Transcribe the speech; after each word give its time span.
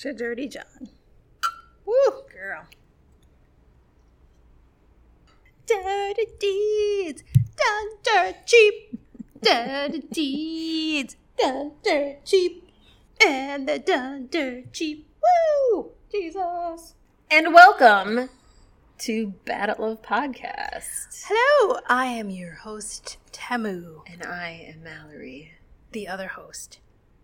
to 0.00 0.14
Dirty 0.14 0.48
John. 0.48 0.88
Woo, 1.84 2.22
girl. 2.32 2.64
Dirty 5.66 6.24
deeds, 6.38 7.22
done 7.34 7.88
dirt 8.02 8.46
cheap. 8.46 8.98
Dirty 9.42 9.98
deeds, 10.10 11.16
done 11.38 11.72
dirt 11.84 12.24
cheap. 12.24 12.72
And 13.22 13.68
they're 13.68 13.78
done 13.78 14.28
dirt 14.30 14.72
cheap. 14.72 15.06
Woo! 15.22 15.90
Jesus. 16.10 16.94
And 17.30 17.52
welcome 17.52 18.30
to 19.00 19.34
Bad 19.44 19.68
at 19.68 19.80
Love 19.80 20.00
Podcast. 20.00 21.26
Hello, 21.28 21.78
I 21.90 22.06
am 22.06 22.30
your 22.30 22.54
host, 22.54 23.18
Temu, 23.32 24.00
And 24.10 24.22
I 24.22 24.64
am 24.66 24.82
Mallory, 24.82 25.52
the 25.92 26.08
other 26.08 26.28
host. 26.28 26.78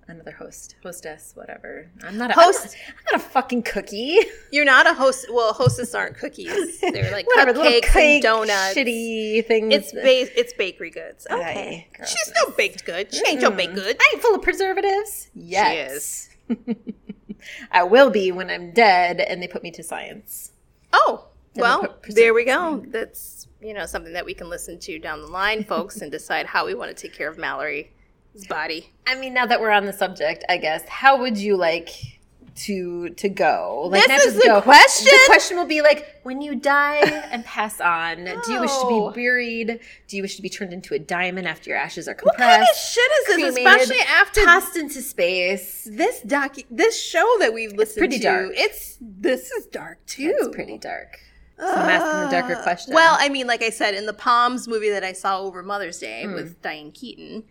Another 0.08 0.30
host, 0.32 0.76
hostess, 0.82 1.32
whatever. 1.34 1.88
I'm 2.02 2.16
not 2.18 2.30
a 2.30 2.34
Host- 2.34 2.76
I'm 2.88 2.94
not, 2.94 2.98
I'm 2.98 3.04
not 3.12 3.14
a 3.20 3.30
fucking 3.30 3.62
cookie. 3.62 4.18
You're 4.52 4.64
not 4.64 4.86
a 4.86 4.94
host. 4.94 5.26
Well, 5.30 5.52
hostess 5.52 5.94
aren't 5.94 6.16
cookies. 6.16 6.80
They're 6.80 7.10
like 7.12 7.26
Whatever, 7.34 7.54
cupcakes 7.60 7.82
cake, 7.92 8.14
and 8.14 8.22
donuts. 8.22 8.74
shitty 8.76 9.46
things. 9.46 9.74
It's 9.74 9.92
ba- 9.92 10.38
it's 10.40 10.52
bakery 10.52 10.90
goods. 10.90 11.26
Okay. 11.30 11.88
She's 12.06 12.32
no 12.42 12.50
baked 12.52 12.84
good. 12.84 13.12
She 13.12 13.22
ain't 13.28 13.40
no 13.40 13.50
baked 13.50 13.74
good. 13.74 13.96
I 14.00 14.10
ain't 14.14 14.22
full 14.22 14.34
of 14.34 14.42
preservatives. 14.42 15.30
She 15.34 15.40
Yes. 15.40 16.30
I 17.70 17.82
will 17.84 18.10
be 18.10 18.32
when 18.32 18.50
I'm 18.50 18.72
dead 18.72 19.20
and 19.20 19.42
they 19.42 19.48
put 19.48 19.62
me 19.62 19.70
to 19.72 19.82
science. 19.82 20.52
Oh, 20.92 21.26
Then 21.54 21.62
well, 21.62 21.96
there 22.08 22.34
we 22.34 22.44
go. 22.44 22.84
That's 22.88 23.46
you 23.60 23.74
know 23.74 23.86
something 23.86 24.12
that 24.12 24.24
we 24.24 24.34
can 24.34 24.48
listen 24.48 24.78
to 24.80 24.98
down 24.98 25.20
the 25.20 25.26
line, 25.28 25.64
folks, 25.64 26.00
and 26.00 26.10
decide 26.12 26.46
how 26.46 26.66
we 26.66 26.74
want 26.74 26.94
to 26.96 27.00
take 27.08 27.16
care 27.16 27.28
of 27.28 27.38
Mallory's 28.36 28.46
body. 28.48 28.92
I 29.06 29.14
mean, 29.18 29.34
now 29.34 29.46
that 29.46 29.60
we're 29.60 29.70
on 29.70 29.86
the 29.86 29.92
subject, 29.92 30.44
I 30.48 30.56
guess, 30.58 30.86
how 30.88 31.20
would 31.20 31.36
you 31.38 31.56
like 31.56 31.90
to 32.64 33.10
to 33.10 33.28
go? 33.28 33.88
Like, 33.90 34.06
This 34.06 34.24
is 34.26 34.34
just 34.34 34.46
the 34.46 34.60
question? 34.62 35.04
The 35.12 35.20
question 35.26 35.56
will 35.58 35.66
be 35.66 35.82
like, 35.82 36.20
when 36.22 36.40
you 36.40 36.54
die 36.54 36.98
and 37.30 37.44
pass 37.44 37.80
on, 37.80 38.24
do 38.24 38.52
you 38.52 38.60
wish 38.60 38.70
to 38.70 38.76
Oh. 38.80 39.10
be 39.10 39.20
buried? 39.20 39.80
Do 40.08 40.16
you 40.16 40.22
wish 40.22 40.36
to 40.36 40.42
be 40.42 40.48
turned 40.48 40.72
into 40.72 40.94
a 40.94 40.98
diamond 40.98 41.46
after 41.46 41.70
your 41.70 41.78
ashes 41.78 42.08
are 42.08 42.14
compressed? 42.14 42.38
What 42.40 42.48
kind 42.48 42.62
of 42.62 42.76
shit 42.76 43.10
is 43.20 43.26
this? 43.54 43.56
Especially 43.58 44.00
after 44.08 44.44
tossed 44.44 44.76
into 44.76 45.02
space. 45.02 45.86
this 45.90 46.20
doc, 46.22 46.56
this 46.70 46.98
show 47.00 47.26
that 47.40 47.52
we've 47.52 47.72
listened 47.72 47.88
it's 47.88 47.98
pretty 47.98 48.18
to. 48.18 48.22
dark. 48.24 48.50
It's 48.54 48.96
this 49.00 49.50
is 49.50 49.66
dark 49.66 50.04
too. 50.06 50.34
It's 50.38 50.54
pretty 50.54 50.78
dark. 50.78 51.18
So 51.58 51.64
I'm 51.66 51.88
asking 51.88 52.20
the 52.30 52.30
darker 52.42 52.60
Uh, 52.60 52.62
question. 52.62 52.92
Well, 52.94 53.16
I 53.18 53.30
mean, 53.30 53.46
like 53.46 53.62
I 53.62 53.70
said, 53.70 53.94
in 53.94 54.04
the 54.04 54.12
Poms 54.12 54.68
movie 54.68 54.90
that 54.90 55.02
I 55.02 55.12
saw 55.14 55.40
over 55.40 55.62
Mother's 55.62 55.98
Day 55.98 56.24
Hmm. 56.24 56.34
with 56.34 56.60
Diane 56.60 56.92
Keaton, 56.92 57.44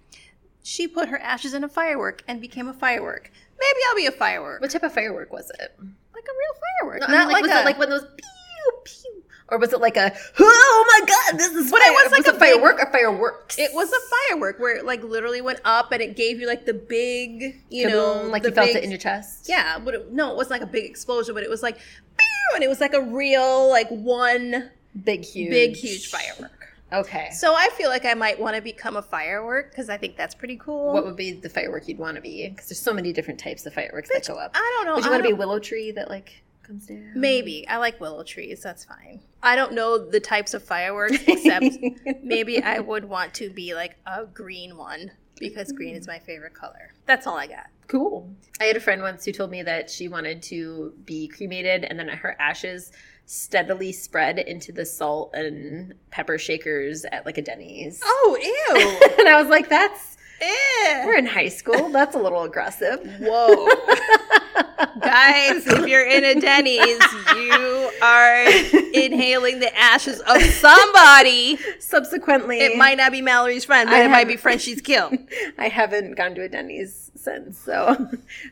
she 0.66 0.88
put 0.88 1.10
her 1.10 1.20
ashes 1.20 1.54
in 1.54 1.64
a 1.64 1.70
firework 1.70 2.24
and 2.28 2.42
became 2.42 2.68
a 2.68 2.74
firework. 2.74 3.32
Maybe 3.60 3.80
I'll 3.88 3.96
be 3.96 4.08
a 4.08 4.12
firework. 4.12 4.62
what 4.62 4.72
type 4.72 4.82
of 4.82 4.92
firework 4.94 5.32
was 5.32 5.52
it? 5.60 5.78
like 5.80 6.26
a 6.26 6.34
real 6.34 6.56
firework. 6.82 7.02
No, 7.02 7.08
I 7.08 7.12
Not 7.12 7.28
mean, 7.28 7.34
like, 7.34 7.42
was 7.44 7.52
a, 7.52 7.62
it 7.62 7.66
like 7.66 7.78
one 7.78 7.92
of 7.92 8.02
those 8.02 8.10
pew 8.18 8.82
pew, 8.84 9.24
or 9.50 9.60
was 9.60 9.74
it 9.74 9.80
like 9.80 9.96
a 9.96 10.12
oh 10.40 11.00
my 11.00 11.06
god, 11.06 11.40
this 11.40 11.52
is 11.54 11.70
But 11.70 11.82
it 11.82 11.92
was 11.92 12.12
like 12.12 12.26
was 12.26 12.36
a 12.36 12.40
firework 12.40 12.80
or 12.80 12.92
fireworks? 12.92 13.60
It 13.60 13.74
was 13.74 13.92
a 13.92 14.00
firework 14.32 14.60
where 14.60 14.76
it 14.76 14.86
like 14.86 15.04
literally 15.04 15.42
went 15.42 15.60
up 15.66 15.92
and 15.92 16.02
it 16.02 16.16
gave 16.16 16.40
you 16.40 16.48
like 16.48 16.66
the 16.66 16.74
big, 16.74 17.62
you 17.70 17.88
know, 17.88 18.24
like 18.24 18.44
you 18.44 18.52
felt 18.52 18.68
big- 18.68 18.78
it 18.78 18.84
in 18.84 18.90
your 18.90 18.98
chest. 19.00 19.48
Yeah, 19.48 19.78
but 19.78 19.94
it, 19.94 20.12
no, 20.12 20.32
it 20.32 20.36
wasn't 20.36 20.62
like 20.62 20.68
a 20.68 20.72
big 20.72 20.86
explosion, 20.86 21.36
but 21.36 21.44
it 21.44 21.50
was 21.50 21.62
like, 21.62 21.78
pew, 21.78 22.56
and 22.56 22.64
it 22.64 22.70
was 22.70 22.82
like 22.82 22.96
a 22.96 23.02
real 23.02 23.70
like 23.70 23.90
one 23.90 24.72
big 25.04 25.24
huge, 25.26 25.50
big 25.52 25.76
huge 25.76 26.08
firework. 26.08 26.52
Okay. 26.94 27.30
So 27.32 27.54
I 27.56 27.70
feel 27.74 27.90
like 27.90 28.06
I 28.06 28.14
might 28.14 28.40
want 28.40 28.56
to 28.56 28.62
become 28.62 28.96
a 28.96 29.02
firework 29.02 29.72
because 29.72 29.90
I 29.90 29.98
think 29.98 30.18
that's 30.18 30.36
pretty 30.36 30.58
cool. 30.58 30.94
What 30.94 31.06
would 31.06 31.16
be 31.16 31.32
the 31.32 31.50
firework 31.50 31.88
you'd 31.88 31.98
want 31.98 32.16
to 32.16 32.22
be? 32.22 32.48
Because 32.50 32.70
there's 32.70 32.80
so 32.80 32.94
many 32.94 33.12
different 33.12 33.40
types 33.40 33.66
of 33.66 33.74
fireworks 33.74 34.10
that 34.10 34.28
go 34.28 34.36
up. 34.36 34.52
I 34.54 34.74
don't 34.78 34.86
know. 34.86 34.96
Would 34.96 35.04
you 35.04 35.10
I 35.10 35.14
want 35.14 35.24
to 35.24 35.30
be 35.30 35.34
a 35.34 35.38
willow 35.38 35.60
tree 35.60 35.92
that 35.92 36.10
like 36.10 36.44
comes 36.64 36.86
down? 36.88 37.12
Maybe 37.16 37.68
I 37.68 37.78
like 37.78 38.00
willow 38.00 38.24
trees. 38.24 38.62
That's 38.62 38.86
fine. 38.86 39.20
I 39.42 39.56
don't 39.56 39.74
know 39.74 39.98
the 39.98 40.20
types 40.20 40.54
of 40.54 40.64
fireworks 40.64 41.18
except 41.28 41.66
maybe 42.24 42.62
I 42.62 42.80
would 42.80 43.06
want 43.06 43.34
to 43.36 43.50
be 43.50 43.74
like 43.74 43.98
a 44.06 44.26
green 44.26 44.78
one 44.78 45.12
because 45.40 45.72
green 45.72 45.96
is 45.96 46.08
my 46.08 46.20
favorite 46.20 46.54
color. 46.54 46.94
That's 47.06 47.28
all 47.28 47.36
I 47.36 47.48
got. 47.48 47.68
Cool. 47.88 48.30
I 48.60 48.66
had 48.66 48.78
a 48.78 48.80
friend 48.80 49.02
once 49.02 49.26
who 49.26 49.32
told 49.32 49.52
me 49.52 49.62
that 49.64 49.90
she 49.90 50.08
wanted 50.08 50.42
to 50.44 50.94
be 51.06 51.28
cremated 51.28 51.84
and 51.84 52.00
then 52.00 52.08
her 52.08 52.36
ashes 52.40 52.92
steadily 53.26 53.92
spread 53.92 54.40
into 54.40 54.72
the 54.72 54.86
salt 54.86 55.32
and 55.34 55.94
pepper 56.12 56.38
shakers 56.38 57.06
at 57.06 57.26
like 57.26 57.38
a 57.38 57.42
Denny's. 57.42 58.02
Oh, 58.04 58.38
ew. 58.42 59.16
and 59.20 59.28
I 59.28 59.42
was 59.42 59.50
like, 59.50 59.70
that's 59.70 60.15
Ew. 60.42 61.04
we're 61.06 61.18
in 61.18 61.26
high 61.26 61.50
school. 61.50 61.90
That's 61.90 62.16
a 62.16 62.20
little 62.20 62.44
aggressive. 62.44 63.00
Whoa. 63.20 63.68
Guys, 65.02 65.66
if 65.68 65.88
you're 65.88 66.06
in 66.06 66.24
a 66.24 66.40
Denny's, 66.40 67.02
you 67.36 67.92
are 68.02 68.46
inhaling 68.94 69.60
the 69.60 69.74
ashes 69.78 70.20
of 70.22 70.42
somebody. 70.42 71.58
Subsequently, 71.80 72.60
It 72.60 72.78
might 72.78 72.98
not 72.98 73.12
be 73.12 73.22
Mallory's 73.22 73.66
friend, 73.66 73.90
but 73.90 73.96
I 73.96 74.06
it 74.06 74.10
might 74.10 74.28
be 74.28 74.36
friend 74.36 74.60
she's 74.62 74.82
killed. 74.82 75.14
I 75.58 75.70
haven't 75.70 76.16
gone 76.16 76.36
to 76.36 76.42
a 76.44 76.50
Denny's 76.50 77.12
since. 77.16 77.58
So, 77.58 78.08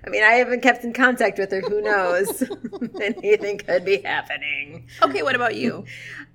I 0.06 0.10
mean, 0.10 0.24
I 0.24 0.34
haven't 0.34 0.62
kept 0.62 0.84
in 0.84 0.94
contact 0.94 1.38
with 1.38 1.52
her. 1.52 1.62
Who 1.62 1.82
knows? 1.82 2.44
Anything 3.02 3.58
could 3.60 3.84
be 3.86 3.98
happening. 3.98 4.88
Okay, 5.02 5.24
what 5.24 5.36
about 5.36 5.56
you? 5.56 5.86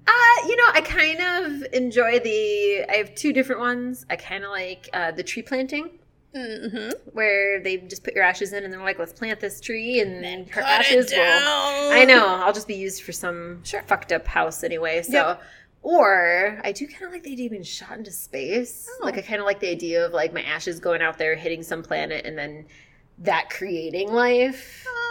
Uh, 0.09 0.47
you 0.49 0.57
know, 0.57 0.71
I 0.73 0.81
kind 0.81 1.21
of 1.21 1.67
enjoy 1.75 2.19
the. 2.21 2.85
I 2.89 2.97
have 2.97 3.15
two 3.15 3.33
different 3.33 3.61
ones. 3.61 4.07
I 4.09 4.17
kind 4.17 4.43
of 4.45 4.51
like 4.51 4.89
uh, 4.95 5.11
the 5.13 5.23
tree 5.23 5.43
planting, 5.43 5.91
Mm-hmm. 6.35 6.91
where 7.13 7.61
they 7.61 7.79
just 7.79 8.05
put 8.05 8.15
your 8.15 8.23
ashes 8.25 8.53
in 8.53 8.63
and 8.65 8.73
they're 8.73 8.81
like, 8.83 8.99
let's 8.99 9.13
plant 9.13 9.41
this 9.41 9.61
tree, 9.61 10.01
and 10.01 10.23
then 10.25 10.47
her 10.49 10.61
ashes 10.63 11.11
will. 11.11 11.21
I 11.93 12.05
know. 12.07 12.27
I'll 12.27 12.53
just 12.53 12.69
be 12.69 12.75
used 12.77 13.03
for 13.03 13.13
some 13.13 13.63
Sure. 13.65 13.83
fucked 13.83 14.13
up 14.13 14.27
house 14.27 14.63
anyway. 14.65 15.03
So. 15.03 15.13
Yep. 15.13 15.43
Or 15.83 16.61
I 16.65 16.73
do 16.73 16.87
kind 16.89 17.05
of 17.05 17.13
like 17.13 17.23
the 17.23 17.33
idea 17.33 17.47
of 17.47 17.53
being 17.53 17.63
shot 17.63 17.97
into 17.97 18.11
space. 18.11 18.89
Oh. 19.01 19.05
Like 19.05 19.17
I 19.17 19.23
kind 19.23 19.41
of 19.41 19.47
like 19.47 19.61
the 19.61 19.71
idea 19.71 20.05
of 20.05 20.13
like 20.13 20.35
my 20.35 20.43
ashes 20.43 20.81
going 20.81 21.03
out 21.03 21.19
there, 21.19 21.35
hitting 21.37 21.63
some 21.63 21.83
planet, 21.83 22.27
and 22.27 22.37
then 22.37 22.67
that 23.19 23.49
creating 23.51 24.13
life, 24.13 24.85
Oh. 24.89 25.08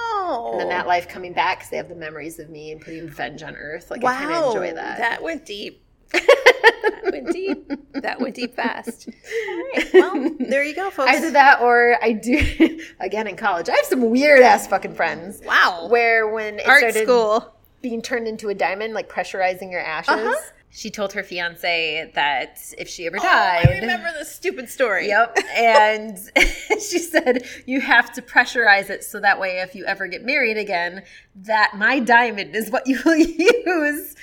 And 0.52 0.60
then 0.60 0.70
that 0.70 0.88
life 0.88 1.08
coming 1.08 1.34
back 1.34 1.60
because 1.60 1.70
they 1.70 1.78
have 1.78 1.90
the 1.90 1.96
memories 1.96 2.40
of 2.40 2.50
me 2.50 2.72
and 2.72 2.82
putting 2.82 3.04
revenge 3.06 3.44
on 3.44 3.56
Earth. 3.56 3.90
Like 3.92 4.04
I 4.04 4.16
kind 4.16 4.32
of 4.34 4.46
enjoy 4.48 4.74
that. 4.74 4.98
That 4.98 5.22
went 5.24 5.46
deep. 5.46 5.84
that 6.12 7.02
went 7.12 7.32
deep. 7.32 7.72
That 7.94 8.20
went 8.22 8.36
deep 8.36 8.56
fast. 8.56 9.08
All 9.10 9.14
right. 9.58 9.90
Well, 9.94 10.36
there 10.40 10.64
you 10.64 10.76
go, 10.76 10.90
folks. 10.90 11.10
Either 11.12 11.32
that 11.32 11.62
or 11.62 11.98
I 12.02 12.12
do 12.14 12.80
again 13.00 13.28
in 13.28 13.36
college. 13.36 13.70
I 13.70 13.76
have 13.76 13.86
some 13.86 14.10
weird 14.10 14.42
ass 14.42 14.68
fucking 14.68 14.94
friends. 14.96 15.42
wow. 15.46 15.88
Where 15.90 16.28
when 16.30 16.60
it 16.60 16.68
Art 16.68 16.80
started 16.80 17.04
school. 17.04 17.54
being 17.82 18.02
turned 18.02 18.28
into 18.28 18.50
a 18.50 18.54
diamond, 18.54 18.94
like 18.94 19.10
pressurizing 19.10 19.72
your 19.72 19.82
ashes, 19.82 20.14
Uh-huh. 20.14 20.36
She 20.70 20.90
told 20.92 21.14
her 21.14 21.24
fiance 21.24 22.12
that 22.14 22.60
if 22.78 22.88
she 22.88 23.08
ever 23.08 23.18
Oh, 23.18 23.24
died, 23.24 23.68
I 23.68 23.80
remember 23.80 24.10
this 24.14 24.32
stupid 24.32 24.70
story. 24.70 25.08
Yep. 25.08 25.38
And 25.56 26.18
she 26.70 27.00
said 27.00 27.46
you 27.66 27.82
have 27.82 28.12
to 28.14 28.22
pressurize 28.22 28.90
it 28.90 29.04
so 29.04 29.20
that 29.22 29.40
way 29.40 29.60
if 29.62 29.74
you 29.76 29.86
ever 29.86 30.08
get 30.08 30.24
married 30.24 30.58
again, 30.58 31.04
that 31.36 31.74
my 31.76 32.00
diamond 32.00 32.56
is 32.56 32.70
what 32.70 32.84
you 32.88 33.00
will 33.06 33.16
use 33.16 34.16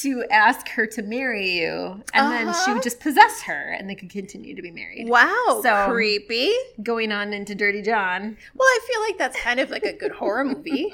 to 0.00 0.24
ask 0.30 0.66
her 0.70 0.86
to 0.86 1.02
marry 1.02 1.50
you. 1.50 2.02
And 2.14 2.32
then 2.32 2.46
she 2.46 2.48
Uh-huh. 2.62 2.74
would 2.74 2.82
just 2.82 2.98
possess 2.98 3.42
her 3.42 3.72
and 3.78 3.88
they 3.90 3.94
could 3.94 4.08
continue 4.10 4.56
to 4.56 4.62
be 4.62 4.70
married. 4.70 5.06
Wow. 5.08 5.60
So- 5.62 5.86
creepy. 5.90 6.50
Going 6.82 7.12
on 7.12 7.32
into 7.34 7.54
Dirty 7.54 7.82
John. 7.82 8.36
Well, 8.54 8.66
I 8.66 8.80
feel 8.90 9.00
like 9.02 9.18
that's 9.18 9.38
kind 9.40 9.60
of 9.60 9.70
like 9.70 9.82
a 9.84 9.92
good 9.92 10.12
horror 10.12 10.44
movie. 10.44 10.90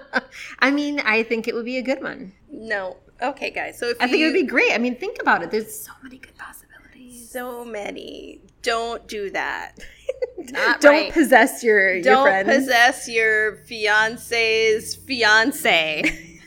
I 0.58 0.70
mean, 0.70 1.00
I 1.00 1.22
think 1.22 1.46
it 1.46 1.54
would 1.54 1.66
be 1.66 1.76
a 1.76 1.82
good 1.82 2.02
one. 2.02 2.32
No. 2.50 2.96
Okay, 3.22 3.50
guys. 3.50 3.78
So 3.78 3.88
if 3.88 3.96
I 4.00 4.08
think 4.08 4.22
it 4.22 4.26
would 4.26 4.34
be 4.34 4.42
great. 4.44 4.72
I 4.72 4.78
mean, 4.78 4.96
think 4.96 5.18
about 5.20 5.42
it. 5.42 5.50
There's 5.50 5.78
so 5.78 5.92
many 6.02 6.18
good 6.18 6.36
possibilities. 6.36 7.30
so 7.30 7.64
many. 7.64 8.40
Don't 8.62 9.06
do 9.06 9.30
that. 9.30 9.78
Not 10.38 10.80
Don't 10.80 10.92
right. 10.92 11.12
possess 11.12 11.62
your, 11.62 11.94
your 11.94 12.02
Don't 12.02 12.24
friends. 12.24 12.48
possess 12.48 13.08
your 13.08 13.56
fiance's 13.56 14.96
fiance. 14.96 16.02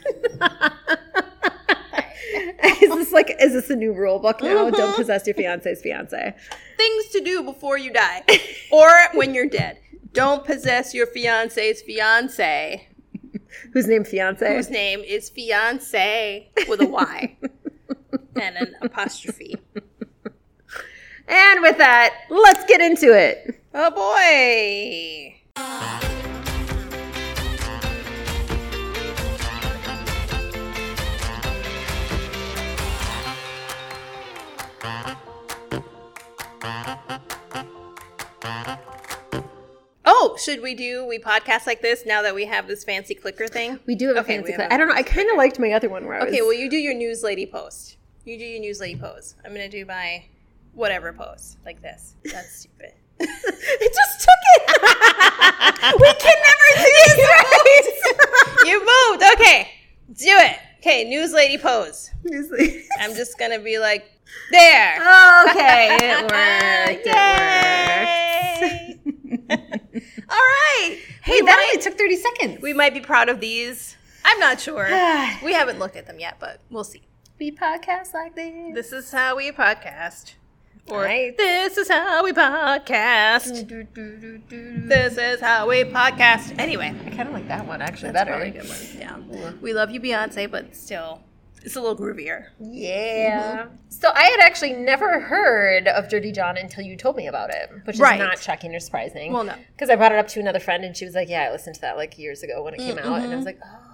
is 2.81 2.95
this 2.95 3.11
like 3.11 3.35
is 3.39 3.53
this 3.53 3.69
a 3.69 3.75
new 3.75 3.93
rule 3.93 4.19
book 4.19 4.41
now? 4.41 4.69
Don't 4.69 4.73
mm-hmm. 4.73 4.95
possess 4.95 5.25
your 5.27 5.35
fiance's 5.35 5.81
fiance. 5.81 6.35
Things 6.77 7.07
to 7.09 7.21
do 7.21 7.43
before 7.43 7.77
you 7.77 7.91
die, 7.91 8.23
or 8.71 8.89
when 9.13 9.33
you're 9.33 9.47
dead. 9.47 9.79
Don't 10.11 10.45
possess 10.45 10.93
your 10.93 11.07
fiance's 11.07 11.81
fiance, 11.81 12.87
Whose 13.73 13.87
name 13.87 14.03
fiance? 14.03 14.55
whose 14.55 14.69
name 14.69 15.01
is 15.01 15.29
fiance 15.29 16.49
with 16.67 16.81
a 16.81 16.87
Y 16.87 17.37
and 18.35 18.57
an 18.57 18.75
apostrophe. 18.81 19.55
And 21.27 21.61
with 21.61 21.77
that, 21.77 22.13
let's 22.29 22.65
get 22.65 22.81
into 22.81 23.13
it. 23.17 23.61
Oh 23.73 23.89
boy. 23.91 25.33
Oh, 40.25 40.37
should 40.37 40.61
we 40.61 40.73
do 40.73 41.05
we 41.05 41.19
podcast 41.19 41.67
like 41.67 41.81
this 41.81 42.05
now 42.05 42.21
that 42.21 42.33
we 42.33 42.45
have 42.45 42.65
this 42.67 42.85
fancy 42.85 43.13
clicker 43.13 43.45
thing? 43.47 43.77
We 43.85 43.93
do 43.95 44.07
have 44.07 44.15
a 44.17 44.23
fancy 44.23 44.45
we 44.45 44.51
have 44.51 44.59
clip. 44.59 44.71
a- 44.71 44.73
I 44.73 44.77
don't 44.77 44.87
know. 44.87 44.93
I 44.95 45.03
kind 45.03 45.29
of 45.29 45.35
liked 45.35 45.59
my 45.59 45.73
other 45.73 45.89
one 45.89 46.05
where 46.05 46.15
I 46.15 46.21
Okay, 46.21 46.39
was, 46.41 46.47
well 46.47 46.53
you 46.53 46.69
do 46.69 46.77
your 46.77 46.93
news 46.93 47.23
lady 47.23 47.45
post. 47.45 47.97
You 48.23 48.37
do 48.37 48.45
your 48.45 48.61
news 48.61 48.79
lady 48.79 48.97
pose. 48.97 49.35
I'm 49.43 49.51
gonna 49.51 49.67
do 49.67 49.85
my 49.85 50.23
whatever 50.73 51.11
pose 51.11 51.57
like 51.65 51.81
this. 51.81 52.15
That's 52.23 52.55
stupid. 52.59 52.93
it 53.19 53.93
just 53.93 54.21
took 54.21 54.41
it. 54.55 54.63
we 56.01 56.13
can 56.13 56.37
never 56.47 56.67
do 56.77 56.89
this 57.03 57.17
right. 57.27 57.87
you 58.65 58.79
moved. 58.79 59.23
Okay, 59.33 59.71
do 60.13 60.37
it. 60.37 60.55
Okay, 60.79 61.03
news 61.03 61.33
lady 61.33 61.57
pose. 61.57 62.11
Usually- 62.23 62.85
I'm 63.01 63.13
just 63.13 63.37
gonna 63.37 63.59
be 63.59 63.77
like 63.77 64.05
there. 64.51 64.95
okay, 65.49 65.97
it 65.99 66.31
worked. 66.31 67.07
It 67.07 67.13
worked. 69.59 69.79
All 70.33 70.39
right. 70.39 70.97
hey, 71.21 71.41
that 71.41 71.65
only 71.71 71.81
took 71.83 71.97
thirty 71.97 72.15
seconds. 72.17 72.61
We 72.61 72.73
might 72.73 72.93
be 72.93 72.99
proud 73.01 73.29
of 73.29 73.39
these. 73.39 73.95
I'm 74.25 74.39
not 74.39 74.59
sure. 74.59 74.85
we 75.43 75.53
haven't 75.53 75.79
looked 75.79 75.95
at 75.95 76.07
them 76.07 76.19
yet, 76.19 76.37
but 76.39 76.59
we'll 76.69 76.83
see. 76.83 77.03
we 77.39 77.51
podcast 77.51 78.13
like 78.13 78.35
this. 78.35 78.73
This 78.73 78.93
is 78.93 79.11
how 79.11 79.35
we 79.35 79.51
podcast. 79.51 80.33
Or 80.87 81.03
Right. 81.03 81.37
this 81.37 81.77
is 81.77 81.87
how 81.87 82.23
we 82.25 82.33
podcast. 82.33 83.69
This 84.87 85.17
is 85.17 85.39
how 85.39 85.69
we 85.69 85.83
podcast. 85.85 86.59
Anyway, 86.59 86.93
I 87.05 87.09
kind 87.11 87.29
of 87.29 87.33
like 87.33 87.47
that 87.47 87.65
one 87.65 87.81
actually 87.81 88.11
that's 88.11 88.29
better. 88.29 88.49
good 88.49 88.67
one. 88.67 88.77
Yeah. 89.31 89.51
We 89.61 89.73
love 89.73 89.91
you, 89.91 90.01
Beyonce, 90.01 90.49
but 90.51 90.75
still, 90.75 91.21
it's 91.63 91.75
a 91.75 91.81
little 91.81 91.97
groovier. 91.97 92.47
Yeah. 92.59 93.63
Mm-hmm. 93.63 93.75
So 93.89 94.11
I 94.13 94.23
had 94.23 94.39
actually 94.41 94.73
never 94.73 95.19
heard 95.19 95.87
of 95.87 96.09
Dirty 96.09 96.31
John 96.31 96.57
until 96.57 96.83
you 96.83 96.97
told 96.97 97.15
me 97.15 97.27
about 97.27 97.49
it, 97.51 97.69
which 97.85 97.95
is 97.95 97.99
Right. 97.99 98.19
not 98.19 98.39
shocking 98.39 98.75
or 98.75 98.79
surprising. 98.79 99.31
Well, 99.31 99.43
no. 99.43 99.55
Because 99.71 99.89
I 99.89 99.95
brought 99.95 100.11
it 100.11 100.17
up 100.19 100.27
to 100.29 100.39
another 100.39 100.59
friend 100.59 100.83
and 100.83 100.95
she 100.95 101.05
was 101.05 101.15
like, 101.15 101.29
"Yeah, 101.29 101.43
I 101.43 101.51
listened 101.51 101.75
to 101.75 101.81
that 101.81 101.97
like 101.97 102.17
years 102.17 102.43
ago 102.43 102.63
when 102.63 102.73
it 102.73 102.79
came 102.79 102.97
out," 102.97 103.21
and 103.21 103.31
I 103.31 103.35
was 103.35 103.45
mm-hmm. 103.45 103.45
like, 103.45 103.59
"Oh." 103.63 103.93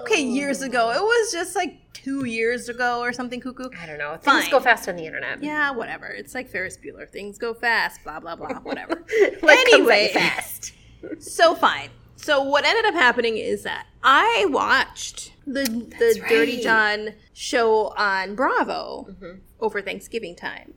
Okay, 0.00 0.22
years 0.22 0.62
ago. 0.62 0.90
It 0.90 1.02
was 1.02 1.32
just 1.32 1.54
like 1.54 1.92
two 1.92 2.24
years 2.24 2.68
ago 2.68 3.00
or 3.00 3.12
something 3.12 3.40
cuckoo. 3.40 3.68
I 3.78 3.86
don't 3.86 3.98
know. 3.98 4.16
Things 4.16 4.44
Fine. 4.44 4.50
go 4.50 4.60
fast 4.60 4.88
on 4.88 4.96
the 4.96 5.04
internet. 5.04 5.42
Yeah, 5.42 5.70
whatever. 5.72 6.06
It's 6.06 6.34
like 6.34 6.48
Ferris 6.48 6.78
Bueller. 6.78 7.08
Things 7.08 7.36
go 7.38 7.52
fast, 7.52 8.02
blah, 8.02 8.20
blah, 8.20 8.36
blah, 8.36 8.60
whatever. 8.60 9.04
Like, 9.42 9.58
comes 9.58 9.60
at 9.60 9.68
you 9.68 9.74
anyway, 9.74 10.10
fast. 10.12 10.72
so 11.18 11.54
fine. 11.54 11.90
So 12.22 12.42
what 12.42 12.64
ended 12.64 12.84
up 12.86 12.94
happening 12.94 13.36
is 13.36 13.62
that 13.64 13.86
I 14.02 14.46
watched 14.48 15.32
the 15.46 15.64
the 15.64 15.96
That's 15.98 16.18
Dirty. 16.28 16.60
John 16.60 17.10
show 17.32 17.88
on 17.96 18.34
Bravo 18.34 19.06
Mm-hmm. 19.10 19.38
over 19.60 19.82
Thanksgiving 19.82 20.34
time. 20.36 20.74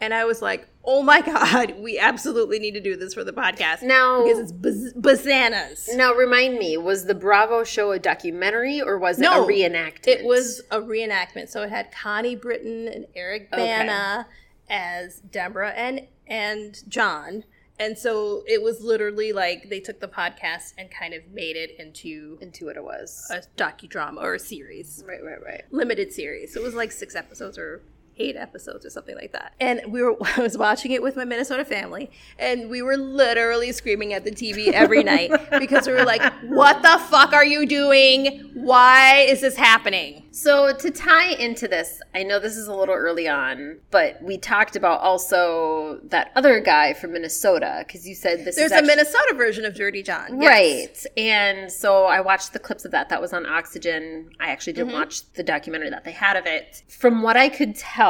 And 0.00 0.12
I 0.12 0.24
was 0.24 0.42
like, 0.42 0.66
"Oh 0.84 1.02
my 1.02 1.20
god, 1.34 1.76
we 1.78 1.98
absolutely 1.98 2.58
need 2.58 2.72
to 2.72 2.80
do 2.80 2.96
this 2.96 3.14
for 3.14 3.22
the 3.24 3.32
podcast 3.32 3.82
Now- 3.82 4.22
because 4.24 4.38
it's 4.40 4.52
baz- 4.52 4.92
bananas." 4.94 5.88
Now, 5.94 6.12
remind 6.12 6.58
me, 6.58 6.76
was 6.76 7.06
the 7.06 7.14
Bravo 7.14 7.62
show 7.64 7.92
a 7.92 7.98
documentary 8.00 8.80
or 8.82 8.98
was 8.98 9.18
it 9.18 9.22
No, 9.22 9.44
a 9.44 9.46
reenactment? 9.46 10.08
It 10.08 10.24
was 10.24 10.60
a 10.72 10.80
reenactment. 10.80 11.48
So 11.50 11.62
it 11.62 11.70
had 11.70 11.92
Connie 11.92 12.34
Britton 12.36 12.88
and 12.88 13.06
Eric 13.14 13.48
Okay. 13.52 13.64
Bana 13.64 14.26
as 14.68 15.20
Deborah 15.20 15.70
and 15.70 16.06
and 16.26 16.82
John. 16.88 17.44
And 17.78 17.98
so 17.98 18.44
it 18.46 18.62
was 18.62 18.80
literally 18.82 19.32
like 19.32 19.68
they 19.68 19.80
took 19.80 19.98
the 20.00 20.08
podcast 20.08 20.74
and 20.78 20.90
kind 20.90 21.14
of 21.14 21.26
made 21.32 21.56
it 21.56 21.76
into 21.78 22.38
into 22.40 22.66
what 22.66 22.76
it 22.76 22.84
was. 22.84 23.26
a 23.30 23.42
docudrama 23.56 24.22
or 24.22 24.34
a 24.34 24.38
series, 24.38 25.02
right, 25.06 25.22
right, 25.24 25.42
right. 25.42 25.62
limited 25.70 26.12
series. 26.12 26.52
So 26.54 26.60
it 26.60 26.64
was 26.64 26.74
like 26.74 26.92
six 26.92 27.16
episodes 27.16 27.58
or 27.58 27.82
eight 28.18 28.36
episodes 28.36 28.84
or 28.86 28.90
something 28.90 29.14
like 29.16 29.32
that. 29.32 29.54
And 29.60 29.80
we 29.92 30.02
were 30.02 30.16
I 30.36 30.40
was 30.40 30.56
watching 30.58 30.92
it 30.92 31.02
with 31.02 31.16
my 31.16 31.24
Minnesota 31.24 31.64
family, 31.64 32.10
and 32.38 32.68
we 32.70 32.82
were 32.82 32.96
literally 32.96 33.72
screaming 33.72 34.12
at 34.12 34.24
the 34.24 34.30
TV 34.30 34.68
every 34.72 35.02
night 35.14 35.30
because 35.58 35.86
we 35.86 35.92
were 35.92 36.04
like, 36.04 36.22
"What 36.44 36.82
the 36.82 36.98
fuck 37.10 37.32
are 37.32 37.44
you 37.44 37.66
doing? 37.66 38.50
Why 38.54 39.26
is 39.28 39.40
this 39.40 39.56
happening?" 39.56 40.24
So 40.34 40.74
to 40.74 40.90
tie 40.90 41.32
into 41.32 41.68
this, 41.68 42.00
I 42.14 42.22
know 42.22 42.38
this 42.38 42.56
is 42.56 42.66
a 42.66 42.74
little 42.74 42.94
early 42.94 43.28
on, 43.28 43.78
but 43.90 44.22
we 44.22 44.38
talked 44.38 44.76
about 44.76 45.00
also 45.00 46.00
that 46.04 46.32
other 46.34 46.58
guy 46.60 46.94
from 46.94 47.12
Minnesota 47.12 47.84
because 47.86 48.08
you 48.08 48.14
said 48.14 48.44
this 48.44 48.56
There's 48.56 48.66
is 48.66 48.72
a 48.72 48.76
actually- 48.76 48.88
Minnesota 48.96 49.34
version 49.36 49.64
of 49.66 49.74
Dirty 49.74 50.02
John, 50.02 50.40
yes. 50.40 50.48
Right. 50.48 51.06
And 51.22 51.70
so 51.70 52.04
I 52.06 52.20
watched 52.22 52.52
the 52.54 52.58
clips 52.58 52.84
of 52.86 52.92
that. 52.92 53.08
That 53.10 53.20
was 53.20 53.32
on 53.34 53.44
Oxygen. 53.46 54.30
I 54.40 54.48
actually 54.48 54.72
Mm-hmm. 54.72 54.84
didn't 54.88 54.92
watch 54.94 55.32
the 55.34 55.42
documentary 55.42 55.90
that 55.90 56.04
they 56.04 56.12
had 56.12 56.36
of 56.36 56.46
it. 56.46 56.82
From 56.88 57.20
what 57.22 57.36
I 57.36 57.48
could 57.50 57.74
tell, 57.74 58.01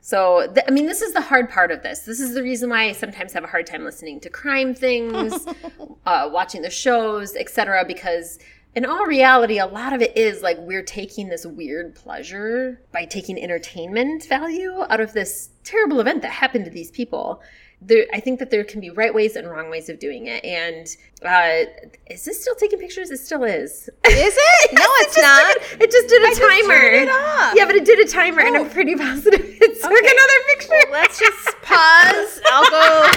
so 0.00 0.46
th- 0.52 0.66
I 0.68 0.70
mean, 0.70 0.86
this 0.86 1.02
is 1.02 1.12
the 1.12 1.20
hard 1.20 1.50
part 1.50 1.70
of 1.70 1.82
this. 1.82 2.00
This 2.00 2.20
is 2.20 2.34
the 2.34 2.42
reason 2.42 2.70
why 2.70 2.84
I 2.84 2.92
sometimes 2.92 3.32
have 3.32 3.44
a 3.44 3.48
hard 3.48 3.66
time 3.66 3.84
listening 3.84 4.20
to 4.20 4.30
crime 4.30 4.74
things, 4.74 5.46
uh, 6.06 6.28
watching 6.32 6.62
the 6.62 6.70
shows, 6.70 7.34
etc. 7.36 7.84
Because 7.86 8.38
in 8.74 8.86
all 8.86 9.04
reality, 9.04 9.58
a 9.58 9.66
lot 9.66 9.92
of 9.92 10.00
it 10.00 10.16
is 10.16 10.42
like 10.42 10.56
we're 10.58 10.82
taking 10.82 11.28
this 11.28 11.44
weird 11.44 11.94
pleasure 11.94 12.80
by 12.92 13.04
taking 13.04 13.42
entertainment 13.42 14.26
value 14.26 14.82
out 14.88 15.00
of 15.00 15.12
this 15.12 15.50
terrible 15.64 16.00
event 16.00 16.22
that 16.22 16.30
happened 16.30 16.64
to 16.64 16.70
these 16.70 16.90
people. 16.90 17.42
There, 17.84 18.06
I 18.14 18.20
think 18.20 18.38
that 18.38 18.50
there 18.50 18.62
can 18.62 18.80
be 18.80 18.90
right 18.90 19.12
ways 19.12 19.34
and 19.34 19.50
wrong 19.50 19.68
ways 19.68 19.88
of 19.88 19.98
doing 19.98 20.26
it. 20.28 20.44
And 20.44 20.86
uh, 21.24 21.64
is 22.08 22.24
this 22.24 22.40
still 22.40 22.54
taking 22.54 22.78
pictures? 22.78 23.10
It 23.10 23.18
still 23.18 23.42
is. 23.42 23.88
Is 24.06 24.36
it? 24.38 24.72
No, 24.78 24.86
it's 25.04 25.18
not. 25.18 25.56
It 25.80 25.90
just 25.90 26.08
did 26.08 26.22
a 26.22 26.34
timer. 26.36 26.80
it 26.80 27.08
off. 27.08 27.54
Yeah, 27.56 27.66
but 27.66 27.74
it 27.74 27.84
did 27.84 27.98
a 27.98 28.08
timer, 28.08 28.40
and 28.40 28.56
I'm 28.56 28.70
pretty 28.70 28.94
positive 28.94 29.40
it 29.44 29.82
took 29.82 29.90
Okay. 29.90 29.98
another 29.98 30.40
picture. 30.48 30.90
Well, 30.90 31.00
let's 31.02 31.18
just 31.18 31.48
pause. 31.62 32.40
I'll 32.52 32.70
go 32.70 33.10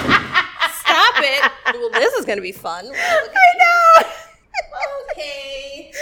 stop 0.73 1.15
it. 1.21 1.51
Well, 1.75 1.91
this 1.91 2.13
is 2.15 2.25
going 2.25 2.37
to 2.37 2.41
be 2.43 2.51
fun. 2.51 2.85
I 2.93 3.27
know. 3.61 4.07
Okay. 5.11 5.91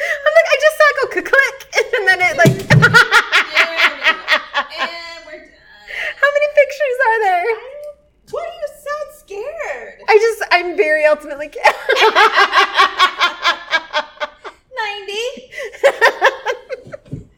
I'm 0.00 0.32
like, 0.36 0.48
I 0.48 0.56
just 0.60 0.76
saw 0.78 0.86
it 0.90 0.96
go 1.00 1.22
click, 1.30 1.58
and 1.96 2.08
then 2.08 2.20
it 2.22 2.36
like. 2.38 2.56
And 6.10 6.16
we're 6.16 6.18
done. 6.18 6.18
How 6.20 6.28
many 6.34 6.48
pictures 6.54 6.98
are 7.06 7.18
there? 7.24 7.46
Why 8.30 8.42
do 8.46 8.52
you 8.52 8.68
sound 8.68 9.08
scared? 9.18 9.98
I 10.08 10.14
just, 10.18 10.42
I'm 10.52 10.76
very 10.76 11.04
ultimately. 11.04 11.48
90. 11.48 11.52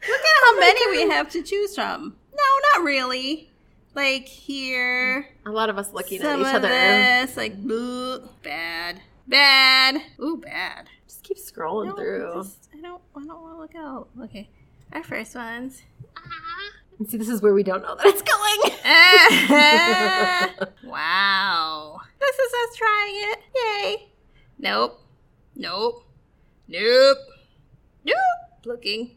Look 0.08 0.20
at 0.20 0.36
how 0.44 0.58
many 0.60 0.90
we 0.90 1.10
have 1.10 1.28
to 1.30 1.42
choose 1.42 1.74
from. 1.74 2.16
No, 2.32 2.42
not 2.74 2.84
really. 2.84 3.48
Like 3.94 4.26
here. 4.26 5.28
A 5.46 5.50
lot 5.50 5.68
of 5.70 5.78
us 5.78 5.92
looking 5.92 6.20
some 6.20 6.40
at 6.44 6.48
each 6.48 6.54
of 6.56 6.64
other. 6.64 6.68
this. 6.68 7.36
Like, 7.36 7.62
blue. 7.62 8.20
Bad. 8.42 9.00
Bad. 9.28 10.02
Ooh, 10.20 10.36
bad. 10.38 10.88
Just 11.06 11.22
keep 11.22 11.36
scrolling 11.38 11.86
No, 11.88 11.94
through. 11.96 12.32
just- 12.42 12.68
I 12.76 12.80
don't. 12.80 13.00
I 13.14 13.24
don't 13.24 13.40
want 13.42 13.54
to 13.54 13.60
look 13.60 13.74
out. 13.76 14.08
Okay, 14.24 14.48
our 14.92 15.04
first 15.04 15.34
ones. 15.36 15.82
And 17.02 17.10
see, 17.10 17.16
this 17.16 17.28
is 17.28 17.42
where 17.42 17.52
we 17.52 17.64
don't 17.64 17.82
know 17.82 17.96
that 17.96 18.06
it's 18.06 18.22
going. 18.22 18.60
wow, 20.88 21.98
this 22.20 22.38
is 22.38 22.52
us 22.52 22.76
trying 22.76 23.14
it. 23.16 23.38
Yay! 23.56 24.08
Nope. 24.60 25.00
Nope. 25.56 26.04
Nope. 26.68 27.18
Nope. 28.04 28.16
Looking. 28.64 29.16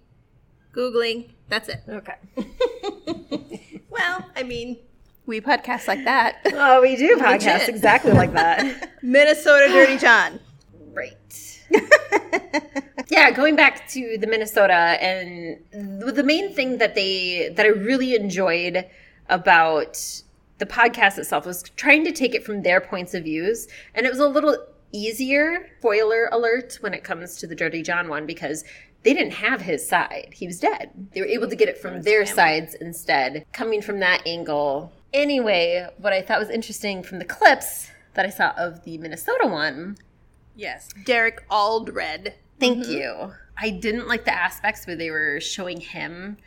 Googling. 0.74 1.30
That's 1.48 1.70
it. 1.70 1.84
Okay. 1.88 2.15
Well, 3.92 4.30
I 4.36 4.44
mean, 4.44 4.77
we 5.25 5.39
podcast 5.39 5.88
like 5.88 6.04
that. 6.04 6.42
Oh, 6.54 6.82
we 6.82 6.98
do 6.98 7.15
podcast 7.15 7.70
exactly 7.70 8.12
like 8.12 8.34
that. 8.34 8.92
Minnesota 9.01 9.68
Dirty 9.70 9.98
John. 9.98 10.39
right. 10.92 11.55
yeah, 13.10 13.31
going 13.31 13.55
back 13.55 13.88
to 13.89 14.17
the 14.19 14.27
Minnesota 14.27 14.74
and 14.74 15.60
the 15.72 16.24
main 16.24 16.53
thing 16.53 16.77
that 16.77 16.95
they 16.95 17.50
that 17.55 17.65
I 17.65 17.69
really 17.69 18.15
enjoyed 18.15 18.86
about 19.29 20.22
the 20.57 20.65
podcast 20.65 21.17
itself 21.17 21.45
was 21.45 21.63
trying 21.75 22.05
to 22.05 22.12
take 22.12 22.34
it 22.34 22.43
from 22.43 22.62
their 22.62 22.79
points 22.79 23.13
of 23.13 23.24
views 23.24 23.67
and 23.93 24.05
it 24.05 24.10
was 24.10 24.19
a 24.19 24.27
little 24.27 24.55
easier 24.91 25.69
spoiler 25.79 26.29
alert 26.31 26.77
when 26.79 26.93
it 26.93 27.03
comes 27.03 27.36
to 27.36 27.48
the 27.48 27.55
dirty 27.55 27.81
john 27.81 28.07
one 28.07 28.25
because 28.25 28.63
they 29.03 29.13
didn't 29.13 29.34
have 29.34 29.62
his 29.62 29.88
side. 29.88 30.29
He 30.34 30.48
was 30.48 30.60
dead. 30.60 30.89
They 31.13 31.22
were 31.22 31.27
able 31.27 31.48
to 31.48 31.55
get 31.55 31.69
it 31.69 31.77
from 31.77 32.01
their 32.01 32.25
sides 32.25 32.74
instead. 32.74 33.45
Coming 33.53 33.84
from 33.84 34.00
that 34.00 34.25
angle. 34.25 34.91
Anyway 35.13 35.88
what 35.98 36.12
i 36.12 36.22
thought 36.22 36.39
was 36.39 36.50
interesting 36.50 37.01
from 37.01 37.19
the 37.19 37.25
clips 37.25 37.89
that 38.15 38.25
i 38.25 38.29
saw 38.29 38.51
of 38.57 38.84
the 38.84 38.98
minnesota 38.98 39.48
one 39.48 39.95
Yes. 40.56 40.90
Derek 41.06 41.44
Alldred. 41.52 42.34
Thank 42.60 42.88
you. 42.88 43.34
I 43.58 43.70
didn't 43.70 44.08
like 44.08 44.26
the 44.26 44.34
aspects 44.34 44.88
where 44.88 44.96
they 44.96 45.12
were 45.12 45.40
showing 45.40 45.80
him, 45.80 46.38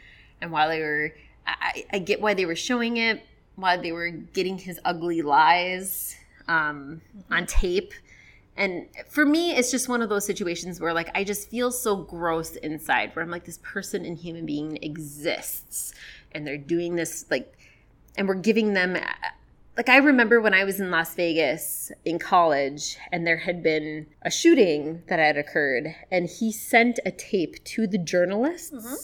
and 0.41 0.51
while 0.51 0.69
they 0.69 0.81
were, 0.81 1.15
I, 1.47 1.55
I 1.93 1.97
I 1.97 1.99
get 2.01 2.21
why 2.21 2.35
they 2.35 2.47
were 2.47 2.57
showing 2.57 2.97
it, 2.97 3.23
why 3.57 3.77
they 3.77 3.93
were 3.93 4.11
getting 4.11 4.59
his 4.59 4.79
ugly 4.85 5.23
lies 5.23 6.17
um, 6.49 7.01
on 7.31 7.47
tape. 7.47 7.93
And 8.57 8.89
for 9.09 9.25
me, 9.25 9.53
it's 9.53 9.71
just 9.71 9.89
one 9.89 10.03
of 10.03 10.09
those 10.09 10.27
situations 10.27 10.81
where, 10.81 10.93
like, 10.93 11.11
I 11.15 11.23
just 11.23 11.49
feel 11.49 11.71
so 11.71 11.97
gross 11.97 12.57
inside, 12.57 13.15
where 13.15 13.25
I'm 13.25 13.31
like, 13.31 13.45
this 13.45 13.61
person 13.63 14.05
and 14.05 14.19
human 14.19 14.47
being 14.47 14.79
exists, 14.83 15.95
and 16.33 16.47
they're 16.47 16.59
doing 16.59 16.97
this, 16.97 17.25
like, 17.31 17.57
and 18.17 18.27
we're 18.27 18.35
giving 18.35 18.75
them 18.75 18.97
like 19.79 19.89
I 19.89 19.99
remember 19.99 20.41
when 20.41 20.55
I 20.55 20.65
was 20.65 20.81
in 20.81 20.91
Las 20.91 21.15
Vegas 21.15 21.93
in 22.05 22.19
college 22.19 22.99
and 23.13 23.25
there 23.25 23.37
had 23.37 23.63
been 23.63 24.09
a 24.23 24.31
shooting 24.31 25.05
that 25.09 25.21
had 25.21 25.37
occurred 25.37 25.95
and 26.11 26.29
he 26.29 26.51
sent 26.51 26.99
a 27.07 27.13
tape 27.13 27.63
to 27.65 27.87
the 27.87 27.97
journalists 27.97 28.73
Mm-hmm. 28.73 28.95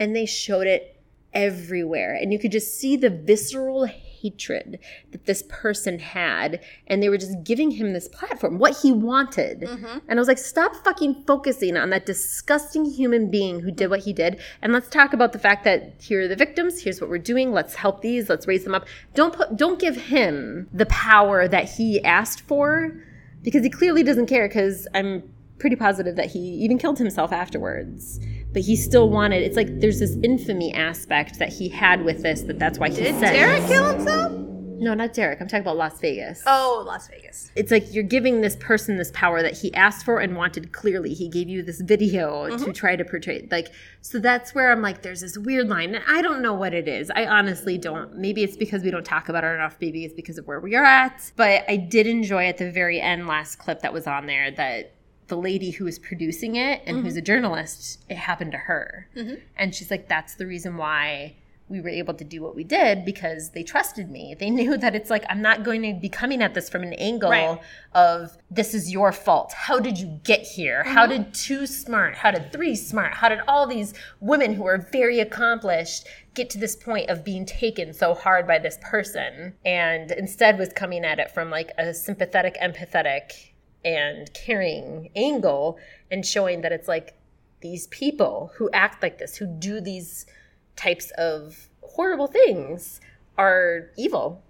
and 0.00 0.16
they 0.16 0.26
showed 0.26 0.66
it 0.66 1.00
everywhere 1.32 2.14
and 2.14 2.32
you 2.32 2.40
could 2.40 2.50
just 2.50 2.78
see 2.78 2.96
the 2.96 3.08
visceral 3.08 3.86
hatred 4.22 4.78
that 5.12 5.26
this 5.26 5.42
person 5.48 5.98
had 5.98 6.60
and 6.86 7.02
they 7.02 7.08
were 7.08 7.18
just 7.18 7.42
giving 7.44 7.72
him 7.72 7.92
this 7.92 8.08
platform 8.08 8.58
what 8.58 8.78
he 8.82 8.92
wanted. 8.92 9.60
Mm-hmm. 9.60 9.98
and 10.08 10.18
i 10.18 10.20
was 10.20 10.28
like 10.28 10.38
stop 10.38 10.74
fucking 10.84 11.24
focusing 11.26 11.76
on 11.76 11.90
that 11.90 12.06
disgusting 12.06 12.84
human 12.84 13.30
being 13.30 13.60
who 13.60 13.70
did 13.70 13.90
what 13.90 14.00
he 14.00 14.12
did 14.12 14.40
and 14.62 14.72
let's 14.72 14.88
talk 14.88 15.12
about 15.12 15.32
the 15.32 15.38
fact 15.38 15.64
that 15.64 15.94
here 16.00 16.22
are 16.22 16.28
the 16.28 16.36
victims 16.36 16.82
here's 16.82 17.00
what 17.00 17.10
we're 17.10 17.18
doing 17.18 17.52
let's 17.52 17.74
help 17.74 18.00
these 18.02 18.28
let's 18.28 18.46
raise 18.46 18.64
them 18.64 18.74
up. 18.74 18.86
Don't 19.14 19.34
put 19.34 19.56
don't 19.56 19.78
give 19.78 19.96
him 19.96 20.68
the 20.72 20.86
power 20.86 21.48
that 21.48 21.68
he 21.70 22.02
asked 22.04 22.40
for 22.40 23.02
because 23.42 23.62
he 23.62 23.70
clearly 23.70 24.02
doesn't 24.02 24.26
care 24.26 24.48
because 24.48 24.86
i'm 24.94 25.22
pretty 25.58 25.76
positive 25.76 26.16
that 26.16 26.30
he 26.30 26.38
even 26.38 26.78
killed 26.78 26.98
himself 26.98 27.32
afterwards 27.32 28.20
but 28.56 28.64
he 28.64 28.74
still 28.74 29.10
wanted 29.10 29.42
it's 29.42 29.54
like 29.54 29.80
there's 29.80 29.98
this 29.98 30.16
infamy 30.22 30.72
aspect 30.72 31.38
that 31.38 31.50
he 31.50 31.68
had 31.68 32.02
with 32.02 32.22
this 32.22 32.40
that 32.40 32.58
that's 32.58 32.78
why 32.78 32.88
he 32.88 32.96
Did 32.96 33.20
said 33.20 33.34
Derek 33.34 33.66
kill 33.66 33.86
himself? 33.86 34.32
no 34.78 34.94
not 34.94 35.12
derek 35.12 35.42
i'm 35.42 35.46
talking 35.46 35.60
about 35.60 35.76
las 35.76 36.00
vegas 36.00 36.42
Oh, 36.46 36.82
Las 36.86 37.08
Vegas. 37.08 37.50
it's 37.54 37.70
like 37.70 37.92
you're 37.92 38.02
giving 38.02 38.40
this 38.40 38.56
person 38.56 38.96
this 38.96 39.10
power 39.12 39.42
that 39.42 39.58
he 39.58 39.74
asked 39.74 40.06
for 40.06 40.20
and 40.20 40.36
wanted 40.36 40.72
clearly. 40.72 41.12
He 41.12 41.28
gave 41.28 41.48
you 41.48 41.62
this 41.62 41.80
video 41.80 42.48
to 42.48 42.56
mm-hmm. 42.56 42.72
try 42.72 42.96
to 42.96 43.04
portray 43.04 43.46
like 43.50 43.72
so 44.00 44.18
that's 44.18 44.54
where 44.54 44.72
I'm 44.72 44.80
like 44.80 45.02
there's 45.02 45.20
this 45.20 45.36
weird 45.36 45.68
line 45.68 45.94
and 45.94 46.04
I 46.08 46.22
don't 46.22 46.40
know 46.40 46.54
what 46.54 46.72
it 46.72 46.88
is. 46.88 47.10
I 47.14 47.26
honestly 47.26 47.76
don't. 47.76 48.16
Maybe 48.16 48.42
it's 48.42 48.56
because 48.56 48.82
we 48.82 48.90
don't 48.90 49.04
talk 49.04 49.28
about 49.28 49.44
it 49.44 49.48
enough, 49.48 49.76
maybe 49.82 50.04
it's 50.06 50.14
because 50.14 50.38
of 50.38 50.46
where 50.46 50.60
we 50.60 50.74
are 50.76 50.84
at. 50.84 51.30
But 51.36 51.64
I 51.68 51.76
did 51.76 52.06
enjoy 52.06 52.46
at 52.46 52.56
the 52.56 52.70
very 52.70 53.00
end 53.02 53.26
last 53.26 53.56
clip 53.56 53.80
that 53.80 53.92
was 53.92 54.06
on 54.06 54.26
there 54.26 54.50
that 54.52 54.95
the 55.28 55.36
lady 55.36 55.70
who 55.70 55.84
was 55.84 55.98
producing 55.98 56.56
it 56.56 56.82
and 56.86 56.98
who's 56.98 57.14
mm-hmm. 57.14 57.18
a 57.18 57.22
journalist, 57.22 58.04
it 58.08 58.16
happened 58.16 58.52
to 58.52 58.58
her. 58.58 59.08
Mm-hmm. 59.16 59.34
And 59.56 59.74
she's 59.74 59.90
like, 59.90 60.08
that's 60.08 60.34
the 60.34 60.46
reason 60.46 60.76
why 60.76 61.34
we 61.68 61.80
were 61.80 61.88
able 61.88 62.14
to 62.14 62.22
do 62.22 62.40
what 62.42 62.54
we 62.54 62.62
did 62.62 63.04
because 63.04 63.50
they 63.50 63.62
trusted 63.62 64.08
me. 64.10 64.36
They 64.38 64.50
knew 64.58 64.76
that 64.76 64.94
it's 64.94 65.10
like, 65.10 65.24
I'm 65.28 65.42
not 65.42 65.64
going 65.64 65.82
to 65.82 65.94
be 66.00 66.08
coming 66.08 66.42
at 66.42 66.54
this 66.54 66.68
from 66.68 66.82
an 66.82 66.92
angle 66.94 67.30
Right. 67.30 67.58
of 67.92 68.36
this 68.50 68.74
is 68.74 68.92
your 68.92 69.10
fault. 69.10 69.52
How 69.52 69.80
did 69.80 69.98
you 69.98 70.20
get 70.22 70.42
here? 70.42 70.84
How 70.84 71.06
mm-hmm. 71.06 71.24
did 71.24 71.34
two 71.34 71.66
smart? 71.66 72.14
How 72.14 72.30
did 72.30 72.52
three 72.52 72.76
smart? 72.76 73.14
How 73.14 73.28
did 73.28 73.40
all 73.48 73.66
these 73.66 73.94
women 74.20 74.54
who 74.54 74.66
are 74.66 74.78
very 74.92 75.18
accomplished 75.18 76.06
get 76.34 76.50
to 76.50 76.58
this 76.58 76.76
point 76.76 77.10
of 77.10 77.24
being 77.24 77.44
taken 77.44 77.92
so 77.92 78.14
hard 78.14 78.46
by 78.46 78.58
this 78.58 78.78
person? 78.80 79.54
And 79.64 80.12
instead 80.12 80.58
was 80.58 80.72
coming 80.72 81.04
at 81.04 81.18
it 81.18 81.32
from 81.32 81.50
like 81.50 81.72
a 81.78 81.92
sympathetic, 81.92 82.56
empathetic, 82.62 83.50
and 83.86 84.32
caring 84.34 85.08
angle 85.14 85.78
and 86.10 86.26
showing 86.26 86.60
that 86.62 86.72
it's 86.72 86.88
like 86.88 87.14
these 87.60 87.86
people 87.86 88.50
who 88.56 88.68
act 88.72 89.00
like 89.02 89.18
this, 89.18 89.36
who 89.36 89.46
do 89.46 89.80
these 89.80 90.26
types 90.74 91.12
of 91.12 91.68
horrible 91.82 92.26
things 92.26 93.00
are 93.38 93.90
evil. 93.96 94.42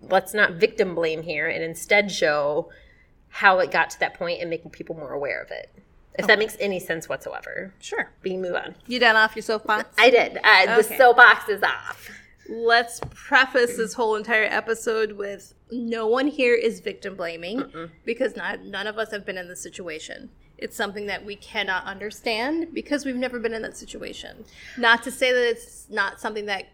Let's 0.00 0.32
not 0.32 0.52
victim 0.54 0.94
blame 0.94 1.22
here 1.22 1.48
and 1.48 1.62
instead 1.62 2.10
show 2.12 2.70
how 3.28 3.58
it 3.58 3.70
got 3.72 3.90
to 3.90 4.00
that 4.00 4.14
point 4.14 4.40
and 4.40 4.48
making 4.48 4.70
people 4.70 4.94
more 4.94 5.12
aware 5.12 5.42
of 5.42 5.50
it. 5.50 5.70
If 6.16 6.28
that 6.28 6.38
makes 6.38 6.56
any 6.60 6.78
sense 6.78 7.08
whatsoever. 7.08 7.74
Sure. 7.80 8.08
We 8.22 8.30
can 8.30 8.42
move 8.42 8.54
on. 8.54 8.76
You 8.86 9.00
done 9.00 9.16
off 9.16 9.34
your 9.34 9.42
soapbox? 9.42 9.86
I 9.98 10.10
did. 10.10 10.36
Uh, 10.36 10.40
Okay. 10.62 10.76
The 10.76 10.82
soapbox 10.96 11.48
is 11.48 11.62
off. 11.64 12.08
Let's 12.48 13.00
preface 13.14 13.76
this 13.76 13.94
whole 13.94 14.16
entire 14.16 14.44
episode 14.44 15.12
with 15.12 15.54
no 15.70 16.06
one 16.06 16.26
here 16.26 16.54
is 16.54 16.80
victim 16.80 17.16
blaming 17.16 17.90
because 18.04 18.36
not, 18.36 18.64
none 18.64 18.86
of 18.86 18.98
us 18.98 19.10
have 19.10 19.24
been 19.24 19.38
in 19.38 19.48
this 19.48 19.62
situation. 19.62 20.30
It's 20.58 20.76
something 20.76 21.06
that 21.06 21.24
we 21.24 21.36
cannot 21.36 21.84
understand 21.84 22.68
because 22.72 23.04
we've 23.04 23.16
never 23.16 23.38
been 23.38 23.54
in 23.54 23.62
that 23.62 23.76
situation. 23.76 24.44
Not 24.78 25.02
to 25.04 25.10
say 25.10 25.32
that 25.32 25.48
it's 25.48 25.86
not 25.90 26.20
something 26.20 26.46
that 26.46 26.68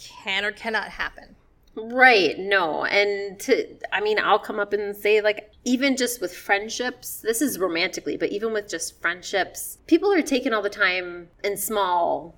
can 0.00 0.44
or 0.44 0.52
cannot 0.52 0.88
happen. 0.88 1.36
Right, 1.74 2.38
no. 2.38 2.84
And 2.84 3.40
to 3.40 3.76
I 3.92 4.00
mean, 4.00 4.18
I'll 4.22 4.38
come 4.38 4.58
up 4.58 4.72
and 4.72 4.94
say 4.94 5.20
like 5.20 5.50
even 5.64 5.96
just 5.96 6.20
with 6.20 6.36
friendships, 6.36 7.20
this 7.20 7.40
is 7.40 7.58
romantically, 7.58 8.16
but 8.16 8.30
even 8.30 8.52
with 8.52 8.68
just 8.68 9.00
friendships, 9.00 9.78
people 9.86 10.12
are 10.12 10.22
taken 10.22 10.52
all 10.52 10.62
the 10.62 10.68
time 10.68 11.28
in 11.42 11.56
small 11.56 12.36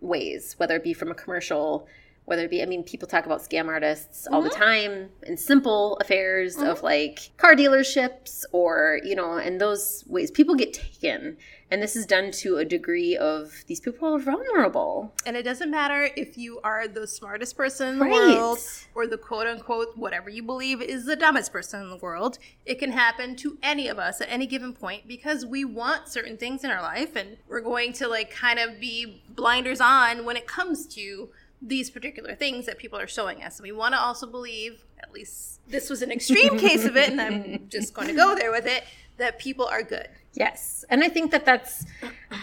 ways, 0.00 0.54
whether 0.58 0.76
it 0.76 0.84
be 0.84 0.94
from 0.94 1.10
a 1.10 1.14
commercial, 1.14 1.86
whether 2.24 2.44
it 2.44 2.50
be 2.50 2.62
I 2.62 2.66
mean, 2.66 2.84
people 2.84 3.08
talk 3.08 3.26
about 3.26 3.40
scam 3.40 3.66
artists 3.68 4.26
all 4.28 4.42
the 4.42 4.50
mm-hmm. 4.50 4.62
time 4.62 5.10
in 5.24 5.36
simple 5.36 5.96
affairs 5.96 6.56
of 6.56 6.78
mm-hmm. 6.78 6.84
like 6.84 7.30
car 7.36 7.54
dealerships 7.54 8.44
or, 8.52 9.00
you 9.04 9.14
know, 9.14 9.38
in 9.38 9.58
those 9.58 10.04
ways 10.06 10.30
people 10.30 10.54
get 10.54 10.72
taken. 10.72 11.36
And 11.70 11.82
this 11.82 11.96
is 11.96 12.04
done 12.04 12.32
to 12.32 12.58
a 12.58 12.66
degree 12.66 13.16
of 13.16 13.64
these 13.66 13.80
people 13.80 14.14
are 14.14 14.18
vulnerable. 14.18 15.14
And 15.24 15.38
it 15.38 15.42
doesn't 15.42 15.70
matter 15.70 16.10
if 16.16 16.36
you 16.36 16.60
are 16.62 16.86
the 16.86 17.06
smartest 17.06 17.56
person 17.56 17.88
in 17.88 17.98
the 17.98 18.04
Right. 18.04 18.36
world 18.36 18.58
or 18.94 19.06
the 19.06 19.16
quote 19.16 19.46
unquote, 19.46 19.96
whatever 19.96 20.28
you 20.28 20.42
believe 20.42 20.82
is 20.82 21.06
the 21.06 21.16
dumbest 21.16 21.50
person 21.50 21.80
in 21.80 21.88
the 21.88 21.96
world. 21.96 22.38
It 22.66 22.78
can 22.78 22.92
happen 22.92 23.36
to 23.36 23.58
any 23.62 23.88
of 23.88 23.98
us 23.98 24.20
at 24.20 24.28
any 24.30 24.46
given 24.46 24.74
point 24.74 25.08
because 25.08 25.46
we 25.46 25.64
want 25.64 26.08
certain 26.08 26.36
things 26.36 26.62
in 26.62 26.70
our 26.70 26.82
life 26.82 27.16
and 27.16 27.38
we're 27.48 27.62
going 27.62 27.94
to 27.94 28.06
like 28.06 28.30
kind 28.30 28.58
of 28.58 28.78
be 28.78 29.22
blinders 29.30 29.80
on 29.80 30.26
when 30.26 30.36
it 30.36 30.46
comes 30.46 30.86
to 30.88 31.30
these 31.64 31.90
particular 31.90 32.34
things 32.34 32.66
that 32.66 32.76
people 32.78 32.98
are 32.98 33.06
showing 33.06 33.42
us. 33.42 33.58
And 33.58 33.64
we 33.64 33.72
want 33.72 33.94
to 33.94 34.00
also 34.00 34.26
believe, 34.26 34.84
at 35.00 35.12
least 35.12 35.60
this 35.68 35.88
was 35.88 36.02
an 36.02 36.10
extreme 36.10 36.58
case 36.58 36.84
of 36.84 36.96
it, 36.96 37.10
and 37.10 37.20
I'm 37.20 37.68
just 37.68 37.94
going 37.94 38.08
to 38.08 38.14
go 38.14 38.34
there 38.34 38.50
with 38.50 38.66
it, 38.66 38.84
that 39.18 39.38
people 39.38 39.66
are 39.66 39.82
good. 39.82 40.08
Yes. 40.34 40.84
And 40.88 41.04
I 41.04 41.08
think 41.08 41.30
that 41.30 41.44
that's 41.44 41.84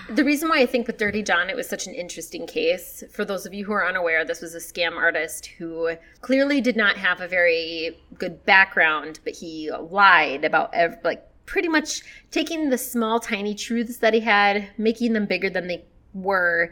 the 0.09 0.23
reason 0.23 0.47
why 0.47 0.59
I 0.59 0.65
think 0.67 0.85
with 0.88 0.97
Dirty 0.97 1.23
John, 1.23 1.49
it 1.49 1.55
was 1.55 1.67
such 1.67 1.88
an 1.88 1.95
interesting 1.95 2.45
case. 2.45 3.03
For 3.11 3.25
those 3.25 3.45
of 3.45 3.53
you 3.53 3.65
who 3.65 3.73
are 3.73 3.85
unaware, 3.85 4.23
this 4.23 4.41
was 4.41 4.53
a 4.53 4.59
scam 4.59 4.95
artist 4.95 5.47
who 5.47 5.95
clearly 6.21 6.61
did 6.61 6.77
not 6.77 6.97
have 6.97 7.19
a 7.19 7.27
very 7.27 7.97
good 8.17 8.45
background, 8.45 9.19
but 9.23 9.33
he 9.33 9.71
lied 9.71 10.45
about, 10.45 10.73
like, 11.03 11.25
pretty 11.45 11.67
much 11.67 12.03
taking 12.29 12.69
the 12.69 12.77
small, 12.77 13.19
tiny 13.19 13.55
truths 13.55 13.97
that 13.97 14.13
he 14.13 14.19
had, 14.19 14.69
making 14.77 15.13
them 15.13 15.25
bigger 15.25 15.49
than 15.49 15.67
they 15.67 15.83
were, 16.13 16.71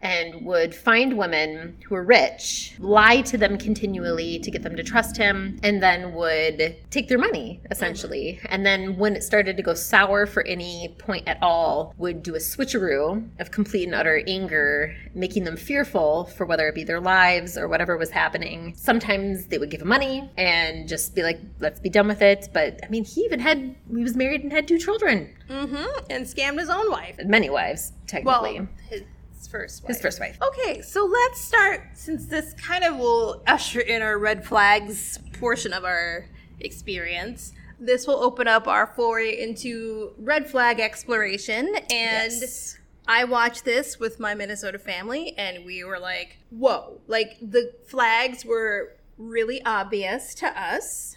and 0.00 0.44
would 0.44 0.74
find 0.74 1.18
women 1.18 1.76
who 1.86 1.94
were 1.94 2.04
rich, 2.04 2.74
lie 2.78 3.20
to 3.22 3.36
them 3.36 3.58
continually 3.58 4.38
to 4.38 4.50
get 4.50 4.62
them 4.62 4.76
to 4.76 4.82
trust 4.82 5.16
him, 5.16 5.58
and 5.62 5.82
then 5.82 6.14
would 6.14 6.76
take 6.90 7.08
their 7.08 7.18
money, 7.18 7.60
essentially. 7.70 8.40
And 8.46 8.64
then 8.64 8.96
when 8.96 9.16
it 9.16 9.22
started 9.24 9.56
to 9.56 9.62
go 9.62 9.74
sour 9.74 10.26
for 10.26 10.46
any 10.46 10.94
point 10.98 11.26
at 11.26 11.38
all, 11.42 11.94
would 11.98 12.22
do 12.22 12.34
a 12.34 12.38
switcheroo 12.38 13.28
of 13.40 13.50
complete 13.50 13.84
and 13.84 13.94
utter 13.94 14.22
anger, 14.26 14.94
making 15.14 15.44
them 15.44 15.56
fearful 15.56 16.26
for 16.26 16.46
whether 16.46 16.68
it 16.68 16.74
be 16.74 16.84
their 16.84 17.00
lives 17.00 17.58
or 17.58 17.66
whatever 17.66 17.96
was 17.96 18.10
happening. 18.10 18.74
Sometimes 18.76 19.46
they 19.46 19.58
would 19.58 19.70
give 19.70 19.82
him 19.82 19.88
money 19.88 20.30
and 20.36 20.88
just 20.88 21.14
be 21.14 21.22
like, 21.22 21.40
let's 21.58 21.80
be 21.80 21.88
done 21.90 22.06
with 22.06 22.22
it. 22.22 22.48
But 22.52 22.78
I 22.84 22.88
mean, 22.88 23.04
he 23.04 23.22
even 23.22 23.40
had, 23.40 23.74
he 23.90 24.02
was 24.02 24.14
married 24.16 24.42
and 24.42 24.52
had 24.52 24.68
two 24.68 24.78
children, 24.78 25.34
Mm-hmm. 25.48 26.06
And 26.10 26.26
scammed 26.26 26.58
his 26.58 26.68
own 26.68 26.90
wife. 26.90 27.16
many 27.24 27.48
wives, 27.48 27.92
technically. 28.06 28.60
Well, 28.60 28.68
his 28.90 29.02
first 29.46 29.82
wife. 29.82 29.88
His 29.88 30.00
first 30.00 30.18
wife. 30.20 30.38
Okay, 30.42 30.82
so 30.82 31.04
let's 31.04 31.40
start 31.40 31.82
since 31.94 32.26
this 32.26 32.54
kind 32.54 32.82
of 32.82 32.96
will 32.96 33.42
usher 33.46 33.80
in 33.80 34.02
our 34.02 34.18
red 34.18 34.44
flags 34.44 35.18
portion 35.38 35.72
of 35.72 35.84
our 35.84 36.26
experience. 36.60 37.52
This 37.78 38.06
will 38.06 38.20
open 38.22 38.48
up 38.48 38.66
our 38.66 38.88
foray 38.88 39.40
into 39.40 40.12
red 40.18 40.50
flag 40.50 40.80
exploration 40.80 41.76
and 41.90 42.32
Yes. 42.32 42.78
I 43.06 43.24
watched 43.24 43.64
this 43.64 43.98
with 43.98 44.18
my 44.18 44.34
Minnesota 44.34 44.78
family 44.78 45.34
and 45.38 45.64
we 45.64 45.84
were 45.84 45.98
like, 45.98 46.38
"Whoa." 46.50 47.00
Like 47.06 47.36
the 47.40 47.72
flags 47.86 48.44
were 48.44 48.96
really 49.16 49.64
obvious 49.64 50.34
to 50.36 50.46
us 50.46 51.16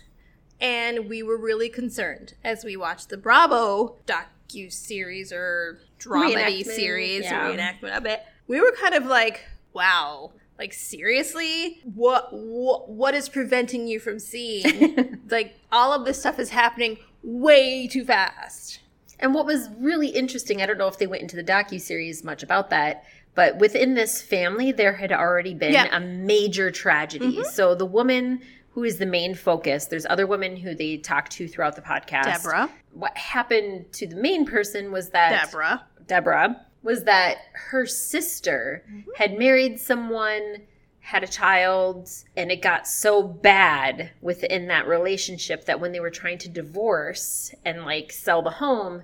and 0.60 1.10
we 1.10 1.24
were 1.24 1.38
really 1.38 1.70
concerned 1.70 2.36
as 2.44 2.64
we 2.64 2.78
watched 2.78 3.10
the 3.10 3.18
Bravo 3.18 3.98
docu 4.06 4.72
series 4.72 5.34
or 5.34 5.80
dramedy 6.04 6.64
series 6.64 7.24
yeah. 7.24 7.50
reenactment 7.50 7.98
of 7.98 8.06
it. 8.06 8.24
We 8.48 8.60
were 8.60 8.74
kind 8.80 8.96
of 8.96 9.06
like, 9.06 9.46
wow, 9.74 10.32
like 10.58 10.74
seriously, 10.74 11.80
what 11.84 12.30
what, 12.32 12.90
what 12.90 13.14
is 13.16 13.30
preventing 13.30 13.88
you 13.88 14.00
from 14.00 14.20
seeing? 14.20 15.22
like 15.30 15.56
all 15.72 15.94
of 15.94 16.06
this 16.06 16.20
stuff 16.20 16.40
is 16.40 16.50
happening 16.50 16.98
way 17.24 17.88
too 17.88 18.04
fast. 18.06 18.80
And 19.20 19.34
what 19.36 19.46
was 19.46 19.70
really 19.78 20.08
interesting, 20.10 20.62
I 20.62 20.66
don't 20.66 20.78
know 20.80 20.88
if 20.88 20.98
they 20.98 21.08
went 21.08 21.22
into 21.22 21.36
the 21.36 21.44
docu 21.44 21.80
series 21.80 22.24
much 22.24 22.42
about 22.42 22.72
that, 22.72 23.06
but 23.36 23.58
within 23.58 23.94
this 23.94 24.22
family, 24.22 24.72
there 24.72 24.94
had 24.94 25.12
already 25.12 25.54
been 25.54 25.74
Yeah. 25.74 25.96
a 25.96 26.00
major 26.00 26.72
tragedy. 26.72 27.38
Mm-hmm. 27.38 27.52
So 27.52 27.76
the 27.76 27.86
woman 27.86 28.42
who 28.72 28.84
is 28.84 28.98
the 28.98 29.06
main 29.06 29.36
focus, 29.36 29.86
there's 29.86 30.06
other 30.10 30.26
women 30.26 30.56
who 30.56 30.74
they 30.76 30.98
talk 30.98 31.30
to 31.30 31.48
throughout 31.48 31.76
the 31.76 31.82
podcast. 31.82 32.24
Deborah. 32.44 32.70
What 32.94 33.16
happened 33.18 33.92
to 33.94 34.08
the 34.08 34.16
main 34.16 34.46
person 34.46 34.92
was 34.92 35.10
that 35.10 35.46
Deborah. 35.46 35.84
Deborah 36.08 36.66
was 36.84 37.04
that 37.04 37.38
her 37.54 37.86
sister 37.86 38.84
Mm-hmm. 38.90 39.10
had 39.18 39.38
married 39.38 39.80
someone 39.80 40.58
had 41.04 41.24
a 41.24 41.28
child 41.28 42.10
and 42.38 42.52
it 42.52 42.62
got 42.62 42.88
so 42.88 43.24
bad 43.24 44.12
within 44.22 44.68
that 44.68 44.88
relationship 44.88 45.66
that 45.66 45.80
when 45.80 45.92
they 45.92 46.00
were 46.00 46.10
trying 46.12 46.38
to 46.38 46.48
divorce 46.50 47.54
and 47.66 47.86
like 47.86 48.12
sell 48.12 48.42
the 48.42 48.50
home, 48.52 49.02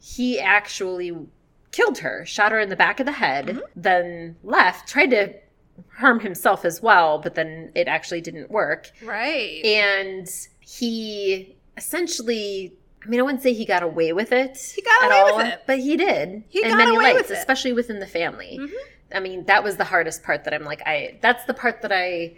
he 0.00 0.38
actually 0.40 1.16
killed 1.70 1.98
her, 1.98 2.24
shot 2.26 2.50
her 2.52 2.60
in 2.60 2.68
the 2.68 2.76
back 2.76 2.98
of 3.00 3.06
the 3.06 3.12
head, 3.12 3.46
Mm-hmm. 3.46 3.58
then 3.76 4.36
left, 4.42 4.88
tried 4.88 5.10
to 5.10 5.34
harm 5.96 6.20
himself 6.20 6.64
as 6.64 6.80
well, 6.82 7.18
but 7.18 7.34
then 7.34 7.72
it 7.74 7.88
actually 7.88 8.20
didn't 8.20 8.50
work. 8.50 8.90
Right. 9.02 9.64
And 9.64 10.28
he 10.60 11.56
essentially 11.76 12.74
I 13.04 13.08
mean, 13.08 13.20
I 13.20 13.22
wouldn't 13.22 13.42
say 13.42 13.52
he 13.54 13.64
got 13.64 13.82
away 13.82 14.12
with 14.12 14.32
it. 14.32 14.58
He 14.74 14.82
got 14.82 15.04
at 15.04 15.10
away 15.12 15.22
with 15.24 15.32
all, 15.46 15.52
it. 15.52 15.62
But 15.66 15.78
he 15.78 15.96
did. 15.96 16.42
He 16.48 16.62
in 16.62 16.70
got 16.70 16.76
many 16.78 16.96
away 16.96 17.14
ways, 17.14 17.22
with 17.22 17.30
it. 17.30 17.38
especially 17.38 17.72
within 17.72 18.00
the 18.00 18.06
family. 18.06 18.58
Mhm. 18.60 18.70
I 19.14 19.20
mean, 19.20 19.44
that 19.46 19.62
was 19.64 19.76
the 19.76 19.84
hardest 19.84 20.22
part 20.24 20.44
that 20.44 20.52
I'm 20.52 20.64
like, 20.64 20.82
I 20.84 21.18
that's 21.22 21.44
the 21.44 21.54
part 21.54 21.80
that 21.82 21.92
I 21.92 22.34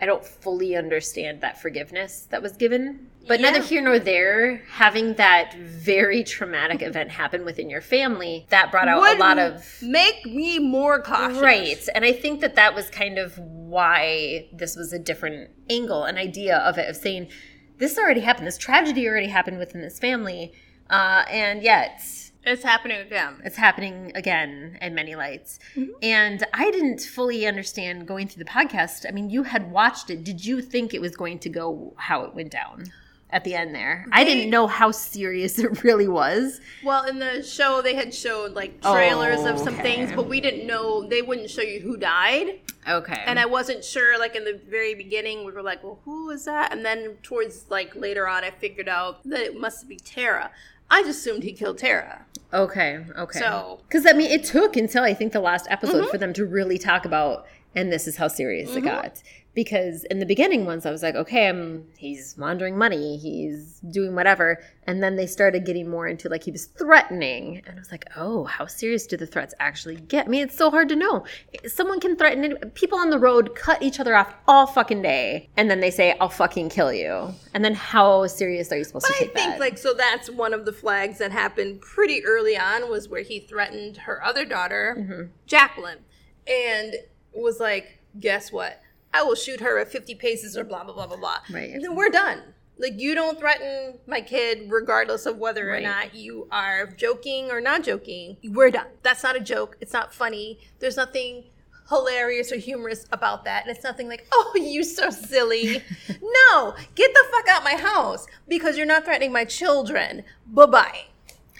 I 0.00 0.06
don't 0.06 0.24
fully 0.24 0.76
understand 0.76 1.40
that 1.40 1.60
forgiveness 1.60 2.26
that 2.30 2.40
was 2.42 2.52
given. 2.52 3.08
But 3.26 3.40
neither 3.40 3.60
here 3.60 3.82
nor 3.82 3.98
there, 3.98 4.62
having 4.70 5.14
that 5.14 5.54
very 5.54 6.24
traumatic 6.24 6.80
event 6.80 7.10
happen 7.10 7.44
within 7.44 7.68
your 7.68 7.82
family, 7.82 8.46
that 8.48 8.70
brought 8.70 8.88
out 8.88 9.00
Would 9.00 9.16
a 9.16 9.20
lot 9.20 9.38
of 9.38 9.66
make 9.82 10.24
me 10.24 10.58
more 10.58 11.02
cautious. 11.02 11.42
Right. 11.42 11.88
And 11.94 12.04
I 12.04 12.12
think 12.12 12.40
that 12.40 12.54
that 12.54 12.74
was 12.74 12.88
kind 12.88 13.18
of 13.18 13.36
why 13.38 14.48
this 14.52 14.76
was 14.76 14.94
a 14.94 14.98
different 14.98 15.50
angle, 15.68 16.04
an 16.04 16.16
idea 16.16 16.56
of 16.58 16.78
it, 16.78 16.88
of 16.88 16.96
saying, 16.96 17.28
this 17.76 17.98
already 17.98 18.20
happened. 18.20 18.46
This 18.46 18.58
tragedy 18.58 19.06
already 19.06 19.28
happened 19.28 19.58
within 19.58 19.82
this 19.82 19.98
family. 19.98 20.52
Uh, 20.88 21.24
and 21.30 21.62
yet, 21.62 22.00
It's 22.44 22.62
happening 22.62 22.98
again. 23.00 23.40
it's 23.44 23.56
happening 23.56 24.12
again 24.14 24.78
in 24.80 24.94
many 24.94 25.14
lights. 25.16 25.58
Mm-hmm. 25.76 25.92
And 26.02 26.46
I 26.54 26.70
didn't 26.70 27.00
fully 27.02 27.46
understand 27.46 28.06
going 28.06 28.28
through 28.28 28.44
the 28.44 28.50
podcast. 28.50 29.04
I 29.06 29.12
mean, 29.12 29.28
you 29.28 29.42
had 29.42 29.70
watched 29.70 30.08
it. 30.10 30.24
Did 30.24 30.44
you 30.44 30.62
think 30.62 30.94
it 30.94 31.00
was 31.00 31.14
going 31.16 31.40
to 31.40 31.48
go 31.48 31.92
how 31.96 32.24
it 32.24 32.34
went 32.34 32.50
down 32.50 32.84
at 33.30 33.44
the 33.44 33.54
end 33.54 33.74
there? 33.74 34.06
I 34.12 34.24
didn't 34.24 34.48
know 34.48 34.66
how 34.66 34.92
serious 34.92 35.58
it 35.58 35.82
really 35.82 36.08
was. 36.08 36.60
Well, 36.82 37.04
in 37.04 37.18
the 37.18 37.42
show, 37.42 37.82
they 37.82 37.94
had 37.94 38.14
showed 38.14 38.52
like 38.54 38.80
trailers 38.80 39.44
of 39.44 39.58
some 39.58 39.74
Okay. 39.74 39.82
things, 39.82 40.12
but 40.12 40.26
we 40.26 40.40
didn't 40.40 40.66
know 40.66 41.06
they 41.06 41.20
wouldn't 41.20 41.50
show 41.50 41.62
you 41.62 41.80
who 41.80 41.96
died. 41.98 42.60
Okay. 42.88 43.22
And 43.26 43.38
I 43.38 43.44
wasn't 43.44 43.84
sure, 43.84 44.18
like 44.18 44.34
in 44.34 44.44
the 44.44 44.58
very 44.70 44.94
beginning, 44.94 45.44
we 45.44 45.52
were 45.52 45.60
like, 45.62 45.84
well, 45.84 45.98
who 46.06 46.30
is 46.30 46.46
that? 46.46 46.72
And 46.72 46.82
then 46.82 47.18
towards 47.22 47.66
like 47.68 47.94
later 47.94 48.26
on, 48.26 48.44
I 48.44 48.50
figured 48.50 48.88
out 48.88 49.22
that 49.28 49.40
it 49.40 49.60
must 49.60 49.86
be 49.88 49.96
Terra. 49.96 50.50
I 50.90 51.02
just 51.02 51.20
assumed 51.20 51.42
he 51.42 51.52
killed 51.52 51.78
Terra. 51.78 52.24
Okay, 52.52 53.04
okay. 53.16 53.38
So- 53.38 53.44
Mm-hmm. 53.44 53.82
because 53.88 54.06
I 54.06 54.12
mean, 54.12 54.30
it 54.30 54.44
took 54.44 54.76
until 54.76 55.02
I 55.04 55.14
think 55.14 55.32
the 55.32 55.40
last 55.40 55.66
episode 55.70 56.08
for 56.10 56.18
them 56.18 56.32
to 56.34 56.46
really 56.46 56.78
talk 56.78 57.04
about, 57.04 57.46
and 57.74 57.92
this 57.92 58.06
is 58.08 58.16
how 58.16 58.28
serious 58.28 58.74
it 58.74 58.80
got. 58.82 59.22
Because 59.58 60.04
in 60.04 60.20
the 60.20 60.24
beginning 60.34 60.66
once 60.66 60.86
I 60.86 60.92
was 60.92 61.02
like, 61.02 61.16
okay, 61.16 61.48
I'm 61.48 61.84
he's 61.96 62.38
laundering 62.38 62.78
money, 62.78 63.16
he's 63.18 63.80
doing 63.90 64.14
whatever, 64.14 64.62
and 64.86 65.02
then 65.02 65.16
they 65.16 65.26
started 65.26 65.66
getting 65.66 65.90
more 65.90 66.06
into 66.06 66.28
like 66.28 66.44
he 66.44 66.52
was 66.52 66.66
threatening, 66.66 67.60
and 67.66 67.74
I 67.76 67.80
was 67.80 67.90
like, 67.90 68.04
oh, 68.14 68.44
how 68.44 68.66
serious 68.66 69.04
do 69.08 69.16
the 69.16 69.26
threats 69.26 69.54
actually 69.58 69.96
get? 69.96 70.26
I 70.26 70.28
mean, 70.28 70.44
it's 70.44 70.56
so 70.56 70.70
hard 70.70 70.88
to 70.90 70.94
know. 70.96 71.24
Someone 71.66 71.98
can 71.98 72.14
threaten 72.16 72.70
people 72.74 73.00
on 73.00 73.10
the 73.10 73.18
road, 73.18 73.56
cut 73.56 73.82
each 73.82 73.98
other 73.98 74.14
off 74.14 74.32
all 74.46 74.68
fucking 74.68 75.02
day, 75.02 75.48
and 75.56 75.68
then 75.68 75.80
they 75.80 75.90
say, 75.90 76.16
I'll 76.20 76.28
fucking 76.28 76.68
kill 76.68 76.92
you, 76.92 77.34
and 77.52 77.64
then 77.64 77.74
how 77.74 78.28
serious 78.28 78.70
are 78.70 78.76
you 78.78 78.84
supposed 78.84 79.06
But 79.08 79.14
to 79.16 79.24
take 79.24 79.34
that? 79.34 79.40
I 79.40 79.42
think 79.42 79.54
that? 79.54 79.60
like 79.60 79.78
so 79.78 79.92
that's 79.92 80.30
one 80.30 80.54
of 80.54 80.66
the 80.66 80.72
flags 80.72 81.18
that 81.18 81.32
happened 81.32 81.80
pretty 81.80 82.24
early 82.24 82.56
on 82.56 82.88
was 82.88 83.08
where 83.08 83.22
he 83.22 83.40
threatened 83.40 83.96
her 84.06 84.24
other 84.24 84.44
daughter, 84.44 84.94
Mm-hmm. 84.96 85.22
Jacqueline, 85.48 85.98
and 86.46 86.94
was 87.32 87.58
like, 87.58 87.98
"Guess 88.20 88.52
what? 88.52 88.80
I 89.12 89.22
will 89.22 89.34
shoot 89.34 89.60
her 89.60 89.78
at 89.78 89.90
fifty 89.90 90.14
paces 90.14 90.56
or 90.56 90.64
blah 90.64 90.84
blah 90.84 90.94
blah 90.94 91.06
blah 91.06 91.16
blah." 91.16 91.38
Right. 91.50 91.70
And 91.70 91.82
then 91.82 91.94
we're 91.94 92.10
done. 92.10 92.42
Like 92.80 93.00
you 93.00 93.14
don't 93.16 93.38
threaten 93.38 93.98
my 94.06 94.20
kid 94.20 94.70
regardless 94.70 95.26
of 95.26 95.38
whether 95.38 95.66
Right. 95.66 95.78
or 95.82 95.86
not 95.86 96.14
you 96.14 96.46
are 96.52 96.86
joking 96.86 97.50
or 97.50 97.60
not 97.60 97.82
joking. 97.82 98.36
We're 98.44 98.70
done. 98.70 98.86
That's 99.02 99.22
not 99.24 99.34
a 99.34 99.40
joke. 99.40 99.76
It's 99.80 99.92
not 99.92 100.14
funny. 100.14 100.60
There's 100.78 100.96
nothing 100.96 101.44
hilarious 101.88 102.52
or 102.52 102.56
humorous 102.56 103.06
about 103.10 103.44
that. 103.44 103.66
And 103.66 103.74
it's 103.74 103.82
nothing 103.82 104.08
like, 104.08 104.26
oh, 104.30 104.52
you're 104.56 104.82
so 104.84 105.10
silly. 105.10 105.82
no, 106.22 106.74
get 106.94 107.12
the 107.14 107.24
fuck 107.32 107.48
out 107.48 107.64
my 107.64 107.74
house 107.74 108.26
because 108.46 108.76
you're 108.76 108.86
not 108.86 109.04
threatening 109.04 109.32
my 109.32 109.44
children. 109.44 110.22
Bye 110.46 110.66
bye. 110.66 111.00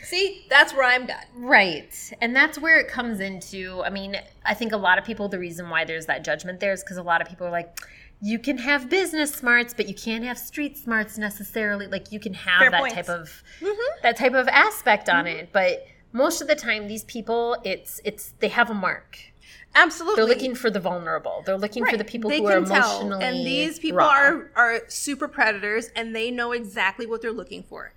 See, 0.03 0.47
that's 0.49 0.73
where 0.75 0.85
I'm 0.85 1.07
done. 1.07 1.25
Right. 1.35 2.13
And 2.21 2.35
that's 2.35 2.59
where 2.59 2.79
it 2.79 2.89
comes 2.89 3.21
into. 3.21 3.83
I 3.85 3.91
mean, 3.91 4.17
I 4.45 4.55
think 4.55 4.73
a 4.73 4.77
lot 4.77 4.99
of 4.99 5.05
people, 5.05 5.29
the 5.29 5.39
reason 5.39 5.69
why 5.71 5.85
there's 5.85 6.07
that 6.07 6.25
judgment 6.25 6.61
there 6.61 6.73
is 6.73 6.83
because 6.83 6.97
a 6.97 7.03
lot 7.03 7.21
of 7.21 7.29
people 7.29 7.47
are 7.47 7.51
like, 7.51 7.79
you 8.21 8.39
can 8.39 8.59
have 8.59 8.89
business 8.89 9.33
smarts, 9.33 9.75
but 9.75 9.89
you 9.89 9.95
can't 9.95 10.25
have 10.25 10.39
street 10.39 10.77
smarts 10.77 11.19
necessarily. 11.19 11.87
Like 11.87 12.11
you 12.11 12.19
can 12.19 12.35
have 12.35 12.61
Fair 12.61 12.71
that 12.71 12.81
points. 12.81 12.95
type 12.97 13.09
of 13.09 13.43
mm-hmm. 13.61 14.03
that 14.03 14.17
type 14.17 14.35
of 14.35 14.49
aspect 14.49 15.09
on 15.09 15.25
mm-hmm. 15.25 15.39
it, 15.39 15.53
but 15.53 15.87
most 16.13 16.41
of 16.41 16.49
the 16.49 16.57
time, 16.57 16.89
these 16.89 17.05
people, 17.05 17.57
it's 17.65 18.01
it's 18.05 18.33
they 18.41 18.49
have 18.49 18.71
a 18.71 18.75
mark. 18.75 19.19
Absolutely. 19.75 20.17
They're 20.17 20.29
looking 20.29 20.55
for 20.55 20.71
the 20.71 20.81
vulnerable. 20.81 21.43
They're 21.45 21.59
looking 21.59 21.85
for 21.85 21.97
the 21.97 22.05
people 22.05 22.31
they 22.31 22.39
who 22.39 22.47
are 22.47 22.61
can 22.61 22.65
tell. 22.65 23.13
and 23.13 23.47
these 23.47 23.79
people 23.79 23.99
raw. 23.99 24.09
are 24.09 24.51
are 24.57 24.81
super 24.89 25.29
predators 25.29 25.91
and 25.95 26.17
they 26.17 26.31
know 26.31 26.53
exactly 26.53 27.07
what 27.07 27.23
they're 27.23 27.31
looking 27.31 27.63
for 27.63 27.93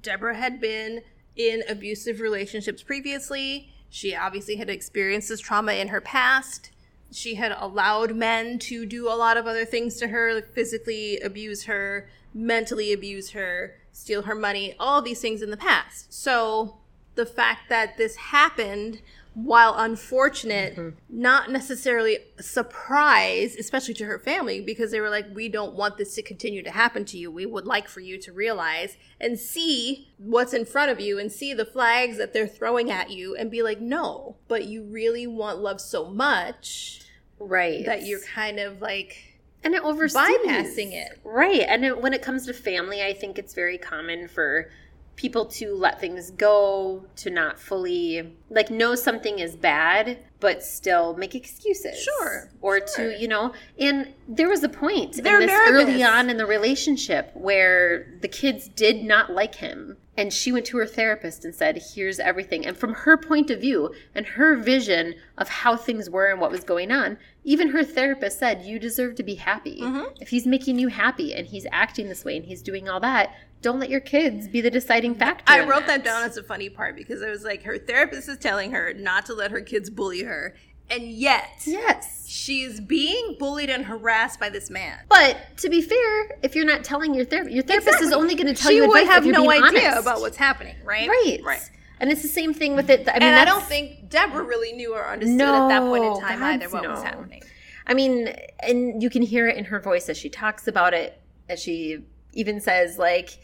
deborah 0.00 0.36
had 0.36 0.60
been 0.60 1.02
in 1.36 1.62
abusive 1.68 2.20
relationships 2.20 2.82
previously. 2.82 3.70
She 3.90 4.14
obviously 4.14 4.56
had 4.56 4.70
experienced 4.70 5.28
this 5.28 5.40
trauma 5.40 5.72
in 5.72 5.88
her 5.88 6.00
past. 6.00 6.70
She 7.12 7.36
had 7.36 7.52
allowed 7.52 8.16
men 8.16 8.58
to 8.60 8.84
do 8.84 9.08
a 9.08 9.14
lot 9.14 9.36
of 9.36 9.46
other 9.46 9.64
things 9.64 9.96
to 9.96 10.08
her 10.08 10.34
like 10.34 10.52
physically 10.52 11.18
abuse 11.20 11.64
her 11.64 12.08
mentally 12.34 12.92
abuse 12.92 13.30
her 13.30 13.76
steal 13.92 14.22
her 14.22 14.34
money 14.34 14.74
all 14.78 15.00
these 15.00 15.20
things 15.20 15.40
in 15.40 15.50
the 15.50 15.56
past. 15.56 16.12
So 16.12 16.76
the 17.14 17.24
fact 17.24 17.70
that 17.70 17.96
this 17.96 18.16
happened 18.16 19.00
while 19.36 19.74
unfortunate 19.76 20.74
mm-hmm. 20.76 20.96
not 21.10 21.50
necessarily 21.50 22.16
a 22.38 22.42
surprise 22.42 23.54
especially 23.56 23.92
to 23.92 24.06
her 24.06 24.18
family 24.18 24.62
because 24.62 24.90
they 24.90 24.98
were 24.98 25.10
like 25.10 25.26
we 25.34 25.46
don't 25.46 25.74
want 25.74 25.98
this 25.98 26.14
to 26.14 26.22
continue 26.22 26.62
to 26.62 26.70
happen 26.70 27.04
to 27.04 27.18
you. 27.18 27.30
We 27.30 27.44
would 27.44 27.66
like 27.66 27.86
for 27.86 28.00
you 28.00 28.18
to 28.22 28.32
realize 28.32 28.96
and 29.20 29.38
see 29.38 30.08
what's 30.16 30.54
in 30.54 30.64
front 30.64 30.90
of 30.90 31.00
you 31.00 31.18
and 31.18 31.30
see 31.30 31.52
the 31.52 31.66
flags 31.66 32.16
that 32.16 32.32
they're 32.32 32.48
throwing 32.48 32.90
at 32.90 33.10
you 33.10 33.36
and 33.36 33.50
be 33.50 33.62
like 33.62 33.78
no 33.78 34.36
but 34.48 34.64
you 34.64 34.82
really 34.84 35.26
want 35.26 35.58
love 35.58 35.82
so 35.82 36.06
much 36.06 37.02
right. 37.38 37.84
that 37.84 38.06
you're 38.06 38.20
kind 38.20 38.58
of 38.58 38.80
like 38.80 39.38
and 39.62 39.74
it 39.74 39.82
oversees 39.82 40.16
bypassing 40.16 40.92
it. 40.92 41.20
right. 41.24 41.60
And 41.68 41.84
it, 41.84 42.00
when 42.00 42.14
it 42.14 42.22
comes 42.22 42.46
to 42.46 42.54
family 42.54 43.02
i 43.02 43.12
think 43.12 43.38
it's 43.38 43.52
very 43.52 43.76
common 43.76 44.28
for 44.28 44.70
people 45.16 45.46
to 45.46 45.74
let 45.74 45.98
things 46.00 46.30
go 46.32 47.04
to 47.16 47.30
not 47.30 47.58
fully 47.58 48.34
like 48.50 48.70
know 48.70 48.94
something 48.94 49.38
is 49.38 49.56
bad 49.56 50.18
but 50.40 50.62
still 50.62 51.16
make 51.16 51.34
excuses 51.34 51.98
Sure, 52.02 52.50
or 52.60 52.86
sure. 52.86 53.12
to 53.12 53.18
you 53.20 53.26
know 53.26 53.52
and 53.78 54.12
there 54.28 54.48
was 54.48 54.62
a 54.62 54.68
point 54.68 55.22
They're 55.22 55.40
in 55.40 55.46
this 55.46 55.58
nervous. 55.58 55.82
early 55.88 56.02
on 56.04 56.28
in 56.28 56.36
the 56.36 56.44
relationship 56.46 57.30
where 57.34 58.06
the 58.20 58.28
kids 58.28 58.68
did 58.68 59.02
not 59.02 59.32
like 59.32 59.54
him 59.56 59.96
and 60.18 60.32
she 60.32 60.50
went 60.50 60.64
to 60.66 60.78
her 60.78 60.86
therapist 60.86 61.44
and 61.44 61.54
said 61.54 61.82
here's 61.94 62.18
everything 62.18 62.66
and 62.66 62.76
from 62.76 62.92
her 62.92 63.16
point 63.16 63.50
of 63.50 63.60
view 63.60 63.94
and 64.14 64.26
her 64.26 64.56
vision 64.56 65.14
of 65.38 65.48
how 65.48 65.76
things 65.76 66.08
were 66.10 66.26
and 66.30 66.40
what 66.40 66.50
was 66.50 66.64
going 66.64 66.90
on 66.92 67.16
even 67.44 67.68
her 67.68 67.82
therapist 67.84 68.38
said 68.38 68.62
you 68.64 68.78
deserve 68.78 69.14
to 69.14 69.22
be 69.22 69.36
happy 69.36 69.80
Mm-hmm. 69.80 70.04
if 70.20 70.28
he's 70.28 70.46
making 70.46 70.78
you 70.78 70.88
happy 70.88 71.32
and 71.34 71.46
he's 71.46 71.66
acting 71.72 72.08
this 72.10 72.24
way 72.24 72.36
and 72.36 72.44
he's 72.46 72.62
doing 72.62 72.88
all 72.88 73.00
that 73.00 73.34
don't 73.62 73.80
let 73.80 73.90
your 73.90 74.00
kids 74.00 74.46
be 74.48 74.60
the 74.60 74.70
deciding 74.70 75.14
factor 75.14 75.44
I 75.52 75.64
wrote 75.64 75.86
that 75.86 76.04
down 76.04 76.22
as 76.24 76.36
a 76.36 76.42
funny 76.42 76.68
part 76.68 76.96
because 76.96 77.22
it 77.22 77.30
was 77.30 77.42
like 77.44 77.62
her 77.64 77.78
therapist 77.78 78.28
is 78.28 78.38
telling 78.38 78.72
her 78.72 78.92
not 78.94 79.26
to 79.26 79.34
let 79.34 79.50
her 79.50 79.60
kids 79.60 79.90
bully 79.90 80.22
her, 80.22 80.54
and 80.90 81.02
yet 81.04 81.62
yes 81.64 82.26
she's 82.28 82.80
being 82.80 83.36
bullied 83.38 83.70
and 83.70 83.84
harassed 83.86 84.38
by 84.38 84.48
this 84.48 84.70
man. 84.70 84.98
but 85.08 85.36
to 85.56 85.68
be 85.68 85.80
fair 85.80 86.38
if 86.42 86.54
you're 86.54 86.64
not 86.64 86.84
telling 86.84 87.14
your 87.14 87.24
therapist 87.24 87.54
your 87.54 87.64
therapist 87.64 88.00
is 88.02 88.12
only 88.12 88.34
going 88.34 88.46
to 88.46 88.54
tell 88.54 88.70
she 88.70 88.76
you 88.76 88.86
would 88.88 88.96
advice 88.96 89.12
have 89.12 89.22
if 89.22 89.26
you're 89.26 89.34
no 89.44 89.50
idea 89.50 89.88
honest. 89.88 89.98
about 90.00 90.20
what's 90.20 90.36
happening, 90.36 90.76
right? 90.84 91.08
right 91.08 91.40
right. 91.44 91.70
and 92.00 92.10
it's 92.10 92.22
the 92.22 92.28
same 92.28 92.52
thing 92.54 92.76
with 92.76 92.90
it 92.90 93.08
i 93.08 93.14
mean 93.14 93.22
And 93.22 93.36
I 93.36 93.44
don't 93.44 93.64
think 93.64 94.08
Deborah 94.10 94.44
really 94.44 94.72
knew 94.72 94.94
or 94.94 95.06
understood 95.06 95.40
at 95.40 95.68
that 95.68 95.80
point 95.82 96.04
in 96.04 96.20
time 96.20 96.42
either 96.42 96.68
what 96.68 96.88
was 96.88 97.02
happening. 97.02 97.42
I 97.88 97.94
mean, 97.94 98.34
and 98.60 99.02
you 99.02 99.10
can 99.10 99.22
hear 99.22 99.46
it 99.48 99.56
in 99.56 99.64
her 99.66 99.78
voice 99.80 100.08
as 100.08 100.16
she 100.16 100.28
talks 100.28 100.66
about 100.66 100.92
it, 100.94 101.20
as 101.48 101.60
she 101.60 102.02
even 102.36 102.60
says, 102.60 102.98
like, 102.98 103.38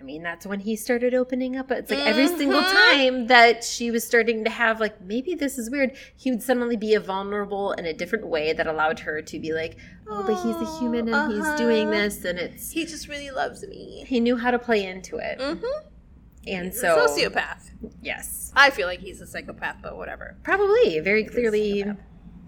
I 0.00 0.04
mean, 0.04 0.24
that's 0.24 0.44
when 0.44 0.58
he 0.58 0.74
started 0.74 1.14
opening 1.14 1.56
up. 1.56 1.70
It's 1.70 1.88
like 1.88 2.00
every 2.00 2.26
single 2.26 2.60
Mhm. 2.60 2.72
time 2.90 3.26
that 3.28 3.62
she 3.62 3.92
was 3.92 4.02
starting 4.04 4.42
to 4.42 4.50
have, 4.50 4.80
like, 4.80 5.00
maybe 5.00 5.36
this 5.36 5.58
is 5.58 5.70
weird, 5.70 5.92
he 6.16 6.32
would 6.32 6.42
suddenly 6.42 6.76
be 6.76 6.94
a 6.94 7.00
vulnerable 7.00 7.70
in 7.72 7.86
a 7.86 7.92
different 7.92 8.26
way 8.26 8.52
that 8.52 8.66
allowed 8.66 8.98
her 9.00 9.22
to 9.22 9.38
be 9.38 9.52
like, 9.52 9.76
oh, 10.08 10.24
but 10.26 10.34
he's 10.42 10.56
a 10.68 10.78
human 10.80 11.06
and 11.06 11.14
Uh-huh. 11.14 11.30
he's 11.52 11.60
doing 11.60 11.90
this. 11.90 12.24
And 12.24 12.36
it's, 12.40 12.72
He 12.72 12.84
just 12.84 13.06
really 13.08 13.30
loves 13.30 13.64
me. 13.68 14.04
he 14.08 14.18
knew 14.18 14.36
how 14.36 14.50
to 14.50 14.58
play 14.58 14.84
into 14.84 15.18
it. 15.18 15.38
Mm-hmm. 15.38 15.86
And 16.48 16.66
He's 16.66 16.80
so, 16.80 16.96
sociopath. 17.06 17.70
yes, 18.02 18.50
I 18.56 18.70
feel 18.70 18.88
like 18.88 18.98
he's 18.98 19.20
a 19.20 19.26
psychopath, 19.28 19.76
but 19.82 19.96
whatever. 19.96 20.36
probably 20.42 20.98
very 20.98 21.22
clearly 21.22 21.84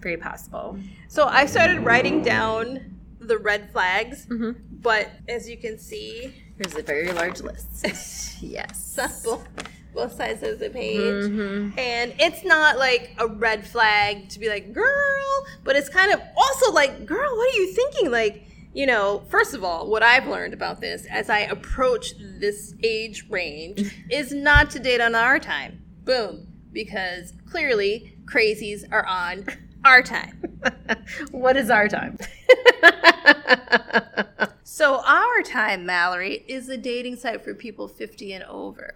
very 0.01 0.17
possible. 0.17 0.77
So 1.07 1.25
I 1.25 1.45
started 1.45 1.79
writing 1.85 2.21
down 2.21 2.94
the 3.25 3.37
red 3.37 3.71
flags, 3.71 4.25
Mhm. 4.27 4.55
but 4.71 5.09
as 5.27 5.49
you 5.49 5.57
can 5.57 5.77
see, 5.77 6.33
There's 6.57 6.75
a 6.75 6.83
very 6.83 7.11
large 7.11 7.41
list. 7.41 7.85
yes. 8.41 8.97
both, 9.25 9.45
both 9.93 10.13
sides 10.15 10.41
of 10.43 10.59
the 10.59 10.69
page. 10.69 11.01
Mhm. 11.25 11.77
And 11.77 12.13
it's 12.19 12.43
not 12.45 12.77
like 12.77 13.11
a 13.17 13.27
red 13.27 13.65
flag 13.67 14.29
to 14.29 14.39
be 14.39 14.47
like, 14.47 14.71
girl, 14.71 15.45
but 15.65 15.75
it's 15.75 15.89
kind 15.89 16.13
of 16.13 16.21
also 16.37 16.71
like, 16.71 17.05
girl, 17.05 17.35
what 17.35 17.53
are 17.53 17.57
you 17.59 17.73
thinking? 17.73 18.09
Like, 18.09 18.43
you 18.73 18.85
know, 18.85 19.23
first 19.29 19.53
of 19.53 19.63
all, 19.65 19.89
what 19.89 20.01
I've 20.03 20.27
learned 20.27 20.53
about 20.53 20.79
this 20.81 21.05
as 21.09 21.29
I 21.29 21.39
approach 21.39 22.13
this 22.39 22.73
age 22.83 23.25
range 23.29 23.93
is 24.09 24.31
not 24.33 24.69
to 24.71 24.79
date 24.79 25.01
on 25.01 25.13
our 25.15 25.39
time. 25.39 25.81
Boom. 26.05 26.47
Because 26.71 27.33
clearly 27.49 28.17
crazies 28.25 28.83
are 28.91 29.05
on 29.05 29.45
our 29.85 30.01
time. 30.01 30.59
what 31.31 31.55
is 31.55 31.69
our 31.69 31.87
time? 31.87 32.17
So, 34.67 35.01
our 35.05 35.41
time, 35.41 35.85
Mallory, 35.85 36.43
is 36.49 36.67
a 36.67 36.75
dating 36.75 37.15
site 37.15 37.45
for 37.45 37.53
people 37.53 37.87
50 37.87 38.33
and 38.33 38.43
over. 38.43 38.93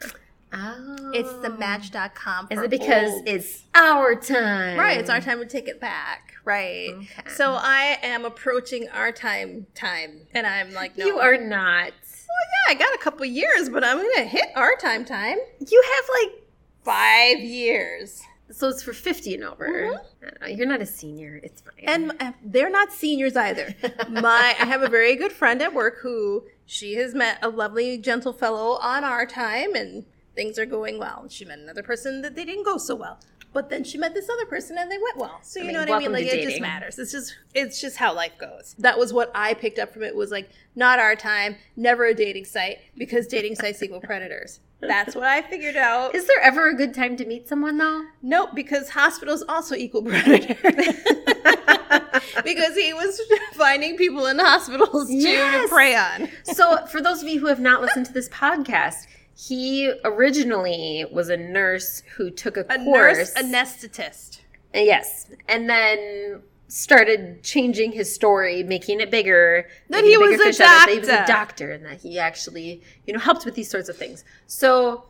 oh. 0.51 1.11
It's 1.13 1.31
the 1.35 1.53
oh. 1.53 1.57
match.com. 1.57 2.47
Is 2.51 2.59
it 2.59 2.69
because 2.69 3.11
old. 3.13 3.27
it's 3.27 3.63
our 3.73 4.13
time? 4.15 4.77
Right, 4.77 4.99
it's 4.99 5.09
our 5.09 5.21
time 5.21 5.39
to 5.39 5.45
take 5.45 5.69
it 5.69 5.79
back. 5.79 6.33
Right. 6.43 6.89
Okay. 6.89 7.29
So 7.29 7.53
I 7.53 7.97
am 8.03 8.25
approaching 8.25 8.89
our 8.89 9.13
time 9.13 9.67
time 9.73 10.27
and 10.33 10.45
I'm 10.45 10.73
like, 10.73 10.97
no. 10.97 11.05
You 11.05 11.19
are 11.19 11.37
not. 11.37 11.93
Well, 11.93 12.47
yeah, 12.67 12.71
I 12.71 12.73
got 12.73 12.93
a 12.93 12.97
couple 12.97 13.25
years, 13.25 13.69
but 13.69 13.81
I'm 13.83 13.97
going 13.97 14.15
to 14.17 14.25
hit 14.25 14.47
our 14.55 14.75
time 14.75 15.05
time. 15.05 15.37
You 15.65 15.83
have 15.95 16.05
like 16.23 16.43
5 16.83 17.39
years. 17.39 18.21
So 18.51 18.67
it's 18.69 18.83
for 18.83 18.93
fifty 18.93 19.33
and 19.35 19.43
over. 19.43 19.67
Mhm. 19.67 20.41
Know, 20.41 20.47
You're 20.47 20.67
not 20.67 20.81
a 20.81 20.85
senior. 20.85 21.39
It's 21.43 21.61
fine. 21.61 21.73
And 21.83 22.11
uh, 22.19 22.31
they're 22.43 22.69
not 22.69 22.91
seniors 22.91 23.35
either. 23.35 23.75
My 24.09 24.55
I 24.59 24.65
have 24.65 24.81
a 24.81 24.89
very 24.89 25.15
good 25.15 25.31
friend 25.31 25.61
at 25.61 25.73
work 25.73 25.99
who 26.01 26.45
she 26.65 26.95
has 26.95 27.13
met 27.13 27.39
a 27.41 27.49
lovely 27.49 27.97
gentle 27.97 28.33
fellow 28.33 28.77
on 28.81 29.03
our 29.03 29.25
time 29.25 29.75
and 29.75 30.05
things 30.35 30.57
are 30.59 30.65
going 30.65 30.99
well. 30.99 31.25
She 31.29 31.45
met 31.45 31.59
another 31.59 31.83
person 31.83 32.21
that 32.21 32.35
they 32.35 32.45
didn't 32.45 32.63
go 32.63 32.77
so 32.77 32.95
well. 32.95 33.19
But 33.51 33.69
then 33.69 33.83
she 33.83 33.97
met 33.97 34.13
this 34.13 34.29
other 34.29 34.45
person 34.45 34.77
and 34.77 34.91
they 34.91 34.99
went 34.99 35.17
well. 35.17 35.39
So 35.41 35.59
you 35.59 35.65
mean, 35.65 35.73
know 35.73 35.79
what 35.79 35.91
I 35.91 35.99
mean? 35.99 36.11
Like 36.11 36.25
it 36.25 36.43
just 36.47 36.61
matters. 36.61 36.99
It's 36.99 37.11
just 37.11 37.35
it's 37.55 37.81
just 37.81 37.97
how 37.97 38.13
life 38.13 38.37
goes. 38.37 38.75
That 38.77 38.99
was 38.99 39.11
what 39.11 39.31
I 39.33 39.55
picked 39.55 39.79
up 39.79 39.91
from 39.91 40.03
it 40.03 40.15
was 40.15 40.29
like 40.29 40.49
not 40.75 40.99
our 40.99 41.15
time, 41.15 41.55
never 41.75 42.05
a 42.05 42.13
dating 42.13 42.45
site 42.45 42.77
because 42.95 43.25
dating 43.25 43.55
sites 43.55 43.81
equal 43.81 44.01
predators. 44.01 44.59
That's 44.81 45.13
what 45.15 45.25
I 45.25 45.41
figured 45.41 45.75
out. 45.75 46.15
is 46.15 46.25
there 46.27 46.39
ever 46.41 46.69
a 46.69 46.73
good 46.75 46.93
time 46.93 47.17
to 47.17 47.25
meet 47.25 47.47
someone 47.47 47.77
though? 47.77 48.03
Nope, 48.21 48.51
because 48.55 48.89
hospitals 48.91 49.43
also 49.49 49.75
equal 49.75 50.03
predator. 50.03 50.55
because 52.43 52.75
he 52.75 52.93
was 52.93 53.21
finding 53.53 53.97
people 53.97 54.25
in 54.25 54.39
hospitals 54.39 55.07
too 55.09 55.21
to 55.21 55.65
prey 55.69 55.95
on. 55.95 56.29
so 56.43 56.85
for 56.87 57.01
those 57.01 57.21
of 57.21 57.27
you 57.27 57.39
who 57.39 57.47
have 57.47 57.59
not 57.59 57.81
listened 57.81 58.05
to 58.05 58.13
this 58.13 58.29
podcast, 58.29 59.07
he 59.35 59.91
originally 60.03 61.05
was 61.11 61.29
a 61.29 61.37
nurse 61.37 62.01
who 62.15 62.29
took 62.29 62.57
a, 62.57 62.61
A 62.69 62.77
course. 62.83 63.17
nurse 63.17 63.33
anesthetist. 63.35 64.39
Yes. 64.73 65.29
And 65.47 65.69
then 65.69 66.41
started 66.69 67.43
changing 67.43 67.91
his 67.91 68.13
story, 68.13 68.63
making 68.63 69.01
it 69.01 69.11
bigger. 69.11 69.67
That 69.89 70.03
he 70.05 70.15
was 70.17 70.39
a 70.39 70.47
out 70.63 70.85
that 70.85 70.87
He 70.89 70.99
was 70.99 71.09
a 71.09 71.11
doctor. 71.17 71.33
doctor 71.33 71.71
and 71.71 71.85
that 71.85 71.99
he 72.01 72.17
actually, 72.17 72.81
you 73.05 73.13
know, 73.13 73.19
helped 73.19 73.43
with 73.43 73.55
these 73.55 73.69
sorts 73.69 73.89
of 73.89 73.97
things. 73.97 74.23
So 74.47 75.05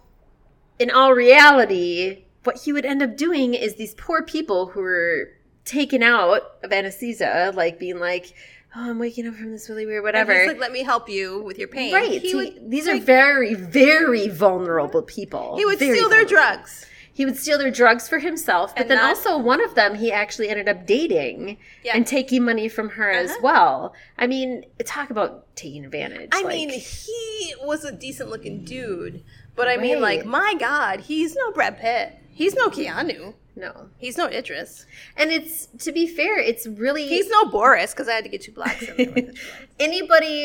in 0.80 0.90
all 0.90 1.14
reality, 1.14 2.24
what 2.46 2.62
he 2.62 2.72
would 2.74 2.86
end 2.86 3.04
up 3.04 3.16
doing 3.18 3.54
is 3.54 3.76
these 3.76 3.94
poor 3.96 4.24
people 4.24 4.68
who 4.68 4.82
were 4.82 5.30
taken 5.66 6.02
out 6.02 6.42
of 6.64 6.72
anesthesia, 6.72 7.52
like 7.56 7.78
being 7.78 8.00
like, 8.00 8.34
Oh, 8.76 8.88
I'm 8.92 9.00
waking 9.00 9.28
up 9.28 9.34
from 9.34 9.52
this 9.52 9.68
really 9.68 9.88
weird 9.88 10.04
whatever. 10.04 10.32
And 10.32 10.42
he's 10.42 10.48
like, 10.50 10.60
let 10.60 10.72
me 10.72 10.84
help 10.84 11.10
you 11.10 11.42
with 11.42 11.58
your 11.58 11.68
pain. 11.68 11.92
Right. 11.92 12.22
He 12.22 12.30
so 12.30 12.38
would, 12.38 12.54
he- 12.54 12.60
these 12.68 12.88
are 12.88 13.00
very, 13.00 13.56
very 13.56 14.28
vulnerable 14.28 15.02
people. 15.02 15.58
he 15.58 15.66
would 15.66 15.80
Very 15.80 15.98
steal 15.98 16.08
their 16.08 16.24
vulnerable. 16.24 16.56
drugs. 16.58 16.86
He 17.20 17.26
would 17.26 17.36
steal 17.36 17.58
their 17.58 17.70
drugs 17.70 18.08
for 18.08 18.20
himself, 18.20 18.74
but 18.74 18.84
And 18.84 18.92
then 18.92 18.98
not- 19.00 19.10
also 19.10 19.38
one 19.38 19.62
of 19.62 19.76
them 19.76 19.96
he 19.96 20.10
actually 20.10 20.48
ended 20.48 20.70
up 20.70 20.86
dating 20.88 21.58
Yeah. 21.84 21.98
and 21.98 22.08
taking 22.08 22.46
money 22.46 22.70
from 22.70 22.92
her 22.92 23.12
as 23.12 23.32
Uh-huh. 23.32 23.40
well. 23.44 23.94
I 24.18 24.26
mean, 24.26 24.64
talk 24.86 25.10
about 25.10 25.54
taking 25.58 25.84
advantage. 25.84 26.30
I 26.32 26.44
like- 26.44 26.56
mean, 26.56 26.70
he 26.70 27.56
was 27.62 27.84
a 27.84 27.92
decent 27.92 28.30
looking 28.30 28.64
dude. 28.64 29.22
But 29.58 29.68
I 29.68 29.76
mean, 29.76 30.00
like, 30.00 30.24
my 30.24 30.54
God, 30.58 31.02
he's 31.02 31.36
no 31.36 31.52
Brad 31.52 31.78
Pitt. 31.78 32.14
He's 32.40 32.56
no 32.56 32.70
Keanu. 32.70 33.34
no. 33.56 33.90
He's 33.98 34.18
no 34.18 34.28
Idris. 34.28 34.86
And 35.18 35.30
it's 35.38 35.68
to 35.86 35.92
be 35.92 36.08
fair, 36.08 36.40
it's 36.40 36.66
really 36.66 37.06
He's 37.08 37.30
no 37.30 37.46
Boris 37.46 37.92
because 37.94 38.08
I 38.08 38.14
had 38.14 38.24
to 38.24 38.30
get 38.30 38.42
two 38.42 38.54
blacks 38.54 38.82
in 38.84 38.96
there 38.98 39.12
with 39.14 39.30
it. 39.30 39.38
anybody 39.80 40.40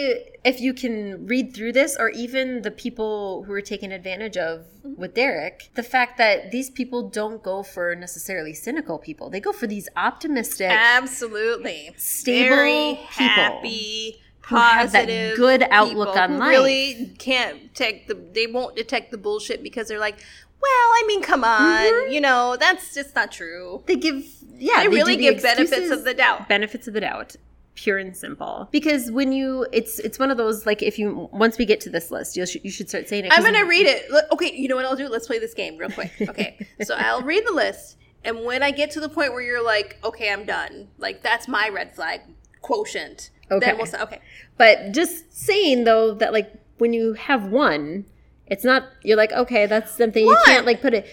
if 0.45 0.61
you 0.61 0.75
can 0.75 1.27
read 1.27 1.55
through 1.55 1.73
this 1.73 1.97
or 1.99 2.09
even 2.11 2.63
the 2.63 2.71
people 2.71 3.45
who 3.45 3.53
are 3.53 3.61
taken 3.75 3.93
advantage 3.93 4.37
of 4.37 4.67
Mm-hmm. 4.85 5.01
with 5.01 5.15
Derek, 5.15 5.71
the 5.77 5.83
fact 5.83 6.19
that 6.19 6.51
these 6.51 6.69
people 6.69 7.09
don't 7.09 7.43
go 7.43 7.63
for 7.63 7.95
necessarily 7.95 8.53
cynical 8.53 8.99
people. 8.99 9.31
They 9.31 9.41
go 9.41 9.51
for 9.53 9.67
these 9.67 9.89
optimistic 9.97 10.69
Absolutely. 10.71 11.95
Stable 11.97 12.55
Very 12.57 13.01
people 13.17 13.27
happy, 13.29 14.21
who 14.43 14.57
have 14.57 14.93
that 14.93 15.07
positive 15.07 15.37
good 15.39 15.63
outlook 15.71 16.17
on 16.19 16.37
life. 16.39 16.51
Really 16.51 17.15
can't 17.19 17.75
take 17.75 18.09
the. 18.09 18.15
They 18.15 18.47
won't 18.47 18.77
detect 18.77 19.11
the 19.11 19.17
bullshit 19.17 19.63
because 19.63 19.89
they're 19.89 19.99
like, 19.99 20.19
well, 20.65 20.89
I 20.99 21.05
mean, 21.07 21.23
come 21.23 21.45
on, 21.45 21.85
Mhm. 21.85 22.13
you 22.13 22.21
know, 22.21 22.57
that's 22.59 22.95
just 22.95 23.15
not 23.15 23.31
true. 23.33 23.83
they 23.87 23.97
give 23.97 24.25
yeah, 24.57 24.77
They 24.79 24.83
they 24.89 24.89
really 24.95 25.17
do 25.17 25.23
the 25.27 25.33
give 25.35 25.43
benefits 25.43 25.73
excuses. 25.73 25.99
of 25.99 26.05
the 26.05 26.15
doubt. 26.15 26.49
benefits 26.49 26.87
of 26.89 26.95
the 26.95 27.01
doubt 27.01 27.37
pure 27.77 27.99
and 27.99 28.17
simple 28.17 28.69
because 28.71 29.11
when 29.11 29.33
you 29.33 29.67
it's 29.73 29.99
it's 29.99 30.17
one 30.17 30.31
of 30.31 30.37
those 30.37 30.65
like 30.65 30.81
if 30.81 30.97
you 30.97 31.29
once 31.33 31.59
we 31.59 31.65
get 31.65 31.81
to 31.81 31.91
this 31.91 32.09
list 32.13 32.37
you 32.37 32.47
should 32.47 32.65
you 32.65 32.71
should 32.71 32.89
start 32.89 33.09
saying 33.09 33.25
it 33.25 33.33
i'm 33.35 33.43
gonna 33.43 33.65
read 33.65 33.85
it. 33.85 34.05
Okay, 34.31 34.53
you 34.55 34.69
know 34.69 34.77
what 34.77 34.85
I'll 34.85 34.95
do? 34.95 35.09
Let's 35.09 35.27
play 35.27 35.41
this 35.41 35.55
game 35.55 35.77
real 35.77 35.91
quick. 35.91 36.13
Okay, 36.21 36.57
so 36.85 36.95
I'll 36.99 37.23
read 37.23 37.45
the 37.45 37.53
list, 37.53 37.97
and 38.23 38.45
when 38.45 38.63
I 38.63 38.71
get 38.71 38.93
to 38.93 39.01
the 39.01 39.09
point 39.09 39.33
where 39.33 39.43
you're 39.43 39.61
like, 39.75 39.99
okay, 40.05 40.31
I'm 40.33 40.45
done. 40.45 40.87
Like 40.99 41.21
that's 41.23 41.49
my 41.49 41.69
red 41.69 41.97
flag 41.97 42.21
quotient. 42.63 43.31
Okay. 43.51 43.67
Then 43.67 43.77
we'll 43.77 43.87
say, 43.87 44.01
okay. 44.01 44.21
But 44.57 44.93
just 44.93 45.37
saying 45.37 45.83
though 45.83 46.15
that 46.15 46.33
like 46.33 46.53
when 46.79 46.93
you 46.93 47.15
have 47.15 47.49
one, 47.49 48.05
it's 48.47 48.65
not 48.65 48.85
you're 49.03 49.17
like 49.17 49.33
okay 49.33 49.67
that's 49.67 49.91
something 49.97 50.25
you 50.25 50.37
can't 50.45 50.67
like 50.67 50.81
put 50.83 50.95
it, 50.95 51.07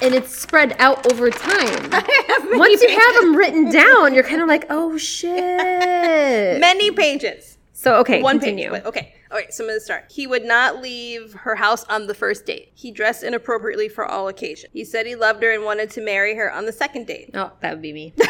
and 0.00 0.14
it's 0.14 0.34
spread 0.34 0.74
out 0.78 1.10
over 1.12 1.30
time. 1.30 1.88
I 1.92 2.24
have 2.28 2.44
many 2.44 2.58
Once 2.58 2.82
you 2.82 2.88
have 2.98 3.14
them 3.22 3.36
written 3.36 3.70
down, 3.70 4.14
you're 4.14 4.24
kind 4.24 4.40
of 4.42 4.48
like 4.48 4.66
oh 4.70 4.96
shit. 5.56 6.60
many 6.60 6.90
pages. 6.90 7.58
so 7.72 7.96
okay, 7.96 8.22
One 8.22 8.38
continue. 8.38 8.70
page. 8.70 8.84
Okay. 8.84 9.14
All 9.30 9.38
right. 9.38 9.52
So 9.52 9.64
I'm 9.64 9.68
going 9.68 9.78
to 9.78 9.84
start. 9.84 10.04
He 10.10 10.26
would 10.26 10.44
not 10.44 10.82
leave 10.82 11.32
her 11.32 11.54
house 11.54 11.84
on 11.84 12.06
the 12.06 12.12
first 12.14 12.44
date. 12.44 12.70
He 12.74 12.90
dressed 12.90 13.22
inappropriately 13.22 13.88
for 13.88 14.04
all 14.04 14.28
occasions. 14.28 14.70
He 14.74 14.84
said 14.84 15.06
he 15.06 15.14
loved 15.16 15.42
her 15.42 15.50
and 15.52 15.64
wanted 15.64 15.88
to 15.92 16.02
marry 16.02 16.34
her 16.36 16.52
on 16.52 16.66
the 16.66 16.72
second 16.72 17.06
date. 17.06 17.30
Oh, 17.32 17.50
that 17.60 17.72
would 17.72 17.80
be 17.82 17.94
me. 17.94 18.12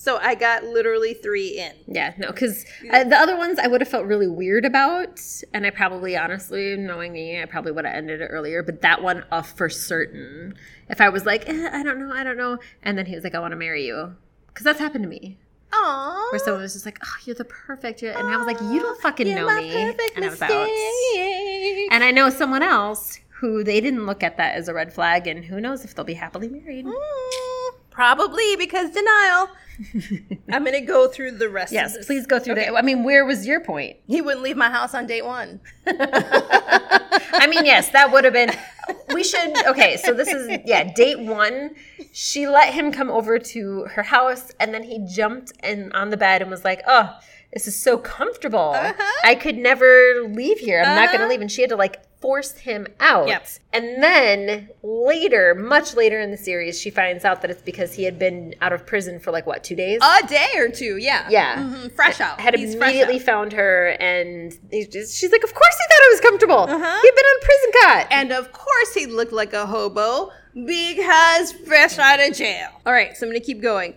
So 0.00 0.16
I 0.16 0.34
got 0.34 0.64
literally 0.64 1.12
three 1.12 1.58
in. 1.58 1.72
Yeah, 1.86 2.14
no, 2.16 2.28
because 2.28 2.64
uh, 2.90 3.04
the 3.04 3.16
other 3.16 3.36
ones 3.36 3.58
I 3.58 3.66
would 3.66 3.82
have 3.82 3.88
felt 3.88 4.06
really 4.06 4.26
weird 4.26 4.64
about, 4.64 5.20
and 5.52 5.66
I 5.66 5.70
probably, 5.70 6.16
honestly, 6.16 6.74
knowing 6.74 7.12
me, 7.12 7.42
I 7.42 7.44
probably 7.44 7.72
would 7.72 7.84
have 7.84 7.94
ended 7.94 8.22
it 8.22 8.28
earlier. 8.28 8.62
But 8.62 8.80
that 8.80 9.02
one, 9.02 9.26
off 9.30 9.54
for 9.58 9.68
certain, 9.68 10.54
if 10.88 11.02
I 11.02 11.10
was 11.10 11.26
like, 11.26 11.46
eh, 11.50 11.68
I 11.70 11.82
don't 11.82 11.98
know, 11.98 12.14
I 12.14 12.24
don't 12.24 12.38
know, 12.38 12.56
and 12.82 12.96
then 12.96 13.04
he 13.04 13.14
was 13.14 13.24
like, 13.24 13.34
I 13.34 13.40
want 13.40 13.52
to 13.52 13.58
marry 13.58 13.84
you, 13.86 14.16
because 14.48 14.64
that's 14.64 14.78
happened 14.78 15.02
to 15.04 15.10
me, 15.10 15.36
Aww. 15.70 16.32
where 16.32 16.38
someone 16.38 16.62
was 16.62 16.72
just 16.72 16.86
like, 16.86 16.98
Oh, 17.04 17.16
you're 17.26 17.34
the 17.36 17.44
perfect, 17.44 18.00
you're-" 18.00 18.18
and 18.18 18.26
I 18.26 18.38
was 18.38 18.46
like, 18.46 18.58
You 18.58 18.80
don't 18.80 19.02
fucking 19.02 19.28
know 19.34 19.54
me, 19.54 19.70
and 20.16 20.24
I 20.24 20.28
was 20.30 20.40
out. 20.40 20.48
mistake. 20.48 21.88
And 21.92 22.02
I 22.02 22.10
know 22.10 22.30
someone 22.30 22.62
else 22.62 23.20
who 23.28 23.62
they 23.62 23.82
didn't 23.82 24.06
look 24.06 24.22
at 24.22 24.38
that 24.38 24.54
as 24.54 24.66
a 24.66 24.72
red 24.72 24.94
flag, 24.94 25.26
and 25.26 25.44
who 25.44 25.60
knows 25.60 25.84
if 25.84 25.94
they'll 25.94 26.06
be 26.06 26.14
happily 26.14 26.48
married. 26.48 26.86
Mm, 26.86 27.72
Probably 27.90 28.56
because 28.56 28.92
denial. 28.92 29.50
I'm 30.52 30.64
going 30.64 30.78
to 30.78 30.80
go 30.86 31.08
through 31.08 31.32
the 31.32 31.48
rest 31.48 31.72
of 31.72 31.74
Yes, 31.74 32.06
please 32.06 32.26
go 32.26 32.38
through 32.38 32.54
Okay. 32.54 32.66
that. 32.66 32.76
I 32.76 32.82
mean, 32.82 33.02
where 33.04 33.24
was 33.24 33.46
your 33.46 33.60
point? 33.60 33.96
He 34.06 34.20
wouldn't 34.20 34.42
leave 34.42 34.56
my 34.56 34.70
house 34.70 34.94
on 34.94 35.06
date 35.06 35.24
one. 35.24 35.60
I 35.86 37.46
mean, 37.48 37.64
yes, 37.64 37.90
that 37.90 38.12
would 38.12 38.24
have 38.24 38.32
been. 38.32 38.50
We 39.14 39.24
should. 39.24 39.66
Okay, 39.66 39.96
so 39.96 40.12
this 40.12 40.28
is 40.28 40.58
yeah, 40.66 40.92
date 40.92 41.20
one. 41.20 41.74
She 42.12 42.46
let 42.48 42.74
him 42.74 42.92
come 42.92 43.10
over 43.10 43.38
to 43.38 43.84
her 43.84 44.02
house, 44.02 44.50
and 44.60 44.74
then 44.74 44.82
he 44.82 44.98
jumped 45.06 45.52
in 45.62 45.92
on 45.92 46.10
the 46.10 46.16
bed 46.16 46.42
and 46.42 46.50
was 46.50 46.64
like, 46.64 46.82
"Oh, 46.86 47.16
this 47.52 47.66
is 47.68 47.80
so 47.80 47.98
comfortable. 47.98 48.72
Uh-huh. 48.74 49.12
I 49.24 49.34
could 49.36 49.56
never 49.56 50.24
leave 50.28 50.58
here. 50.58 50.80
I'm 50.82 50.96
not 50.96 51.06
going 51.06 51.18
to 51.18 51.24
Uh-huh. 51.24 51.28
leave." 51.30 51.40
And 51.40 51.50
she 51.50 51.60
had 51.62 51.70
to 51.70 51.76
like 51.76 52.02
force 52.20 52.52
him 52.52 52.86
out. 53.00 53.28
Yep. 53.28 53.46
And 53.72 54.02
then 54.02 54.68
later, 54.82 55.54
much 55.54 55.94
later 55.94 56.20
in 56.20 56.30
the 56.30 56.36
series, 56.36 56.78
she 56.78 56.90
finds 56.90 57.24
out 57.24 57.40
that 57.42 57.50
it's 57.50 57.62
because 57.62 57.94
he 57.94 58.04
had 58.04 58.18
been 58.18 58.54
out 58.60 58.72
of 58.74 58.84
prison 58.86 59.18
for 59.20 59.30
like 59.30 59.46
what 59.46 59.64
two 59.64 59.74
days. 59.74 60.00
A 60.02 60.26
day 60.26 60.48
or 60.56 60.68
two, 60.68 60.98
yeah. 60.98 61.26
Yeah. 61.30 61.56
Mhm, 61.56 61.92
Fresh 61.94 62.20
out. 62.20 62.38
had 62.38 62.54
He's 62.54 62.74
immediately 62.74 63.16
out. 63.16 63.22
found 63.22 63.52
her, 63.54 63.96
and 64.00 64.52
just, 64.70 65.16
she's 65.16 65.32
like, 65.32 65.42
"Of 65.44 65.54
course 65.54 65.74
he 65.78 65.94
thought 65.94 66.02
I 66.02 66.08
was 66.12 66.20
comfortable. 66.20 66.58
Uh-huh. 66.68 67.00
He'd 67.02 67.14
been 67.14 67.24
on 67.24 67.40
prison 67.40 67.70
cot." 67.82 68.06
And 68.10 68.32
of 68.32 68.52
course, 68.52 68.92
he 68.94 69.06
looked 69.06 69.32
like 69.32 69.52
a 69.54 69.64
hobo 69.66 70.30
because 70.54 71.52
fresh 71.52 71.98
out 71.98 72.20
of 72.20 72.34
jail. 72.34 72.68
All 72.86 72.92
right, 72.92 73.16
so 73.16 73.26
I'm 73.26 73.30
gonna 73.32 73.40
keep 73.40 73.62
going. 73.62 73.94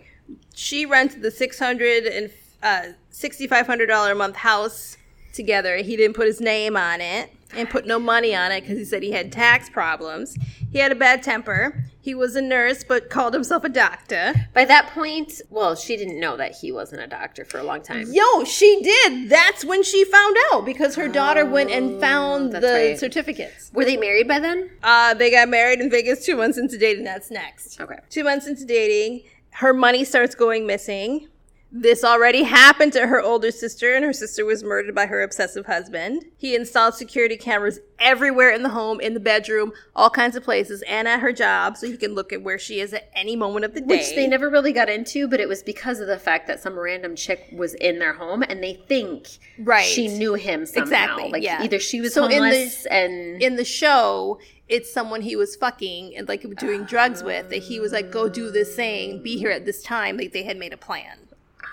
She 0.54 0.86
rented 0.86 1.22
the 1.22 1.30
six 1.30 1.58
hundred 1.58 2.06
and 2.06 2.30
uh, 2.62 2.82
sixty 3.10 3.46
five 3.46 3.66
hundred 3.66 3.86
dollar 3.86 4.12
a 4.12 4.14
month 4.14 4.36
house 4.36 4.96
together. 5.32 5.76
He 5.78 5.96
didn't 5.96 6.14
put 6.14 6.26
his 6.26 6.40
name 6.40 6.76
on 6.76 7.00
it 7.00 7.30
and 7.56 7.68
put 7.68 7.86
no 7.86 7.98
money 7.98 8.34
on 8.34 8.52
it 8.52 8.62
because 8.62 8.78
he 8.78 8.84
said 8.84 9.02
he 9.02 9.12
had 9.12 9.30
tax 9.32 9.68
problems. 9.70 10.36
He 10.72 10.78
had 10.78 10.92
a 10.92 10.94
bad 10.96 11.22
temper. 11.22 11.84
He 12.00 12.14
was 12.14 12.36
a 12.36 12.42
nurse 12.42 12.84
but 12.84 13.08
called 13.08 13.32
himself 13.32 13.64
a 13.64 13.68
doctor. 13.68 14.34
By 14.52 14.64
that 14.66 14.88
point, 14.88 15.40
well, 15.48 15.74
she 15.74 15.96
didn't 15.96 16.20
know 16.20 16.36
that 16.36 16.54
he 16.56 16.70
wasn't 16.72 17.02
a 17.02 17.06
doctor 17.06 17.44
for 17.44 17.58
a 17.58 17.62
long 17.62 17.80
time. 17.82 18.06
Yo, 18.10 18.44
she 18.44 18.82
did. 18.82 19.30
That's 19.30 19.64
when 19.64 19.82
she 19.82 20.04
found 20.04 20.36
out 20.52 20.64
because 20.66 20.96
her 20.96 21.08
daughter 21.08 21.46
went 21.46 21.70
and 21.70 22.00
found 22.00 22.52
the 22.52 22.58
Oh, 22.66 22.88
right. 22.90 22.98
certificates. 22.98 23.70
Were 23.72 23.84
they 23.84 23.96
married 23.96 24.28
by 24.28 24.38
then? 24.40 24.70
Uh, 24.82 25.14
they 25.14 25.30
got 25.30 25.48
married 25.48 25.80
in 25.80 25.90
Vegas 25.90 26.26
two 26.26 26.36
months 26.36 26.58
into 26.58 26.76
dating. 26.76 27.04
That's 27.04 27.30
next. 27.30 27.80
Okay. 27.80 27.98
Two 28.10 28.24
months 28.24 28.46
into 28.46 28.64
dating, 28.66 29.22
her 29.52 29.72
money 29.72 30.04
starts 30.04 30.34
going 30.34 30.66
missing. 30.66 31.28
This 31.76 32.04
already 32.04 32.44
happened 32.44 32.92
to 32.92 33.08
her 33.08 33.20
older 33.20 33.50
sister, 33.50 33.94
and 33.94 34.04
her 34.04 34.12
sister 34.12 34.44
was 34.44 34.62
murdered 34.62 34.94
by 34.94 35.06
her 35.06 35.24
obsessive 35.24 35.66
husband. 35.66 36.24
He 36.38 36.54
installed 36.54 36.94
security 36.94 37.36
cameras 37.36 37.80
everywhere 37.98 38.50
in 38.52 38.62
the 38.62 38.68
home, 38.68 39.00
in 39.00 39.12
the 39.12 39.18
bedroom, 39.18 39.72
all 39.96 40.08
kinds 40.08 40.36
of 40.36 40.44
places, 40.44 40.82
and 40.82 41.08
at 41.08 41.18
her 41.18 41.32
job, 41.32 41.76
so 41.76 41.88
he 41.88 41.96
can 41.96 42.14
look 42.14 42.32
at 42.32 42.42
where 42.44 42.60
she 42.60 42.78
is 42.78 42.92
at 42.94 43.10
any 43.16 43.34
moment 43.34 43.64
of 43.64 43.74
the 43.74 43.80
day. 43.80 43.96
Which 43.96 44.14
they 44.14 44.28
never 44.28 44.48
really 44.48 44.72
got 44.72 44.88
into, 44.88 45.26
but 45.26 45.40
it 45.40 45.48
was 45.48 45.64
because 45.64 45.98
of 45.98 46.06
the 46.06 46.16
fact 46.18 46.46
that 46.46 46.60
some 46.60 46.78
random 46.78 47.16
chick 47.16 47.48
was 47.52 47.74
in 47.74 47.98
their 47.98 48.12
home 48.12 48.44
and 48.44 48.62
they 48.62 48.74
think 48.86 49.26
Right. 49.58 49.84
she 49.84 50.06
knew 50.06 50.34
him 50.34 50.66
somehow. 50.66 50.84
Exactly, 50.84 51.30
Like 51.32 51.42
yeah. 51.42 51.60
either 51.64 51.80
she 51.80 52.00
was 52.00 52.14
So 52.14 52.26
in 52.26 52.40
the- 52.50 52.86
and 52.88 53.42
in 53.42 53.56
the 53.56 53.64
show, 53.64 54.38
it's 54.68 54.90
someone 54.92 55.20
he 55.22 55.36
was 55.36 55.56
fucking 55.56 56.16
and 56.16 56.26
like 56.28 56.42
doing 56.56 56.84
drugs 56.84 57.22
with 57.22 57.50
that 57.50 57.64
he 57.64 57.80
was 57.80 57.92
like, 57.92 58.10
go 58.10 58.28
do 58.28 58.50
this 58.50 58.74
thing, 58.76 59.22
be 59.22 59.36
here 59.36 59.50
at 59.50 59.66
this 59.66 59.82
time. 59.82 60.16
Like 60.16 60.32
they 60.32 60.44
had 60.44 60.56
made 60.56 60.72
a 60.72 60.76
plan. 60.78 61.18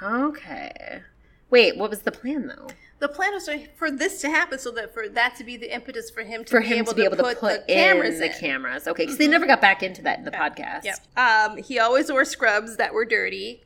Okay. 0.01 1.01
Wait, 1.49 1.77
what 1.77 1.89
was 1.89 2.01
the 2.01 2.11
plan 2.11 2.47
though? 2.47 2.67
The 2.99 3.07
plan 3.09 3.33
was 3.33 3.49
for 3.75 3.89
this 3.89 4.21
to 4.21 4.29
happen 4.29 4.59
so 4.59 4.69
that 4.71 4.93
for 4.93 5.09
that 5.09 5.35
to 5.37 5.43
be 5.43 5.57
the 5.57 5.73
impetus 5.73 6.09
for 6.11 6.21
him 6.21 6.43
to, 6.45 6.51
For 6.51 6.61
be, 6.61 6.67
him 6.67 6.77
able 6.79 6.91
to 6.91 6.95
be 6.95 7.03
able 7.03 7.17
to 7.17 7.23
put, 7.23 7.39
put, 7.39 7.67
the 7.67 7.73
cameras 7.73 8.15
in 8.15 8.21
the 8.21 8.29
cameras. 8.29 8.87
Okay, 8.87 9.03
because 9.03 9.17
they 9.17 9.27
never 9.27 9.47
got 9.47 9.59
back 9.59 9.81
into 9.81 10.03
that 10.03 10.19
in 10.19 10.25
the 10.25 10.31
podcast. 10.31 10.83
Yep. 10.83 10.99
Um, 11.17 11.57
he 11.57 11.79
always 11.79 12.11
wore 12.11 12.25
scrubs 12.25 12.77
that 12.77 12.93
were 12.93 13.03
dirty 13.05 13.63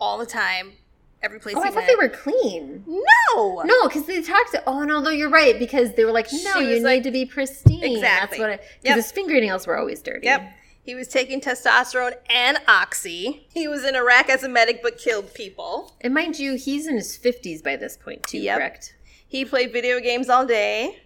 all 0.00 0.16
the 0.16 0.24
time, 0.26 0.72
every 1.22 1.38
place 1.38 1.54
Oh, 1.56 1.60
he 1.62 1.68
I 1.68 1.70
thought 1.70 1.84
went. 1.84 1.88
they 1.88 1.96
were 1.96 2.08
clean. 2.08 2.84
no, 2.86 3.62
No, 3.64 3.88
because 3.88 4.06
they 4.06 4.22
talked. 4.22 4.52
To, 4.52 4.62
oh 4.66 4.84
no, 4.84 5.00
no, 5.00 5.10
you're 5.10 5.28
right. 5.30 5.58
Because 5.58 5.92
they 5.94 6.04
were 6.06 6.12
like, 6.12 6.28
no, 6.32 6.58
you 6.60 6.76
need 6.76 6.82
like- 6.82 7.02
to 7.02 7.10
be 7.10 7.26
pristine. 7.26 7.82
Exactly. 7.84 8.38
That's 8.38 8.38
what. 8.38 8.60
Because 8.60 8.76
Yep. 8.84 8.96
his 8.96 9.12
fingernails 9.12 9.66
were 9.66 9.76
always 9.76 10.00
dirty. 10.00 10.24
Yep. 10.26 10.50
He 10.88 10.94
was 10.94 11.08
taking 11.08 11.42
testosterone 11.42 12.14
and 12.30 12.56
oxy. 12.66 13.46
He 13.52 13.68
was 13.68 13.84
in 13.84 13.94
Iraq 13.94 14.30
as 14.30 14.42
a 14.42 14.48
medic 14.48 14.80
but 14.82 14.96
killed 14.96 15.34
people. 15.34 15.94
And 16.00 16.14
mind 16.14 16.38
you, 16.38 16.54
he's 16.54 16.86
in 16.86 16.96
his 16.96 17.14
fifties 17.14 17.60
by 17.60 17.76
this 17.76 17.98
point 17.98 18.26
too. 18.26 18.38
Yep. 18.38 18.56
Correct. 18.56 18.96
He 19.26 19.44
played 19.44 19.70
video 19.70 20.00
games 20.00 20.30
all 20.30 20.46
day, 20.46 21.02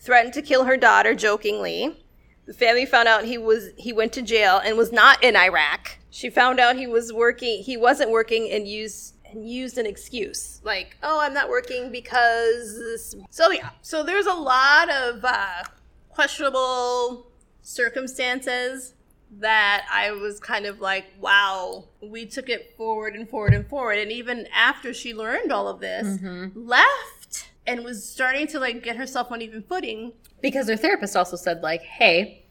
threatened 0.00 0.32
to 0.32 0.40
kill 0.40 0.64
her 0.64 0.78
daughter 0.78 1.14
jokingly. 1.14 2.02
The 2.46 2.54
family 2.54 2.86
found 2.86 3.06
out 3.06 3.26
he 3.26 3.36
was 3.36 3.68
he 3.76 3.92
went 3.92 4.14
to 4.14 4.22
jail 4.22 4.62
and 4.64 4.78
was 4.78 4.92
not 4.92 5.22
in 5.22 5.36
Iraq. 5.36 5.98
She 6.08 6.30
found 6.30 6.58
out 6.58 6.76
he 6.76 6.86
was 6.86 7.12
working 7.12 7.62
he 7.62 7.76
wasn't 7.76 8.10
working 8.10 8.50
and 8.50 8.66
used 8.66 9.14
and 9.26 9.46
used 9.46 9.76
an 9.76 9.84
excuse 9.84 10.62
like, 10.64 10.96
"Oh, 11.02 11.20
I'm 11.20 11.34
not 11.34 11.50
working 11.50 11.92
because 11.92 12.78
this." 12.78 13.14
So 13.28 13.50
yeah. 13.50 13.72
So 13.82 14.02
there's 14.02 14.24
a 14.24 14.32
lot 14.32 14.88
of 14.88 15.22
uh 15.22 15.64
questionable 16.08 17.26
circumstances 17.60 18.94
that 19.38 19.86
I 19.92 20.12
was 20.12 20.40
kind 20.40 20.66
of 20.66 20.80
like, 20.80 21.06
wow, 21.20 21.84
we 22.02 22.26
took 22.26 22.48
it 22.48 22.74
forward 22.76 23.14
and 23.14 23.28
forward 23.28 23.54
and 23.54 23.66
forward. 23.66 23.98
And 23.98 24.10
even 24.10 24.46
after 24.54 24.92
she 24.94 25.14
learned 25.14 25.52
all 25.52 25.68
of 25.68 25.80
this, 25.80 26.06
mm-hmm. 26.06 26.66
left 26.66 27.50
and 27.66 27.84
was 27.84 28.08
starting 28.08 28.46
to 28.48 28.58
like 28.58 28.82
get 28.82 28.96
herself 28.96 29.30
on 29.30 29.42
even 29.42 29.62
footing. 29.62 30.12
Because 30.40 30.68
her 30.68 30.76
therapist 30.76 31.16
also 31.16 31.36
said 31.36 31.62
like, 31.62 31.82
hey. 31.82 32.44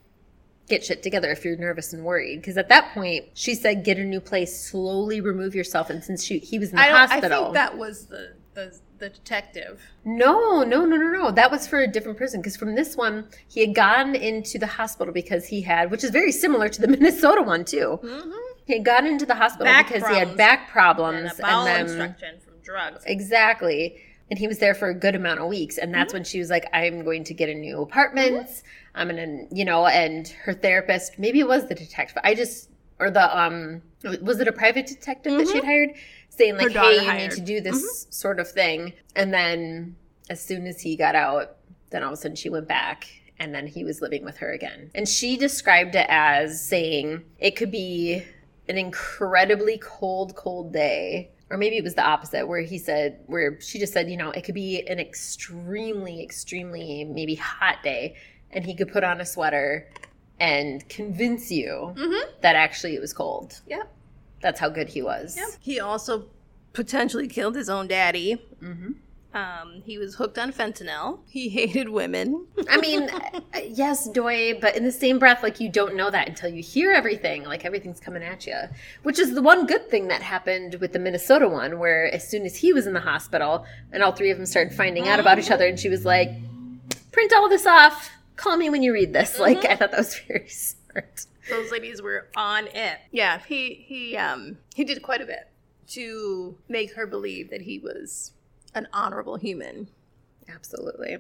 Get 0.70 0.84
shit 0.84 1.02
together 1.02 1.32
if 1.32 1.46
you're 1.46 1.56
nervous 1.56 1.94
and 1.94 2.04
worried. 2.04 2.42
Because 2.42 2.58
at 2.58 2.68
that 2.68 2.94
point, 2.94 3.24
she 3.36 3.56
said, 3.56 3.86
"Get 3.86 3.98
a 4.00 4.04
new 4.04 4.20
place, 4.20 4.70
slowly 4.70 5.22
remove 5.22 5.56
yourself." 5.56 5.90
And 5.90 6.04
since 6.04 6.26
she, 6.26 6.40
he 6.40 6.60
was 6.60 6.72
in 6.72 6.76
the 6.76 6.82
I, 6.82 6.88
don't, 6.90 6.98
I 7.10 7.22
think 7.22 7.54
that 7.54 7.78
was 7.78 8.08
the, 8.08 8.34
the, 8.54 8.78
the 9.00 9.10
detective. 9.10 9.82
No, 10.06 10.64
no, 10.64 10.86
no, 10.86 10.96
no, 10.96 11.12
no. 11.12 11.32
That 11.32 11.52
was 11.52 11.68
for 11.68 11.80
a 11.80 11.88
different 11.88 12.18
person. 12.18 12.42
Because 12.42 12.58
from 12.58 12.76
this 12.76 12.96
one, 12.96 13.28
he 13.48 13.62
had 13.62 13.76
gone 13.76 14.16
into 14.16 14.58
the 14.58 14.68
hospital 14.68 15.14
because 15.14 15.48
he 15.48 15.62
had, 15.62 15.92
which 15.92 16.04
is 16.04 16.10
very 16.10 16.32
similar 16.32 16.70
to 16.70 16.82
the 16.82 16.88
Minnesota 16.88 17.42
one 17.42 17.66
too. 17.66 18.00
Mm-hmm. 18.04 18.32
He 18.66 18.74
had 18.74 18.86
gone 18.86 19.06
into 19.06 19.26
the 19.26 19.36
hospital 19.36 19.66
Back 19.66 19.88
because 19.88 20.08
he 20.08 20.16
had 20.16 20.36
problems. 20.36 20.38
back 20.38 20.60
And 20.60 20.70
problems, 20.70 21.40
a 21.40 21.42
bowel 21.42 21.66
then 21.66 21.82
obstruction 21.82 22.40
from 22.40 22.54
drugs. 22.64 23.04
exactly. 23.06 24.02
And 24.30 24.38
he 24.38 24.48
was 24.48 24.58
there 24.58 24.76
for 24.76 24.90
a 24.90 24.94
good 24.94 25.16
amount 25.16 25.40
of 25.40 25.48
weeks, 25.48 25.78
and 25.78 25.94
that's 25.94 26.10
mm-hmm. 26.10 26.18
when 26.18 26.24
she 26.26 26.40
was 26.40 26.50
like, 26.50 26.66
"I'm 26.74 27.06
going 27.06 27.24
to 27.24 27.34
get 27.34 27.48
a 27.48 27.54
new 27.54 27.82
apartment. 27.82 28.48
Mm-hmm. 28.48 29.00
I'm 29.00 29.08
gonna, 29.08 29.46
you 29.54 29.64
know." 29.64 29.88
And 29.88 30.28
her 30.44 30.54
therapist, 30.54 31.18
maybe 31.18 31.40
it 31.40 31.48
was 31.48 31.70
the 31.70 31.76
detective. 31.76 32.18
I 32.26 32.36
just 32.36 32.70
or 33.00 33.12
the 33.12 33.40
um, 33.40 33.82
was 34.22 34.40
it 34.40 34.48
a 34.48 34.52
private 34.52 34.88
detective 34.88 35.38
that 35.38 35.48
she'd 35.48 35.64
hired, 35.64 35.92
saying 36.38 36.58
like, 36.58 36.72
"Hey, 36.72 36.96
you 36.96 37.10
hired. 37.10 37.22
need 37.22 37.32
to 37.32 37.42
do 37.42 37.62
this 37.62 38.08
sort 38.10 38.40
of 38.40 38.50
thing." 38.50 38.94
And 39.16 39.34
then 39.34 39.96
as 40.30 40.42
soon 40.42 40.68
as 40.68 40.82
he 40.82 40.96
got 40.96 41.16
out, 41.16 41.58
then 41.90 42.04
all 42.04 42.10
of 42.10 42.14
a 42.14 42.22
sudden 42.22 42.36
she 42.36 42.50
went 42.50 42.68
back. 42.68 43.08
And 43.40 43.54
then 43.54 43.68
he 43.68 43.84
was 43.84 44.02
living 44.02 44.26
with 44.26 44.38
her 44.38 44.52
again. 44.52 44.90
And 44.96 45.08
she 45.08 45.38
described 45.38 45.94
it 45.94 46.08
as 46.10 46.60
saying 46.60 47.24
it 47.38 47.56
could 47.56 47.70
be 47.70 48.24
an 48.68 48.80
incredibly 48.80 49.78
cold, 49.78 50.36
cold 50.36 50.74
day. 50.74 51.30
Or 51.52 51.58
maybe 51.58 51.78
it 51.78 51.84
was 51.84 51.94
the 51.94 52.04
opposite, 52.04 52.48
where 52.48 52.62
he 52.62 52.80
said, 52.80 53.20
where 53.28 53.62
she 53.62 53.78
just 53.78 53.94
said, 53.94 54.10
you 54.10 54.18
know, 54.18 54.32
it 54.32 54.44
could 54.44 54.56
be 54.56 54.82
an 54.88 55.00
extremely, 55.00 56.22
extremely 56.22 57.06
maybe 57.06 57.36
hot 57.36 57.84
day, 57.84 58.16
and 58.52 58.66
he 58.66 58.76
could 58.76 58.92
put 58.92 59.04
on 59.04 59.22
a 59.22 59.26
sweater 59.26 59.88
and 60.40 60.90
convince 60.90 61.52
you 61.52 61.94
that 62.42 62.56
actually 62.56 62.96
it 62.96 63.00
was 63.00 63.14
cold. 63.14 63.62
Yep. 63.68 63.90
That's 64.42 64.60
how 64.60 64.70
good 64.70 64.90
he 64.90 65.02
was. 65.02 65.36
He 65.60 65.80
also 65.80 66.26
potentially 66.74 67.28
killed 67.28 67.56
his 67.56 67.70
own 67.70 67.88
daddy. 67.88 68.42
Um, 69.34 69.84
he 69.86 69.98
was 69.98 70.16
hooked 70.16 70.40
on 70.40 70.52
fentanyl. 70.52 71.20
He 71.28 71.50
hated 71.50 71.90
women. 71.90 72.48
I 72.70 72.78
mean, 72.78 73.04
uh, 73.10 73.60
yes, 73.68 74.10
Doy, 74.10 74.58
but 74.60 74.76
in 74.76 74.84
the 74.84 74.92
same 74.92 75.20
breath, 75.20 75.44
like 75.44 75.60
you 75.60 75.70
don't 75.70 75.96
know 75.96 76.10
that 76.10 76.28
until 76.28 76.50
you 76.50 76.64
hear 76.64 76.92
everything. 76.92 77.44
Like 77.44 77.64
everything's 77.66 78.00
coming 78.00 78.24
at 78.24 78.48
you, 78.48 78.56
which 79.04 79.20
is 79.20 79.36
the 79.36 79.42
one 79.42 79.68
good 79.68 79.90
thing 79.90 80.08
that 80.08 80.22
happened 80.24 80.76
with 80.76 80.94
the 80.94 81.00
Minnesota 81.00 81.48
one, 81.48 81.78
where 81.78 82.12
as 82.12 82.28
soon 82.28 82.46
as 82.46 82.56
he 82.56 82.74
was 82.74 82.88
in 82.88 82.94
the 82.94 83.02
hospital 83.02 83.66
and 83.92 84.02
all 84.02 84.12
three 84.12 84.32
of 84.32 84.38
them 84.38 84.46
started 84.48 84.74
finding 84.74 85.08
out 85.08 85.20
about 85.20 85.38
each 85.38 85.52
other, 85.52 85.68
and 85.68 85.80
she 85.80 85.90
was 85.90 86.04
like, 86.06 86.30
"Print 87.12 87.32
all 87.34 87.50
this 87.50 87.68
off. 87.68 88.10
Call 88.38 88.58
me 88.58 88.70
when 88.72 88.82
you 88.82 88.92
read 88.94 89.14
this." 89.14 89.40
Like 89.40 89.66
I 89.66 89.76
thought 89.76 89.92
that 89.92 90.00
was 90.00 90.18
very 90.28 90.48
smart. 90.48 91.26
Those 91.50 91.72
ladies 91.72 92.02
were 92.02 92.28
on 92.36 92.68
it. 92.68 93.00
Yeah, 93.12 93.40
he 93.48 93.74
he 93.88 94.18
um 94.18 94.58
he 94.76 94.84
did 94.84 95.02
quite 95.02 95.22
a 95.22 95.26
bit 95.26 95.50
to 95.90 96.58
make 96.68 96.94
her 96.96 97.08
believe 97.08 97.50
that 97.50 97.62
he 97.62 97.80
was 97.80 98.32
an 98.76 98.88
honorable 98.94 99.38
human. 99.38 99.88
Absolutely 100.54 101.18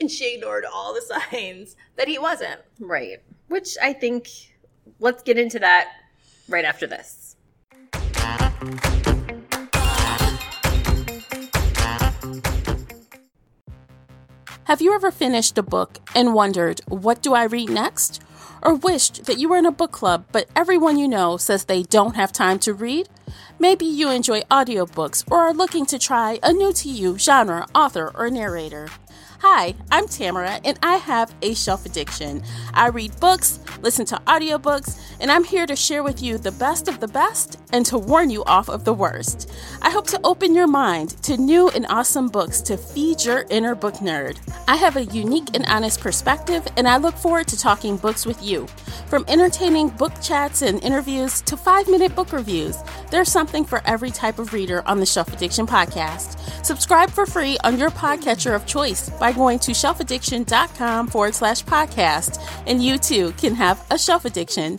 And 0.00 0.10
she 0.10 0.34
ignored 0.34 0.64
all 0.72 0.94
the 0.94 1.00
signs 1.30 1.76
that 1.96 2.08
he 2.08 2.18
wasn't. 2.18 2.60
right. 2.78 3.20
Which 3.48 3.76
I 3.82 3.92
think. 3.92 4.28
Let's 4.98 5.22
get 5.22 5.38
into 5.38 5.58
that 5.60 5.88
right 6.48 6.64
after 6.64 6.86
this. 6.86 7.36
Have 14.64 14.80
you 14.80 14.94
ever 14.94 15.10
finished 15.10 15.58
a 15.58 15.62
book 15.62 15.98
and 16.14 16.34
wondered, 16.34 16.80
what 16.88 17.22
do 17.22 17.34
I 17.34 17.44
read 17.44 17.70
next? 17.70 18.22
Or 18.62 18.74
wished 18.74 19.24
that 19.24 19.38
you 19.38 19.48
were 19.48 19.56
in 19.56 19.66
a 19.66 19.72
book 19.72 19.92
club, 19.92 20.24
but 20.32 20.48
everyone 20.54 20.98
you 20.98 21.08
know 21.08 21.36
says 21.36 21.64
they 21.64 21.82
don't 21.82 22.16
have 22.16 22.32
time 22.32 22.58
to 22.60 22.74
read? 22.74 23.08
Maybe 23.58 23.84
you 23.84 24.10
enjoy 24.10 24.40
audiobooks 24.42 25.24
or 25.30 25.38
are 25.38 25.52
looking 25.52 25.86
to 25.86 25.98
try 25.98 26.38
a 26.42 26.52
new 26.52 26.72
to 26.74 26.88
you 26.88 27.18
genre, 27.18 27.66
author, 27.74 28.10
or 28.14 28.30
narrator. 28.30 28.88
Hi, 29.40 29.74
I'm 29.90 30.06
Tamara, 30.06 30.60
and 30.64 30.78
I 30.82 30.96
have 30.96 31.34
a 31.40 31.54
shelf 31.54 31.86
addiction. 31.86 32.42
I 32.74 32.88
read 32.88 33.18
books, 33.20 33.58
listen 33.80 34.04
to 34.06 34.20
audiobooks, 34.26 35.00
and 35.18 35.30
I'm 35.30 35.44
here 35.44 35.66
to 35.66 35.76
share 35.76 36.02
with 36.02 36.22
you 36.22 36.36
the 36.36 36.52
best 36.52 36.88
of 36.88 37.00
the 37.00 37.08
best 37.08 37.58
and 37.72 37.86
to 37.86 37.98
warn 37.98 38.30
you 38.30 38.44
off 38.44 38.68
of 38.68 38.84
the 38.84 38.92
worst. 38.92 39.50
I 39.82 39.90
hope 39.90 40.06
to 40.08 40.20
open 40.24 40.54
your 40.54 40.66
mind 40.66 41.10
to 41.24 41.36
new 41.36 41.68
and 41.70 41.86
awesome 41.88 42.28
books 42.28 42.60
to 42.62 42.76
feed 42.76 43.24
your 43.24 43.46
inner 43.50 43.74
book 43.74 43.94
nerd. 43.94 44.38
I 44.68 44.76
have 44.76 44.96
a 44.96 45.04
unique 45.04 45.48
and 45.54 45.66
honest 45.66 46.00
perspective, 46.00 46.66
and 46.76 46.86
I 46.86 46.96
look 46.96 47.16
forward 47.16 47.48
to 47.48 47.58
talking 47.58 47.96
books 47.96 48.26
with 48.26 48.42
you. 48.42 48.66
From 49.08 49.24
entertaining 49.28 49.88
book 49.88 50.12
chats 50.22 50.62
and 50.62 50.82
interviews 50.82 51.40
to 51.42 51.56
five 51.56 51.88
minute 51.88 52.14
book 52.14 52.32
reviews, 52.32 52.76
there's 53.10 53.30
something 53.30 53.64
for 53.64 53.82
every 53.84 54.10
type 54.10 54.38
of 54.38 54.52
reader 54.52 54.86
on 54.86 55.00
the 55.00 55.06
Shelf 55.06 55.32
Addiction 55.32 55.66
podcast. 55.66 56.38
Subscribe 56.64 57.10
for 57.10 57.26
free 57.26 57.58
on 57.64 57.78
your 57.78 57.90
podcatcher 57.90 58.54
of 58.54 58.66
choice 58.66 59.10
by 59.10 59.32
going 59.32 59.58
to 59.60 59.72
shelfaddiction.com 59.72 61.08
forward 61.08 61.34
slash 61.34 61.64
podcast, 61.64 62.40
and 62.66 62.82
you 62.82 62.98
too 62.98 63.32
can 63.32 63.54
have 63.54 63.84
a 63.90 63.98
shelf 63.98 64.24
addiction. 64.24 64.78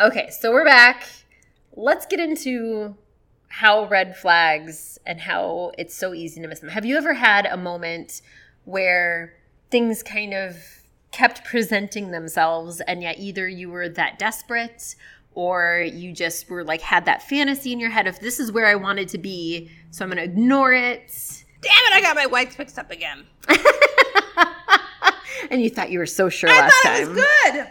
Okay, 0.00 0.30
so 0.30 0.50
we're 0.50 0.64
back. 0.64 1.06
Let's 1.76 2.06
get 2.06 2.20
into 2.20 2.96
how 3.48 3.86
red 3.86 4.16
flags 4.16 4.98
and 5.04 5.20
how 5.20 5.72
it's 5.76 5.94
so 5.94 6.14
easy 6.14 6.40
to 6.40 6.48
miss 6.48 6.60
them. 6.60 6.70
Have 6.70 6.86
you 6.86 6.96
ever 6.96 7.12
had 7.12 7.44
a 7.44 7.58
moment 7.58 8.22
where 8.64 9.34
things 9.70 10.02
kind 10.02 10.32
of 10.32 10.56
kept 11.10 11.44
presenting 11.44 12.12
themselves 12.12 12.80
and 12.80 13.02
yet 13.02 13.18
either 13.18 13.46
you 13.46 13.68
were 13.68 13.90
that 13.90 14.18
desperate 14.18 14.94
or 15.34 15.84
you 15.92 16.12
just 16.12 16.48
were 16.48 16.64
like 16.64 16.80
had 16.80 17.04
that 17.04 17.22
fantasy 17.22 17.72
in 17.72 17.78
your 17.78 17.90
head 17.90 18.06
of 18.06 18.18
this 18.20 18.40
is 18.40 18.50
where 18.50 18.66
I 18.66 18.76
wanted 18.76 19.08
to 19.08 19.18
be, 19.18 19.70
so 19.90 20.04
I'm 20.04 20.10
going 20.10 20.16
to 20.16 20.24
ignore 20.24 20.72
it. 20.72 21.39
Damn 21.60 21.72
it, 21.72 21.92
I 21.92 22.00
got 22.00 22.16
my 22.16 22.26
whites 22.26 22.58
mixed 22.58 22.78
up 22.78 22.90
again. 22.90 23.26
and 25.50 25.60
you 25.62 25.70
thought 25.70 25.90
you 25.90 25.98
were 25.98 26.06
so 26.06 26.28
sure 26.28 26.48
I 26.50 26.60
last 26.60 26.74
thought 26.82 26.88
time. 26.90 27.02
it 27.02 27.08
was 27.08 27.24
good. 27.44 27.66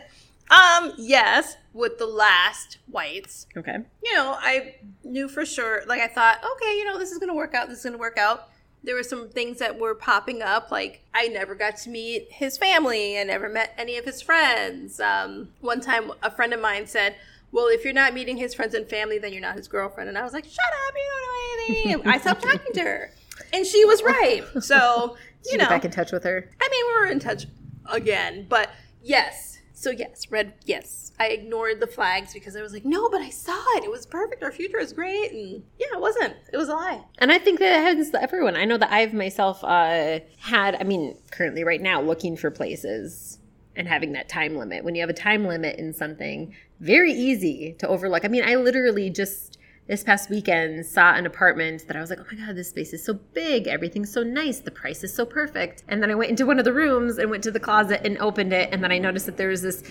Um, 0.51 0.93
yes, 0.97 1.57
with 1.73 1.97
the 1.97 2.07
last 2.07 2.79
whites. 2.87 3.45
Okay. 3.55 3.77
You 4.03 4.13
know, 4.15 4.35
I 4.39 4.75
knew 5.03 5.27
for 5.27 5.45
sure, 5.45 5.83
like 5.87 6.01
I 6.01 6.07
thought, 6.07 6.37
okay, 6.37 6.77
you 6.77 6.85
know, 6.85 6.97
this 6.97 7.11
is 7.11 7.19
gonna 7.19 7.35
work 7.35 7.53
out, 7.53 7.69
this 7.69 7.79
is 7.79 7.85
gonna 7.85 7.97
work 7.97 8.17
out. 8.17 8.49
There 8.83 8.95
were 8.95 9.03
some 9.03 9.29
things 9.29 9.59
that 9.59 9.77
were 9.77 9.93
popping 9.93 10.41
up, 10.41 10.71
like 10.71 11.03
I 11.13 11.27
never 11.27 11.53
got 11.53 11.77
to 11.77 11.89
meet 11.89 12.27
his 12.31 12.57
family, 12.57 13.19
I 13.19 13.23
never 13.23 13.49
met 13.49 13.73
any 13.77 13.97
of 13.97 14.05
his 14.05 14.21
friends. 14.21 14.99
Um, 14.99 15.49
one 15.61 15.81
time 15.81 16.11
a 16.23 16.31
friend 16.31 16.53
of 16.53 16.61
mine 16.61 16.87
said, 16.87 17.15
Well, 17.51 17.67
if 17.67 17.83
you're 17.83 17.93
not 17.93 18.13
meeting 18.13 18.37
his 18.37 18.53
friends 18.55 18.73
and 18.73 18.89
family, 18.89 19.19
then 19.19 19.33
you're 19.33 19.41
not 19.41 19.55
his 19.55 19.67
girlfriend. 19.67 20.09
And 20.09 20.17
I 20.17 20.23
was 20.23 20.33
like, 20.33 20.45
Shut 20.45 20.57
up, 20.87 20.93
you 20.95 21.11
don't 21.11 21.21
know 21.21 21.75
anything. 21.93 22.07
I 22.11 22.17
stopped 22.19 22.41
talking 22.41 22.73
to 22.73 22.81
her. 22.81 23.11
And 23.53 23.65
she 23.65 23.85
was 23.85 24.03
right. 24.03 24.43
So, 24.61 25.17
you 25.45 25.57
know. 25.57 25.65
get 25.65 25.69
back 25.69 25.85
in 25.85 25.91
touch 25.91 26.11
with 26.11 26.23
her? 26.23 26.49
I 26.61 26.69
mean, 26.69 26.85
we 26.87 26.93
were 26.93 27.07
in 27.07 27.19
touch 27.19 27.45
again, 27.85 28.45
but 28.49 28.69
yes. 29.01 29.59
So 29.73 29.91
yes, 29.91 30.29
red. 30.29 30.55
Yes, 30.65 31.13
I 31.21 31.27
ignored 31.27 31.79
the 31.79 31.87
flags 31.87 32.33
because 32.33 32.57
I 32.57 32.61
was 32.61 32.73
like, 32.73 32.83
no, 32.83 33.09
but 33.09 33.21
I 33.21 33.29
saw 33.29 33.63
it. 33.77 33.85
It 33.85 33.89
was 33.89 34.05
perfect. 34.05 34.43
Our 34.43 34.51
future 34.51 34.77
is 34.77 34.91
great, 34.91 35.31
and 35.31 35.63
yeah, 35.79 35.87
it 35.93 36.01
wasn't. 36.01 36.35
It 36.51 36.57
was 36.57 36.67
a 36.67 36.73
lie. 36.73 37.01
And 37.19 37.31
I 37.31 37.39
think 37.39 37.59
that 37.59 37.81
happens 37.81 38.09
to 38.09 38.21
everyone. 38.21 38.57
I 38.57 38.65
know 38.65 38.77
that 38.77 38.91
I've 38.91 39.13
myself 39.13 39.63
uh, 39.63 40.19
had, 40.37 40.75
I 40.75 40.83
mean, 40.83 41.17
currently 41.31 41.63
right 41.63 41.81
now 41.81 42.01
looking 42.01 42.35
for 42.35 42.51
places 42.51 43.39
and 43.77 43.87
having 43.87 44.11
that 44.11 44.27
time 44.27 44.57
limit. 44.57 44.83
When 44.83 44.95
you 44.95 45.01
have 45.01 45.09
a 45.09 45.13
time 45.13 45.45
limit 45.45 45.77
in 45.77 45.93
something, 45.93 46.53
very 46.81 47.13
easy 47.13 47.77
to 47.79 47.87
overlook. 47.87 48.25
I 48.25 48.27
mean, 48.27 48.43
I 48.43 48.55
literally 48.55 49.09
just 49.09 49.58
this 49.89 50.03
past 50.03 50.29
weekend 50.29 50.85
saw 50.85 51.15
an 51.15 51.25
apartment 51.25 51.87
that 51.87 51.97
I 51.97 51.99
was 51.99 52.11
like, 52.11 52.19
oh 52.19 52.25
my 52.31 52.45
God, 52.45 52.55
this 52.55 52.69
space 52.69 52.93
is 52.93 53.03
so 53.03 53.15
big. 53.15 53.67
Everything's 53.67 54.13
so 54.13 54.21
nice. 54.21 54.59
The 54.59 54.69
price 54.69 55.03
is 55.03 55.11
so 55.11 55.25
perfect. 55.25 55.83
And 55.87 56.01
then 56.01 56.11
I 56.11 56.15
went 56.15 56.29
into 56.29 56.45
one 56.45 56.59
of 56.59 56.65
the 56.65 56.71
rooms 56.71 57.17
and 57.17 57.31
went 57.31 57.43
to 57.45 57.51
the 57.51 57.59
closet 57.59 58.01
and 58.05 58.15
opened 58.19 58.53
it. 58.53 58.69
And 58.71 58.83
then 58.83 58.91
I 58.91 58.99
noticed 58.99 59.25
that 59.25 59.37
there 59.37 59.49
was 59.49 59.63
this 59.63 59.81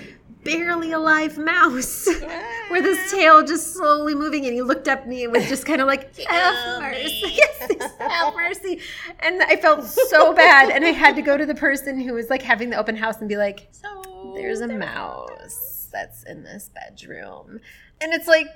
barely 0.44 0.92
alive 0.92 1.36
mouse 1.36 2.06
with 2.70 2.84
his 2.84 3.10
tail 3.10 3.44
just 3.44 3.74
slowly 3.74 4.14
moving. 4.14 4.46
And 4.46 4.54
he 4.54 4.62
looked 4.62 4.86
up 4.86 5.00
at 5.00 5.08
me 5.08 5.24
and 5.24 5.32
was 5.32 5.48
just 5.48 5.66
kind 5.66 5.80
of 5.80 5.88
like, 5.88 6.16
have 6.26 6.80
mercy. 6.80 7.22
Yes, 7.38 7.92
have 7.98 8.34
mercy. 8.36 8.80
And 9.18 9.42
I 9.42 9.56
felt 9.56 9.84
so 9.84 10.32
bad. 10.32 10.70
And 10.70 10.84
I 10.84 10.90
had 10.90 11.16
to 11.16 11.22
go 11.22 11.36
to 11.36 11.44
the 11.44 11.56
person 11.56 12.00
who 12.00 12.14
was 12.14 12.30
like 12.30 12.42
having 12.42 12.70
the 12.70 12.76
open 12.76 12.94
house 12.94 13.18
and 13.18 13.28
be 13.28 13.36
like, 13.36 13.66
So 13.72 14.32
there's 14.36 14.60
a 14.60 14.68
mouse 14.68 15.88
that's 15.92 16.22
in 16.22 16.44
this 16.44 16.70
bedroom. 16.72 17.58
And 18.00 18.12
it's 18.12 18.28
like, 18.28 18.46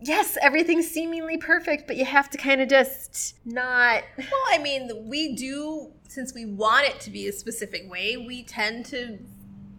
yes, 0.00 0.36
everything's 0.42 0.88
seemingly 0.88 1.36
perfect, 1.38 1.86
but 1.86 1.96
you 1.96 2.04
have 2.04 2.30
to 2.30 2.38
kind 2.38 2.60
of 2.60 2.68
just 2.68 3.36
not. 3.44 4.02
Well, 4.18 4.28
I 4.50 4.58
mean, 4.58 5.08
we 5.08 5.34
do 5.34 5.92
since 6.08 6.32
we 6.34 6.44
want 6.44 6.86
it 6.86 7.00
to 7.00 7.10
be 7.10 7.26
a 7.28 7.32
specific 7.32 7.90
way. 7.90 8.16
We 8.16 8.42
tend 8.44 8.86
to 8.86 9.18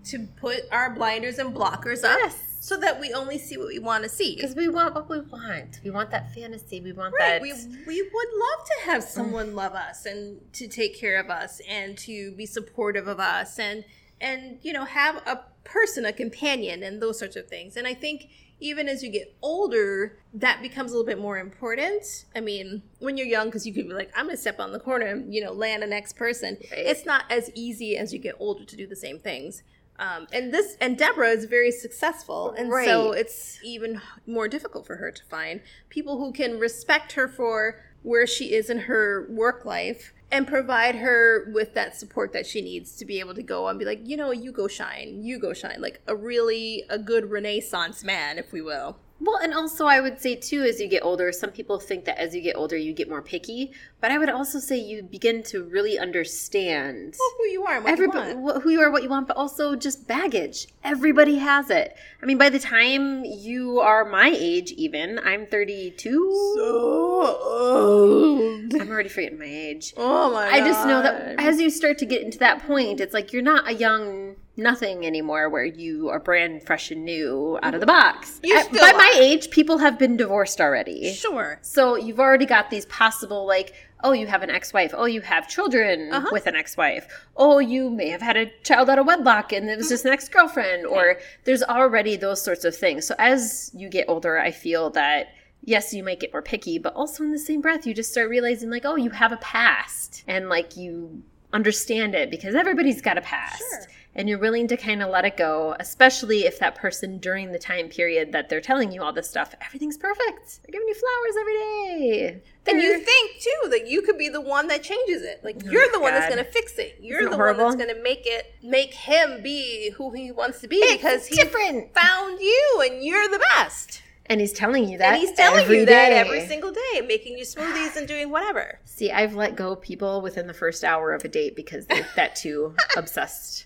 to 0.05 0.27
put 0.39 0.61
our 0.71 0.93
blinders 0.93 1.39
and 1.39 1.51
blockers 1.55 2.03
up 2.03 2.19
Yes. 2.21 2.37
so 2.59 2.77
that 2.77 2.99
we 2.99 3.11
only 3.11 3.39
see 3.39 3.57
what 3.57 3.67
we 3.67 3.79
want 3.79 4.03
to 4.03 4.09
see. 4.09 4.35
Because 4.35 4.55
we 4.55 4.67
want 4.69 4.93
what 4.93 5.09
we 5.09 5.19
want. 5.19 5.79
We 5.83 5.89
want 5.89 6.11
that 6.11 6.31
fantasy. 6.35 6.79
We 6.79 6.91
want 6.93 7.15
Right. 7.19 7.39
that. 7.39 7.41
We 7.41 7.51
we 7.87 8.01
would 8.01 8.27
love 8.33 8.65
to 8.67 8.91
have 8.91 9.03
someone 9.03 9.55
love 9.55 9.73
us 9.73 10.05
and 10.05 10.41
to 10.53 10.67
take 10.67 10.95
care 10.99 11.19
of 11.19 11.29
us 11.31 11.59
and 11.67 11.97
to 11.99 12.31
be 12.33 12.45
supportive 12.45 13.07
of 13.07 13.19
us 13.19 13.57
and 13.57 13.83
and 14.21 14.59
you 14.61 14.71
know 14.73 14.85
have 14.85 15.17
a 15.27 15.43
person, 15.63 16.05
a 16.05 16.13
companion, 16.13 16.83
and 16.83 17.01
those 17.01 17.17
sorts 17.17 17.35
of 17.35 17.47
things. 17.47 17.75
And 17.75 17.87
I 17.87 17.95
think 17.95 18.27
even 18.59 18.87
as 18.87 19.03
you 19.03 19.09
get 19.09 19.35
older, 19.41 20.17
that 20.33 20.61
becomes 20.61 20.91
a 20.91 20.95
little 20.95 21.05
bit 21.05 21.19
more 21.19 21.37
important. 21.37 22.25
I 22.35 22.39
mean, 22.39 22.83
when 22.99 23.17
you're 23.17 23.27
young, 23.27 23.47
because 23.47 23.65
you 23.67 23.73
could 23.73 23.87
be 23.87 23.93
like, 23.93 24.11
I'm 24.15 24.25
going 24.25 24.35
to 24.35 24.41
step 24.41 24.59
on 24.59 24.71
the 24.71 24.79
corner 24.79 25.07
and 25.07 25.33
you 25.33 25.43
know 25.43 25.51
land 25.51 25.83
the 25.83 25.87
next 25.87 26.15
person. 26.15 26.57
Right. 26.71 26.85
It's 26.85 27.05
not 27.05 27.23
as 27.29 27.51
easy 27.53 27.97
as 27.97 28.13
you 28.13 28.19
get 28.19 28.35
older 28.39 28.63
to 28.63 28.75
do 28.75 28.87
the 28.87 28.95
same 28.95 29.19
things. 29.19 29.63
Um, 29.97 30.27
and 30.33 30.53
this 30.53 30.75
and 30.81 30.97
Deborah 30.97 31.29
is 31.29 31.45
very 31.45 31.71
successful, 31.71 32.51
and 32.57 32.69
so 32.83 33.13
it's 33.13 33.59
even 33.63 34.01
more 34.27 34.49
difficult 34.49 34.85
for 34.85 34.97
her 34.97 35.09
to 35.09 35.23
find 35.25 35.61
people 35.89 36.17
who 36.17 36.33
can 36.33 36.59
respect 36.59 37.13
her 37.13 37.29
for 37.29 37.79
where 38.05 38.27
she 38.27 38.53
is 38.53 38.69
in 38.69 38.81
her 38.81 39.25
work 39.31 39.65
life 39.65 40.13
and 40.31 40.47
provide 40.47 40.95
her 40.95 41.49
with 41.51 41.73
that 41.73 41.95
support 41.95 42.33
that 42.33 42.45
she 42.45 42.61
needs 42.61 42.95
to 42.97 43.03
be 43.03 43.19
able 43.19 43.33
to 43.33 43.41
go 43.41 43.67
and 43.67 43.79
be 43.79 43.85
like, 43.85 43.99
you 44.03 44.15
know, 44.15 44.29
you 44.29 44.51
go 44.51 44.67
shine, 44.67 45.23
you 45.23 45.39
go 45.39 45.53
shine, 45.53 45.81
like 45.81 45.99
a 46.05 46.15
really 46.15 46.83
a 46.87 46.99
good 46.99 47.31
renaissance 47.31 48.03
man, 48.03 48.37
if 48.37 48.51
we 48.51 48.61
will. 48.61 48.97
Well, 49.19 49.37
and 49.37 49.53
also 49.53 49.85
I 49.85 50.01
would 50.01 50.19
say 50.19 50.35
too, 50.35 50.63
as 50.63 50.79
you 50.79 50.87
get 50.87 51.03
older, 51.03 51.31
some 51.31 51.51
people 51.51 51.79
think 51.79 52.03
that 52.05 52.17
as 52.19 52.35
you 52.35 52.41
get 52.41 52.55
older, 52.57 52.75
you 52.75 52.91
get 52.93 53.07
more 53.09 53.21
picky. 53.21 53.71
But 54.01 54.11
I 54.11 54.17
would 54.17 54.29
also 54.29 54.59
say 54.59 54.77
you 54.77 55.03
begin 55.03 55.41
to 55.43 55.63
really 55.63 55.97
understand 55.97 57.15
Well, 57.17 57.31
who 57.37 57.45
you 57.45 57.63
are, 57.65 57.75
and 57.75 57.83
what 57.85 57.93
everybody 57.93 58.31
you 58.31 58.37
want. 58.37 58.63
who 58.63 58.69
you 58.69 58.81
are, 58.81 58.91
what 58.91 59.03
you 59.03 59.09
want, 59.09 59.27
but 59.27 59.37
also 59.37 59.75
just 59.75 60.05
baggage. 60.07 60.67
Everybody 60.83 61.37
has 61.37 61.69
it. 61.69 61.95
I 62.21 62.25
mean, 62.25 62.37
by 62.37 62.49
the 62.49 62.59
time 62.59 63.23
you 63.23 63.79
are 63.79 64.03
my 64.05 64.31
age, 64.35 64.71
even 64.73 65.19
I'm 65.19 65.47
32. 65.47 66.53
So 66.57 67.37
old. 67.41 68.75
I'm 68.75 68.89
already 68.89 69.09
forgetting 69.09 69.39
my 69.39 69.45
age. 69.45 69.93
Oh 69.97 70.31
my 70.33 70.47
I 70.49 70.59
just 70.59 70.85
know 70.85 71.01
that 71.01 71.39
as 71.39 71.59
you 71.59 71.69
start 71.69 71.97
to 71.99 72.05
get 72.05 72.21
into 72.21 72.37
that 72.39 72.65
point, 72.67 72.99
it's 72.99 73.13
like 73.13 73.31
you're 73.31 73.41
not 73.41 73.67
a 73.69 73.73
young 73.73 74.35
nothing 74.57 75.05
anymore 75.05 75.49
where 75.49 75.65
you 75.65 76.09
are 76.09 76.19
brand 76.19 76.63
fresh 76.65 76.91
and 76.91 77.03
new 77.03 77.59
out 77.63 77.73
of 77.73 77.79
the 77.79 77.85
box. 77.85 78.39
You 78.43 78.55
At- 78.57 78.71
by 78.71 78.91
my 78.93 79.11
age, 79.15 79.49
people 79.49 79.77
have 79.79 79.99
been 79.99 80.15
divorced 80.17 80.61
already. 80.61 81.13
sure. 81.13 81.59
So 81.61 81.95
you've 81.95 82.19
already 82.19 82.45
got 82.45 82.69
these 82.69 82.85
possible 82.85 83.45
like, 83.45 83.73
oh, 84.03 84.11
you 84.11 84.27
have 84.27 84.43
an 84.43 84.49
ex-wife. 84.49 84.93
Oh, 84.95 85.05
you 85.05 85.21
have 85.21 85.47
children 85.47 86.11
Uh-huh. 86.13 86.29
with 86.31 86.45
an 86.47 86.55
ex-wife. 86.55 87.07
Oh, 87.35 87.59
you 87.59 87.89
may 87.89 88.09
have 88.09 88.21
had 88.21 88.37
a 88.37 88.51
child 88.63 88.89
out 88.89 88.99
of 88.99 89.07
wedlock 89.07 89.51
and 89.51 89.69
it 89.69 89.77
was 89.77 89.89
just 89.89 90.05
an 90.05 90.11
ex-girlfriend. 90.11 90.85
Or 90.85 91.17
there's 91.43 91.63
already 91.63 92.15
those 92.15 92.41
sorts 92.41 92.63
of 92.65 92.75
things. 92.75 93.05
So 93.07 93.15
as 93.17 93.71
you 93.73 93.89
get 93.89 94.05
older, 94.07 94.37
I 94.37 94.51
feel 94.51 94.89
that 94.91 95.29
yes, 95.67 95.93
you 95.95 96.03
might 96.03 96.19
get 96.19 96.31
more 96.31 96.43
picky, 96.43 96.77
but 96.77 96.93
also 96.93 97.23
in 97.23 97.31
the 97.31 97.39
same 97.39 97.59
breath, 97.59 97.87
you 97.87 97.93
just 97.95 98.11
start 98.11 98.29
realizing 98.29 98.69
like, 98.69 98.85
oh, 98.85 98.95
you 98.95 99.09
have 99.09 99.31
a 99.31 99.37
past 99.37 100.23
and 100.27 100.47
like 100.47 100.77
you 100.77 101.23
understand 101.53 102.13
it 102.13 102.29
because 102.29 102.53
everybody's 102.53 103.01
got 103.01 103.17
a 103.17 103.21
past. 103.21 103.57
Sure. 103.57 103.87
And 104.17 104.29
you're 104.29 104.39
willing 104.39 104.67
to 104.69 104.77
kind 104.77 105.03
of 105.03 105.09
let 105.09 105.25
it 105.25 105.35
go, 105.35 105.75
especially 105.77 106.45
if 106.45 106.57
that 106.59 106.75
person 106.75 107.17
during 107.17 107.51
the 107.51 107.59
time 107.59 107.89
period 107.89 108.31
that 108.31 108.47
they're 108.47 108.61
telling 108.61 108.93
you 108.93 109.03
all 109.03 109.11
this 109.11 109.29
stuff, 109.29 109.53
everything's 109.61 109.97
perfect. 109.97 110.61
They're 110.63 110.71
giving 110.71 110.87
you 110.87 110.95
flowers 110.95 111.35
every 111.39 111.53
day. 111.53 112.41
And 112.67 112.81
you 112.81 112.99
think 112.99 113.41
too 113.41 113.69
that 113.71 113.87
you 113.87 114.01
could 114.01 114.17
be 114.17 114.29
the 114.29 114.39
one 114.41 114.67
that 114.69 114.83
changes 114.83 115.21
it. 115.21 115.41
Like 115.43 115.57
oh 115.65 115.69
you're 115.69 115.91
the 115.91 115.99
one 115.99 116.13
that's 116.13 116.27
Oh 116.27 116.35
going 116.35 116.45
to 116.45 116.49
fix 116.51 116.77
it. 116.79 116.97
You're 117.01 117.19
Isn't 117.19 117.31
the 117.31 117.37
it 117.37 117.39
one 117.39 117.57
that's 117.57 117.75
going 117.75 117.93
to 117.93 118.01
make 118.01 118.21
it 118.25 118.55
make 118.63 118.93
him 118.93 119.43
be 119.43 119.91
who 119.91 120.11
he 120.11 120.31
wants 120.31 120.61
to 120.61 120.67
be 120.69 120.77
It's 120.77 120.93
because 120.93 121.27
he 121.27 121.35
different. 121.35 121.93
found 121.93 122.39
you 122.39 122.83
and 122.85 123.03
you're 123.03 123.27
the 123.27 123.43
best. 123.55 124.01
And 124.27 124.41
he's 124.41 124.53
telling 124.53 124.89
you 124.89 124.97
that. 124.97 125.13
and 125.13 125.17
he's 125.21 125.31
telling 125.33 125.61
every 125.63 125.79
you 125.81 125.85
that 125.85 126.09
day. 126.09 126.15
every 126.17 126.47
single 126.47 126.71
day, 126.71 127.01
making 127.07 127.37
you 127.37 127.43
smoothies 127.45 127.95
and 127.95 128.07
doing 128.07 128.31
whatever. 128.31 128.79
See, 128.85 129.11
I've 129.11 129.35
let 129.35 129.55
go 129.55 129.73
of 129.73 129.81
people 129.81 130.21
within 130.21 130.47
the 130.47 130.53
first 130.53 130.83
hour 130.83 131.13
of 131.13 131.23
a 131.23 131.27
date 131.27 131.55
because 131.55 131.85
they're 131.85 132.07
that 132.15 132.35
too 132.35 132.75
obsessed. 132.97 133.65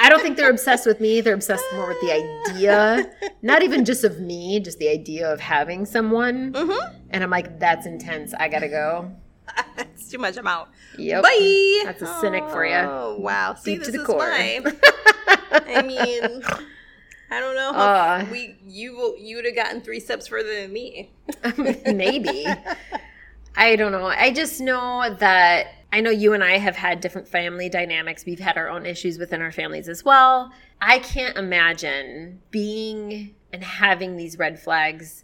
I 0.00 0.08
don't 0.08 0.22
think 0.22 0.36
they're 0.36 0.50
obsessed 0.50 0.86
with 0.86 1.00
me. 1.00 1.20
They're 1.20 1.34
obsessed 1.34 1.64
more 1.74 1.88
with 1.88 2.00
the 2.00 2.12
idea, 2.50 3.10
not 3.42 3.62
even 3.62 3.84
just 3.84 4.02
of 4.04 4.18
me, 4.20 4.60
just 4.60 4.78
the 4.78 4.88
idea 4.88 5.30
of 5.30 5.40
having 5.40 5.84
someone. 5.84 6.52
Mm-hmm. 6.52 6.96
And 7.10 7.22
I'm 7.22 7.30
like, 7.30 7.58
that's 7.58 7.84
intense. 7.86 8.32
I 8.32 8.48
gotta 8.48 8.68
go. 8.68 9.12
it's 9.78 10.08
too 10.08 10.18
much. 10.18 10.36
I'm 10.38 10.46
out. 10.46 10.70
Yep. 10.98 11.22
Bye. 11.22 11.82
That's 11.84 12.02
a 12.02 12.18
cynic 12.20 12.48
for 12.48 12.64
you. 12.64 12.74
Oh 12.76 13.16
wow. 13.18 13.54
See, 13.54 13.72
Deep 13.72 13.80
this 13.80 13.88
to 13.88 13.92
the 13.92 14.00
is 14.00 14.06
core. 14.06 14.18
why. 14.18 14.60
I 15.50 15.82
mean, 15.82 16.42
I 17.30 17.40
don't 17.40 17.54
know. 17.54 17.70
Uh. 17.70 18.26
we 18.30 18.56
you 18.66 18.96
will 18.96 19.16
you 19.18 19.36
would 19.36 19.44
have 19.44 19.54
gotten 19.54 19.80
three 19.80 20.00
steps 20.00 20.28
further 20.28 20.62
than 20.62 20.72
me. 20.72 21.10
Maybe. 21.86 22.46
I 23.56 23.76
don't 23.76 23.92
know. 23.92 24.06
I 24.06 24.32
just 24.32 24.60
know 24.60 25.14
that 25.18 25.66
I 25.92 26.00
know 26.00 26.10
you 26.10 26.32
and 26.32 26.44
I 26.44 26.58
have 26.58 26.76
had 26.76 27.00
different 27.00 27.28
family 27.28 27.68
dynamics. 27.68 28.24
We've 28.24 28.38
had 28.38 28.56
our 28.56 28.68
own 28.68 28.86
issues 28.86 29.18
within 29.18 29.42
our 29.42 29.52
families 29.52 29.88
as 29.88 30.04
well. 30.04 30.52
I 30.80 31.00
can't 31.00 31.36
imagine 31.36 32.40
being 32.50 33.34
and 33.52 33.64
having 33.64 34.16
these 34.16 34.38
red 34.38 34.60
flags 34.60 35.22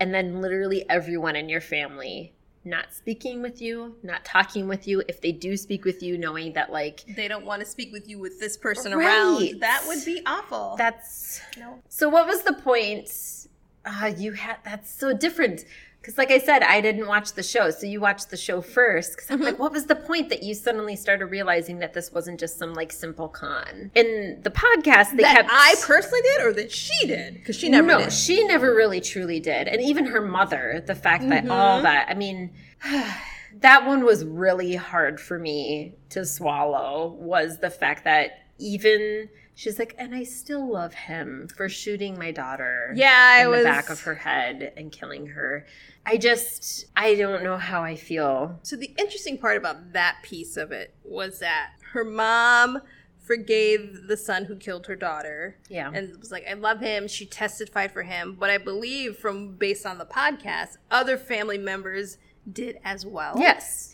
and 0.00 0.12
then 0.12 0.40
literally 0.40 0.84
everyone 0.90 1.36
in 1.36 1.48
your 1.48 1.60
family 1.60 2.34
not 2.66 2.92
speaking 2.92 3.40
with 3.42 3.62
you, 3.62 3.96
not 4.02 4.24
talking 4.24 4.66
with 4.68 4.86
you. 4.88 5.02
If 5.08 5.20
they 5.20 5.32
do 5.32 5.56
speak 5.56 5.84
with 5.84 6.02
you, 6.02 6.18
knowing 6.18 6.52
that 6.54 6.70
like 6.72 7.04
They 7.16 7.28
don't 7.28 7.46
want 7.46 7.60
to 7.60 7.66
speak 7.66 7.92
with 7.92 8.08
you 8.08 8.18
with 8.18 8.40
this 8.40 8.56
person 8.56 8.92
Right. 8.92 9.06
around. 9.06 9.60
That 9.60 9.84
would 9.86 10.04
be 10.04 10.20
awful. 10.26 10.74
that's 10.76 11.40
no. 11.58 11.78
So 11.88 12.08
what 12.08 12.26
was 12.26 12.42
the 12.42 12.52
point? 12.54 13.08
Uh, 13.84 14.12
you 14.18 14.32
had 14.32 14.56
that's 14.64 14.90
so 14.92 15.16
different 15.16 15.64
because, 16.06 16.18
like 16.18 16.30
I 16.30 16.38
said, 16.38 16.62
I 16.62 16.80
didn't 16.80 17.08
watch 17.08 17.32
the 17.32 17.42
show. 17.42 17.70
So 17.70 17.84
you 17.84 18.00
watched 18.00 18.30
the 18.30 18.36
show 18.36 18.60
first. 18.60 19.16
Because 19.16 19.28
I'm 19.28 19.40
like, 19.40 19.58
what 19.58 19.72
was 19.72 19.86
the 19.86 19.96
point 19.96 20.28
that 20.28 20.44
you 20.44 20.54
suddenly 20.54 20.94
started 20.94 21.26
realizing 21.26 21.80
that 21.80 21.94
this 21.94 22.12
wasn't 22.12 22.38
just 22.38 22.60
some 22.60 22.74
like 22.74 22.92
simple 22.92 23.28
con? 23.28 23.90
In 23.96 24.38
the 24.44 24.50
podcast, 24.50 25.16
they 25.16 25.24
that 25.24 25.34
kept 25.34 25.48
I 25.50 25.74
personally 25.82 26.20
did, 26.22 26.46
or 26.46 26.52
that 26.52 26.70
she 26.70 27.08
did, 27.08 27.34
because 27.34 27.56
she 27.56 27.68
never 27.68 27.88
no, 27.88 27.98
did. 27.98 28.12
she 28.12 28.44
never 28.46 28.72
really 28.72 29.00
truly 29.00 29.40
did, 29.40 29.66
and 29.66 29.82
even 29.82 30.06
her 30.06 30.20
mother. 30.22 30.80
The 30.86 30.94
fact 30.94 31.28
that 31.28 31.42
Mm-hmm. 31.42 31.50
all 31.50 31.82
that, 31.82 32.06
I 32.08 32.14
mean. 32.14 32.52
That 33.60 33.86
one 33.86 34.04
was 34.04 34.22
really 34.22 34.74
hard 34.74 35.18
for 35.18 35.38
me 35.38 35.94
to 36.10 36.26
swallow 36.26 37.16
was 37.18 37.58
the 37.60 37.70
fact 37.70 38.04
that 38.04 38.32
even 38.58 39.30
she's 39.54 39.78
like, 39.78 39.94
and 39.98 40.14
I 40.14 40.24
still 40.24 40.70
love 40.70 40.92
him 40.92 41.48
for 41.56 41.66
shooting 41.70 42.18
my 42.18 42.32
daughter 42.32 42.92
Yeah, 42.94 43.40
in 43.40 43.46
I 43.46 43.48
was 43.48 43.60
the 43.60 43.64
back 43.64 43.88
of 43.88 44.00
her 44.02 44.14
head 44.14 44.74
and 44.76 44.92
killing 44.92 45.28
her. 45.28 45.64
I 46.08 46.16
just, 46.16 46.86
I 46.96 47.16
don't 47.16 47.42
know 47.42 47.58
how 47.58 47.82
I 47.82 47.96
feel. 47.96 48.60
So 48.62 48.76
the 48.76 48.94
interesting 48.96 49.38
part 49.38 49.56
about 49.56 49.92
that 49.92 50.18
piece 50.22 50.56
of 50.56 50.70
it 50.70 50.94
was 51.04 51.40
that 51.40 51.72
her 51.92 52.04
mom 52.04 52.80
forgave 53.18 54.06
the 54.06 54.16
son 54.16 54.44
who 54.44 54.54
killed 54.54 54.86
her 54.86 54.94
daughter. 54.94 55.56
Yeah. 55.68 55.90
And 55.92 56.16
was 56.16 56.30
like, 56.30 56.46
I 56.48 56.52
love 56.52 56.78
him. 56.78 57.08
She 57.08 57.26
testified 57.26 57.90
for 57.90 58.04
him. 58.04 58.36
But 58.38 58.50
I 58.50 58.58
believe 58.58 59.16
from 59.16 59.56
based 59.56 59.84
on 59.84 59.98
the 59.98 60.06
podcast, 60.06 60.76
other 60.92 61.18
family 61.18 61.58
members 61.58 62.18
did 62.50 62.78
as 62.84 63.04
well. 63.04 63.34
Yes. 63.36 63.92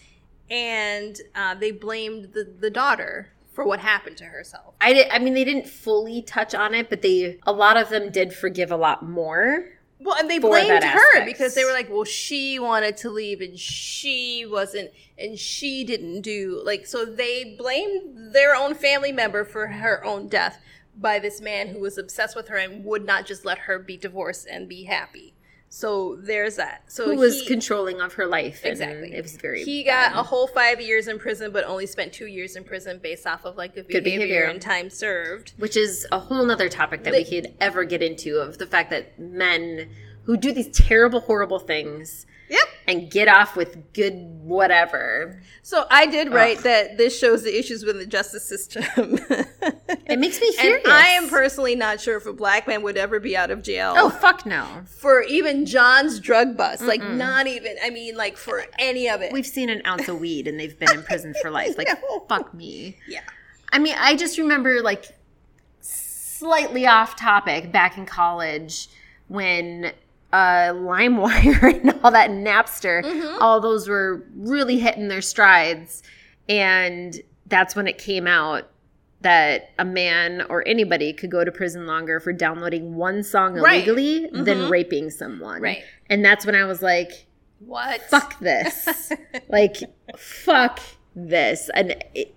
And 0.51 1.17
uh, 1.35 1.55
they 1.55 1.71
blamed 1.71 2.35
the, 2.35 2.45
the 2.45 2.69
daughter 2.69 3.33
for 3.55 3.65
what 3.67 3.81
happened 3.81 4.19
to 4.19 4.25
herself. 4.25 4.75
I, 4.83 4.93
did, 4.93 5.09
I 5.11 5.19
mean, 5.19 5.33
they 5.33 5.45
didn't 5.45 5.67
fully 5.67 6.21
touch 6.21 6.55
on 6.55 6.75
it, 6.75 6.91
but 6.91 7.01
they, 7.01 7.39
a 7.47 7.53
lot 7.53 7.79
of 7.79 7.89
them 7.89 8.11
did 8.11 8.35
forgive 8.35 8.71
a 8.71 8.77
lot 8.77 9.03
more. 9.03 9.65
Well, 10.05 10.17
and 10.19 10.29
they 10.29 10.39
blamed 10.39 10.83
her 10.83 11.25
because 11.25 11.55
they 11.55 11.65
were 11.65 11.73
like, 11.73 11.89
well, 11.89 12.05
she 12.05 12.59
wanted 12.59 12.97
to 12.99 13.11
leave 13.11 13.41
and 13.41 13.59
she 13.59 14.45
wasn't, 14.45 14.91
and 15.17 15.39
she 15.39 15.85
didn't 15.85 16.23
do, 16.23 16.61
like, 16.65 16.87
so 16.87 17.05
they 17.05 17.55
blamed 17.57 18.35
their 18.35 18.55
own 18.55 18.75
family 18.75 19.13
member 19.13 19.45
for 19.45 19.69
her 19.69 20.05
own 20.05 20.27
death 20.27 20.61
by 20.97 21.19
this 21.19 21.41
man 21.41 21.69
who 21.69 21.79
was 21.79 21.99
obsessed 21.99 22.35
with 22.35 22.49
her 22.49 22.57
and 22.57 22.85
would 22.85 23.07
not 23.07 23.27
just 23.27 23.45
let 23.45 23.59
her 23.59 23.79
be 23.79 23.97
divorced 23.97 24.47
and 24.51 24.69
be 24.69 24.85
happy. 24.85 25.32
So 25.75 26.16
there's 26.20 26.57
that. 26.57 26.83
So 26.93 27.07
Who 27.07 27.16
was 27.16 27.41
he- 27.41 27.47
controlling 27.47 28.03
of 28.03 28.12
her 28.14 28.27
life. 28.27 28.61
and 28.62 28.73
Exactly. 28.73 29.14
It 29.14 29.23
was 29.23 29.39
very. 29.39 29.64
He 29.64 29.83
got 29.85 30.12
bad. 30.12 30.18
a 30.20 30.23
whole 30.23 30.47
five 30.47 30.83
years 30.83 31.09
in 31.09 31.18
prison, 31.18 31.51
but 31.51 31.64
only 31.64 31.87
spent 31.87 32.12
two 32.12 32.27
years 32.27 32.57
in 32.57 32.64
prison 32.64 33.01
based 33.03 33.27
off 33.27 33.47
of 33.47 33.57
like 33.57 33.75
the 33.75 33.83
Good 33.83 34.05
behavior, 34.05 34.27
behavior. 34.27 34.45
and 34.51 34.61
time 34.61 34.91
served. 34.91 35.55
which 35.57 35.75
is 35.79 36.07
a 36.12 36.18
whole 36.18 36.45
nother 36.45 36.68
topic 36.68 37.05
that 37.05 37.12
They- 37.12 37.20
we 37.23 37.41
could 37.41 37.55
ever 37.59 37.85
get 37.85 38.03
into 38.03 38.37
of 38.37 38.59
the 38.59 38.66
fact 38.66 38.91
that 38.91 39.18
men 39.18 39.89
who 40.25 40.37
do 40.37 40.53
these 40.53 40.68
terrible, 40.68 41.20
horrible 41.20 41.59
things 41.59 42.27
Yep. 42.53 42.69
and 42.87 43.11
get 43.11 43.29
off 43.29 43.57
with 43.57 43.93
good 43.95 44.13
whatever. 44.43 45.41
So 45.63 45.87
I 45.91 46.05
did 46.07 46.33
write 46.33 46.59
that 46.65 46.99
this 46.99 47.19
shows 47.19 47.43
the 47.43 47.59
issues 47.59 47.83
with 47.85 47.99
the 47.99 48.07
justice 48.07 48.47
system. 48.49 49.19
It 50.05 50.19
makes 50.19 50.41
me 50.41 50.49
And 50.49 50.57
furious. 50.59 50.89
I 50.89 51.07
am 51.09 51.29
personally 51.31 51.75
not 51.75 51.99
sure 52.01 52.17
if 52.19 52.27
a 52.27 52.33
black 52.35 52.67
man 52.67 52.83
would 52.83 52.99
ever 52.99 53.19
be 53.21 53.35
out 53.35 53.51
of 53.51 53.63
jail. 53.63 53.95
Oh 53.97 54.11
fuck 54.11 54.45
no! 54.45 54.83
For 54.87 55.23
even 55.23 55.65
John's 55.65 56.21
drug 56.21 56.55
bust. 56.57 56.83
Like, 56.83 57.03
not 57.03 57.47
even, 57.47 57.77
I 57.83 57.89
mean, 57.89 58.15
like, 58.17 58.37
for 58.37 58.65
any 58.79 59.09
of 59.09 59.23
it. 59.23 59.33
We've 59.33 59.47
seen 59.47 59.71
an 59.71 59.81
ounce 59.87 60.09
of 60.09 60.21
weed 60.21 60.49
and 60.49 60.61
they've 60.61 60.79
been 60.79 60.91
in 60.93 61.03
prison 61.05 61.35
for 61.41 61.51
life. 61.61 61.79
Like 61.79 61.89
know. 61.89 62.27
fuck 62.29 62.53
me. 62.53 62.99
yeah. 63.09 63.21
I 63.73 63.79
mean, 63.79 63.95
I 63.99 64.17
just 64.17 64.37
remember 64.37 64.83
like 64.83 65.07
slightly 65.81 66.87
off 66.87 67.17
topic 67.17 67.73
back 67.73 67.97
in 67.97 68.05
college 68.05 68.89
when 69.29 69.93
uh, 70.33 70.72
LimeWire 70.74 71.62
and 71.83 72.01
all 72.03 72.11
that 72.11 72.30
Napster, 72.30 73.03
Mm-hmm. 73.05 73.43
all 73.43 73.61
those 73.61 73.89
were 73.89 74.24
really 74.37 74.78
hitting 74.78 75.09
their 75.09 75.22
strides. 75.22 76.03
And 76.49 77.20
that's 77.47 77.76
when 77.76 77.87
it 77.87 77.99
came 77.99 78.26
out 78.26 78.68
that 79.20 79.70
a 79.78 79.85
man 79.85 80.43
or 80.49 80.66
anybody 80.66 81.12
could 81.12 81.30
go 81.30 81.45
to 81.45 81.53
prison 81.53 81.87
longer 81.87 82.18
for 82.18 82.33
downloading 82.33 82.97
one 82.97 83.22
song 83.22 83.55
Right. 83.55 83.87
illegally 83.87 84.28
than 84.33 84.68
raping 84.68 85.11
someone. 85.11 85.61
Right. 85.62 85.85
And 86.11 86.24
that's 86.24 86.45
when 86.45 86.55
I 86.57 86.64
was 86.64 86.83
like, 86.83 87.26
What? 87.61 88.03
fuck 88.03 88.39
this. 88.41 89.12
like, 89.49 89.76
fuck 90.16 90.80
this. 91.14 91.70
And 91.74 91.95
it, 92.14 92.35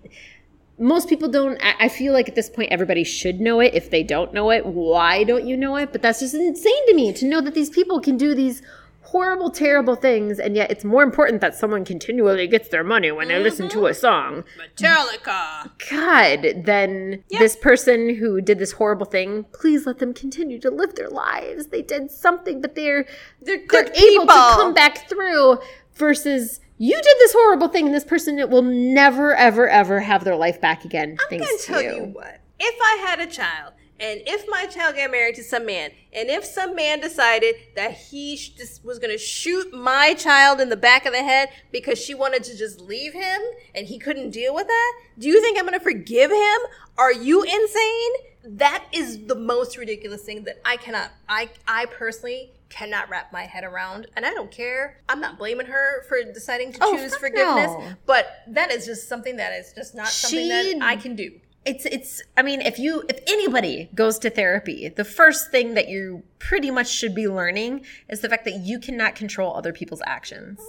most 0.78 1.08
people 1.08 1.28
don't, 1.28 1.58
I, 1.62 1.88
feel 1.88 2.12
like 2.12 2.28
at 2.28 2.34
this 2.34 2.50
point, 2.50 2.70
everybody 2.70 3.02
should 3.02 3.40
know 3.40 3.60
it. 3.60 3.74
If 3.74 3.90
they 3.90 4.02
don't 4.02 4.34
know 4.34 4.50
it, 4.50 4.66
why 4.66 5.24
don't 5.24 5.46
you 5.46 5.56
know 5.56 5.76
it? 5.76 5.90
But 5.92 6.02
that's 6.02 6.20
just 6.20 6.34
insane 6.34 6.86
to 6.88 6.94
me 6.94 7.12
to 7.14 7.24
know 7.24 7.40
that 7.40 7.54
these 7.54 7.70
people 7.70 8.00
can 8.00 8.16
do 8.18 8.34
these 8.34 8.62
horrible, 9.00 9.50
terrible 9.50 9.94
things. 9.94 10.38
And 10.38 10.54
yet 10.54 10.70
it's 10.70 10.84
more 10.84 11.02
important 11.02 11.40
that 11.40 11.54
someone 11.54 11.84
continually 11.84 12.46
gets 12.46 12.68
their 12.68 12.84
money 12.84 13.10
when 13.10 13.28
they 13.28 13.38
listen 13.38 13.68
to 13.70 13.86
a 13.86 13.90
mm-hmm. 13.90 14.00
song. 14.00 14.44
Metallica. 14.58 15.70
God, 15.88 16.64
then 16.64 17.24
this 17.30 17.56
person 17.56 18.16
who 18.16 18.42
did 18.42 18.58
this 18.58 18.72
horrible 18.72 19.06
thing, 19.06 19.44
please 19.52 19.86
let 19.86 19.98
them 19.98 20.12
continue 20.12 20.58
to 20.58 20.70
live 20.70 20.96
their 20.96 21.08
lives. 21.08 21.68
They 21.68 21.82
did 21.82 22.10
something, 22.10 22.60
but 22.60 22.74
they're 22.74 23.06
They're 23.40 23.62
they're 23.70 23.84
able 23.94 24.26
to 24.26 24.52
come 24.56 24.74
back 24.74 25.08
through 25.08 25.58
versus 25.94 26.60
you 26.78 26.94
did 26.94 27.16
this 27.18 27.32
horrible 27.32 27.68
thing 27.68 27.86
and 27.86 27.94
this 27.94 28.04
person 28.04 28.36
will 28.50 28.62
never 28.62 29.34
ever 29.34 29.68
ever 29.68 30.00
have 30.00 30.24
their 30.24 30.36
life 30.36 30.60
back 30.60 30.84
again 30.84 31.16
I'm 31.20 31.38
gonna 31.38 31.50
to 31.50 31.64
tell 31.64 31.82
you. 31.82 31.94
you 31.94 32.04
what. 32.04 32.40
If 32.58 32.74
I 32.80 33.06
had 33.06 33.20
a 33.20 33.26
child, 33.26 33.74
and 33.98 34.20
if 34.26 34.44
my 34.48 34.66
child 34.66 34.96
got 34.96 35.10
married 35.10 35.36
to 35.36 35.42
some 35.44 35.64
man, 35.64 35.90
and 36.12 36.28
if 36.28 36.44
some 36.44 36.74
man 36.74 37.00
decided 37.00 37.54
that 37.76 37.92
he 37.92 38.36
sh- 38.36 38.50
just 38.50 38.84
was 38.84 38.98
gonna 38.98 39.16
shoot 39.18 39.72
my 39.72 40.14
child 40.14 40.60
in 40.60 40.68
the 40.68 40.76
back 40.76 41.06
of 41.06 41.12
the 41.12 41.22
head 41.22 41.48
because 41.72 41.98
she 41.98 42.14
wanted 42.14 42.44
to 42.44 42.56
just 42.56 42.80
leave 42.80 43.14
him 43.14 43.40
and 43.74 43.86
he 43.86 43.98
couldn't 43.98 44.30
deal 44.30 44.54
with 44.54 44.66
that, 44.66 44.92
do 45.18 45.28
you 45.28 45.40
think 45.40 45.58
I'm 45.58 45.64
gonna 45.64 45.80
forgive 45.80 46.30
him? 46.30 46.58
Are 46.98 47.12
you 47.12 47.42
insane? 47.42 48.12
That 48.44 48.84
is 48.92 49.26
the 49.26 49.34
most 49.34 49.76
ridiculous 49.76 50.22
thing 50.22 50.44
that 50.44 50.60
I 50.64 50.76
cannot. 50.76 51.10
I 51.28 51.50
I 51.66 51.86
personally 51.86 52.52
cannot 52.68 53.08
wrap 53.08 53.32
my 53.32 53.42
head 53.42 53.64
around, 53.64 54.06
and 54.16 54.26
I 54.26 54.34
don't 54.34 54.50
care. 54.50 55.00
I'm 55.08 55.20
not 55.20 55.38
blaming 55.38 55.66
her 55.66 56.02
for 56.08 56.22
deciding 56.22 56.72
to 56.72 56.78
Oh, 56.82 56.96
choose 56.96 57.16
forgiveness, 57.16 57.70
no. 57.78 57.92
but 58.06 58.26
that 58.48 58.70
is 58.70 58.86
just 58.86 59.08
something 59.08 59.36
that 59.36 59.52
is 59.52 59.72
just 59.72 59.94
not 59.94 60.08
something 60.08 60.48
that 60.48 60.78
I 60.82 60.96
can 60.96 61.14
do. 61.16 61.40
It's 61.64 61.84
it's 61.86 62.22
I 62.36 62.42
mean 62.42 62.60
if 62.60 62.78
you 62.78 63.02
if 63.08 63.18
anybody 63.26 63.90
goes 63.94 64.18
to 64.20 64.30
therapy, 64.30 64.88
the 64.88 65.04
first 65.04 65.50
thing 65.50 65.74
that 65.74 65.88
you 65.88 66.22
pretty 66.38 66.70
much 66.70 66.88
should 66.88 67.12
be 67.14 67.26
learning 67.28 67.84
is 68.08 68.20
the 68.20 68.28
fact 68.28 68.44
that 68.44 68.54
you 68.60 68.78
cannot 68.78 69.16
control 69.16 69.56
other 69.56 69.72
people's 69.72 70.02
actions. 70.06 70.60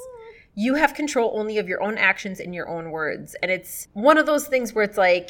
You 0.60 0.74
have 0.74 0.96
control 0.96 1.34
only 1.36 1.60
of 1.60 1.70
your 1.70 1.84
own 1.84 2.00
actions 2.00 2.40
and 2.40 2.54
your 2.56 2.68
own 2.68 2.90
words. 2.90 3.36
And 3.44 3.52
it's 3.52 3.88
one 3.94 4.18
of 4.18 4.26
those 4.26 4.48
things 4.48 4.74
where 4.74 4.84
it's 4.84 4.98
like 4.98 5.30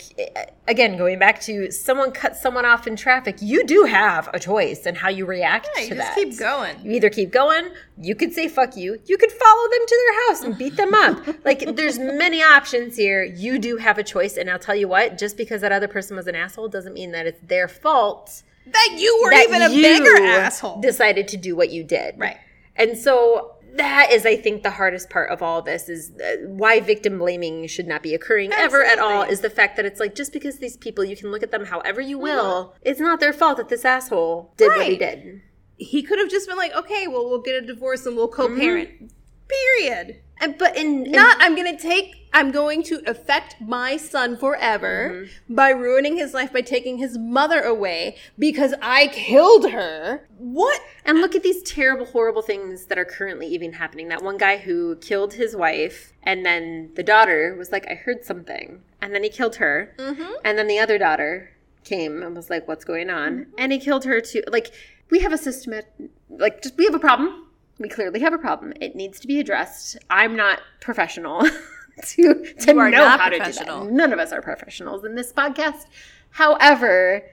again 0.69 0.97
going 0.97 1.19
back 1.19 1.41
to 1.41 1.69
someone 1.69 2.13
cuts 2.13 2.41
someone 2.41 2.65
off 2.65 2.87
in 2.87 2.95
traffic, 2.95 3.35
you 3.41 3.65
do 3.65 3.83
have 3.83 4.29
a 4.33 4.39
choice 4.39 4.85
and 4.85 4.95
how 4.95 5.09
you 5.09 5.25
react 5.25 5.67
Yeah, 5.75 5.81
to 5.83 5.89
you 5.89 5.95
that. 5.95 6.15
keep 6.15 6.39
going. 6.39 6.77
You 6.81 6.93
either 6.93 7.09
keep 7.09 7.31
going, 7.33 7.67
you 7.99 8.15
could 8.15 8.31
say 8.31 8.47
fuck 8.47 8.77
you, 8.77 9.01
you 9.05 9.17
could 9.17 9.31
follow 9.33 9.69
them 9.69 9.85
to 9.85 9.97
their 10.05 10.27
house 10.29 10.43
and 10.43 10.57
beat 10.57 10.77
them 10.77 10.93
up. 10.93 11.27
like 11.45 11.75
there's 11.75 11.99
many 11.99 12.41
options 12.41 12.95
here. 12.95 13.21
You 13.25 13.59
do 13.59 13.75
have 13.75 13.97
a 13.97 14.03
choice 14.03 14.37
and 14.37 14.49
I'll 14.49 14.57
tell 14.59 14.75
you 14.77 14.87
what, 14.87 15.17
just 15.17 15.35
because 15.35 15.59
that 15.59 15.73
other 15.73 15.89
person 15.89 16.15
was 16.15 16.27
an 16.27 16.35
asshole 16.35 16.69
doesn't 16.69 16.93
mean 16.93 17.11
that 17.11 17.27
it's 17.27 17.41
their 17.45 17.67
fault 17.67 18.43
That 18.65 18.95
you 18.97 19.19
were 19.21 19.33
even 19.33 19.61
a 19.61 19.67
bigger 19.67 20.23
asshole. 20.23 20.79
Decided 20.79 21.27
to 21.27 21.35
do 21.37 21.53
what 21.57 21.69
you 21.69 21.83
did. 21.83 22.17
Right. 22.17 22.37
And 22.77 22.97
so 22.97 23.56
that 23.75 24.09
is, 24.11 24.25
I 24.25 24.35
think, 24.35 24.63
the 24.63 24.71
hardest 24.71 25.09
part 25.09 25.29
of 25.29 25.41
all 25.41 25.61
this 25.61 25.89
is 25.89 26.11
uh, 26.11 26.47
why 26.47 26.79
victim 26.79 27.17
blaming 27.19 27.67
should 27.67 27.87
not 27.87 28.01
be 28.01 28.13
occurring 28.13 28.51
ever 28.53 28.83
at 28.83 28.99
all 28.99 29.23
is 29.23 29.41
the 29.41 29.49
fact 29.49 29.75
that 29.75 29.85
it's 29.85 29.99
like 29.99 30.15
just 30.15 30.33
because 30.33 30.59
these 30.59 30.77
people, 30.77 31.03
you 31.03 31.15
can 31.15 31.31
look 31.31 31.43
at 31.43 31.51
them 31.51 31.65
however 31.65 32.01
you 32.01 32.17
will, 32.17 32.73
it's 32.81 32.99
not 32.99 33.19
their 33.19 33.33
fault 33.33 33.57
that 33.57 33.69
this 33.69 33.85
asshole 33.85 34.53
did 34.57 34.69
what 34.69 34.87
he 34.87 34.97
did. 34.97 35.41
he 35.77 36.01
could 36.01 36.19
have 36.19 36.29
just 36.29 36.47
been 36.47 36.57
like, 36.57 36.73
okay, 36.75 37.07
well, 37.07 37.29
we'll 37.29 37.41
get 37.41 37.61
a 37.61 37.65
divorce 37.65 38.05
and 38.05 38.15
we'll 38.15 38.27
co-parent. 38.27 39.11
Period. 39.47 40.21
And, 40.41 40.57
but 40.57 40.75
in, 40.75 41.05
in 41.05 41.11
Not, 41.11 41.37
I'm 41.39 41.55
going 41.55 41.75
to 41.75 41.81
take, 41.81 42.16
I'm 42.33 42.51
going 42.51 42.83
to 42.83 43.01
affect 43.07 43.55
my 43.59 43.97
son 43.97 44.37
forever 44.37 45.25
mm-hmm. 45.25 45.55
by 45.55 45.69
ruining 45.69 46.17
his 46.17 46.33
life 46.33 46.53
by 46.53 46.61
taking 46.61 46.97
his 46.97 47.17
mother 47.17 47.61
away 47.61 48.17
because 48.37 48.73
I 48.81 49.07
killed 49.07 49.71
her. 49.71 50.27
What? 50.37 50.81
And 51.05 51.19
look 51.19 51.35
at 51.35 51.43
these 51.43 51.63
terrible, 51.63 52.05
horrible 52.05 52.41
things 52.41 52.85
that 52.87 52.97
are 52.97 53.05
currently 53.05 53.47
even 53.47 53.73
happening. 53.73 54.09
That 54.09 54.23
one 54.23 54.37
guy 54.37 54.57
who 54.57 54.97
killed 54.97 55.33
his 55.33 55.55
wife, 55.55 56.13
and 56.23 56.45
then 56.45 56.91
the 56.95 57.03
daughter 57.03 57.55
was 57.57 57.71
like, 57.71 57.89
I 57.89 57.95
heard 57.95 58.25
something. 58.25 58.81
And 59.01 59.15
then 59.15 59.23
he 59.23 59.29
killed 59.29 59.55
her. 59.55 59.95
Mm-hmm. 59.97 60.33
And 60.43 60.57
then 60.57 60.67
the 60.67 60.79
other 60.79 60.97
daughter 60.97 61.51
came 61.83 62.21
and 62.21 62.35
was 62.35 62.49
like, 62.49 62.67
What's 62.67 62.85
going 62.85 63.09
on? 63.09 63.31
Mm-hmm. 63.31 63.51
And 63.57 63.71
he 63.71 63.79
killed 63.79 64.03
her 64.05 64.21
too. 64.21 64.43
Like, 64.47 64.71
we 65.09 65.19
have 65.19 65.31
a 65.31 65.37
system, 65.37 65.73
at, 65.73 65.91
like, 66.29 66.61
just 66.61 66.77
we 66.77 66.85
have 66.85 66.95
a 66.95 66.99
problem. 66.99 67.47
We 67.79 67.89
clearly 67.89 68.19
have 68.19 68.33
a 68.33 68.37
problem. 68.37 68.73
It 68.81 68.95
needs 68.95 69.19
to 69.21 69.27
be 69.27 69.39
addressed. 69.39 69.97
I'm 70.09 70.35
not 70.35 70.59
professional 70.81 71.47
to, 72.03 72.53
to 72.59 72.73
know 72.73 73.07
how 73.09 73.29
to 73.29 73.37
do 73.37 73.51
that. 73.51 73.87
None 73.91 74.13
of 74.13 74.19
us 74.19 74.31
are 74.31 74.41
professionals 74.41 75.03
in 75.03 75.15
this 75.15 75.33
podcast. 75.33 75.85
However, 76.31 77.23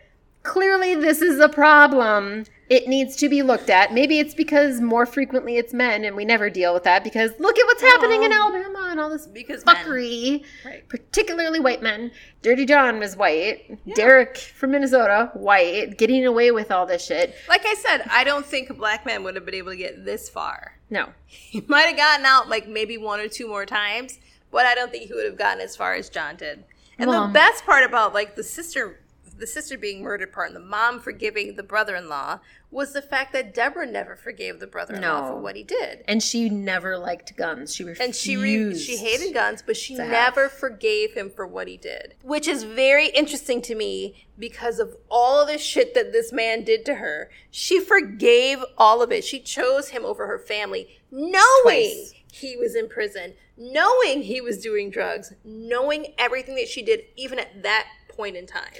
clearly 0.42 0.94
this 0.94 1.20
is 1.20 1.40
a 1.40 1.48
problem. 1.48 2.44
It 2.70 2.88
needs 2.88 3.16
to 3.16 3.28
be 3.28 3.42
looked 3.42 3.68
at. 3.68 3.92
Maybe 3.92 4.18
it's 4.18 4.34
because 4.34 4.80
more 4.80 5.04
frequently 5.04 5.58
it's 5.58 5.74
men 5.74 6.04
and 6.04 6.16
we 6.16 6.24
never 6.24 6.48
deal 6.48 6.72
with 6.72 6.84
that 6.84 7.04
because 7.04 7.32
look 7.38 7.58
at 7.58 7.66
what's 7.66 7.82
happening 7.82 8.22
in 8.22 8.32
Alabama 8.32 8.88
and 8.90 8.98
all 8.98 9.10
this 9.10 9.26
Because 9.26 9.62
fuckery. 9.64 10.44
Right. 10.64 10.88
Particularly 10.88 11.60
white 11.60 11.82
men. 11.82 12.10
Dirty 12.40 12.64
John 12.64 12.98
was 12.98 13.16
white. 13.16 13.78
Derek 13.94 14.38
from 14.38 14.70
Minnesota, 14.70 15.30
white, 15.34 15.98
getting 15.98 16.24
away 16.24 16.50
with 16.52 16.70
all 16.70 16.86
this 16.86 17.04
shit. 17.04 17.34
Like 17.48 17.66
I 17.66 17.74
said, 17.74 18.02
I 18.10 18.24
don't 18.24 18.46
think 18.46 18.70
a 18.70 18.74
black 18.74 19.04
man 19.04 19.24
would 19.24 19.34
have 19.34 19.44
been 19.44 19.54
able 19.54 19.72
to 19.72 19.76
get 19.76 20.04
this 20.04 20.28
far. 20.28 20.78
No. 20.90 21.08
He 21.26 21.62
might 21.68 21.82
have 21.82 21.96
gotten 21.96 22.24
out 22.24 22.48
like 22.48 22.66
maybe 22.66 22.96
one 22.96 23.20
or 23.20 23.28
two 23.28 23.46
more 23.46 23.66
times, 23.66 24.18
but 24.55 24.64
I 24.66 24.74
don't 24.74 24.90
think 24.90 25.09
he 25.09 25.12
would 25.14 25.26
have 25.26 25.36
gotten 25.36 25.61
as 25.61 25.76
far 25.76 25.94
as 25.94 26.09
John 26.09 26.36
did. 26.36 26.64
And 26.98 27.11
Well- 27.11 27.26
the 27.26 27.32
best 27.34 27.64
part 27.66 27.84
about 27.84 28.14
like 28.14 28.36
the 28.36 28.44
sister 28.44 29.00
the 29.36 29.48
sister 29.48 29.76
being 29.76 30.00
murdered 30.00 30.32
part 30.32 30.46
and 30.46 30.55
the 30.55 30.61
mom 30.61 31.00
forgiving 31.00 31.57
the 31.57 31.62
brother-in-law 31.64 32.38
was 32.70 32.92
the 32.92 33.02
fact 33.02 33.32
that 33.32 33.52
Deborah 33.52 33.84
never 33.84 34.14
forgave 34.14 34.61
the 34.61 34.66
brother-in-law 34.68 35.22
No. 35.22 35.26
for 35.26 35.40
what 35.40 35.57
he 35.57 35.64
did. 35.64 36.05
And 36.07 36.22
she 36.22 36.48
never 36.48 36.96
liked 36.96 37.36
guns. 37.36 37.74
She 37.74 37.82
refused. 37.82 38.00
And 38.00 38.14
she 38.14 38.36
re- 38.36 38.78
she 38.78 38.96
hated 38.96 39.34
guns, 39.34 39.61
but 39.61 39.76
she 39.76 39.96
to 39.96 40.02
have. 40.05 40.12
never 40.12 40.48
forgave 40.48 41.14
him 41.14 41.30
for 41.30 41.48
what 41.48 41.66
he 41.66 41.76
did, 41.76 42.14
which 42.22 42.46
is 42.46 42.62
very 42.62 43.09
interesting 43.09 43.61
to 43.62 43.74
me 43.74 44.24
because 44.38 44.78
of 44.78 44.96
all 45.11 45.44
the 45.44 45.59
shit 45.59 45.94
that 45.94 46.12
this 46.12 46.32
man 46.32 46.62
did 46.62 46.84
to 46.84 46.94
her. 46.94 47.28
She 47.50 47.80
forgave 47.80 48.64
all 48.78 49.02
of 49.02 49.11
it. 49.11 49.24
She 49.24 49.40
chose 49.40 49.88
him 49.88 50.05
over 50.05 50.28
her 50.28 50.38
family, 50.38 51.00
knowing 51.11 51.42
Twice. 51.64 52.14
He 52.35 52.57
was 52.57 52.74
in 52.74 52.89
prison, 52.89 53.35
knowing 53.57 54.22
he 54.22 54.41
was 54.41 54.59
doing 54.59 54.91
drugs, 54.91 55.32
knowing 55.45 56.14
everything 56.18 56.57
that 56.57 56.68
she 56.68 56.82
did, 56.82 57.05
even 57.16 57.39
at 57.39 57.62
that 57.62 57.87
point 58.09 58.37
in 58.37 58.47
time. 58.47 58.72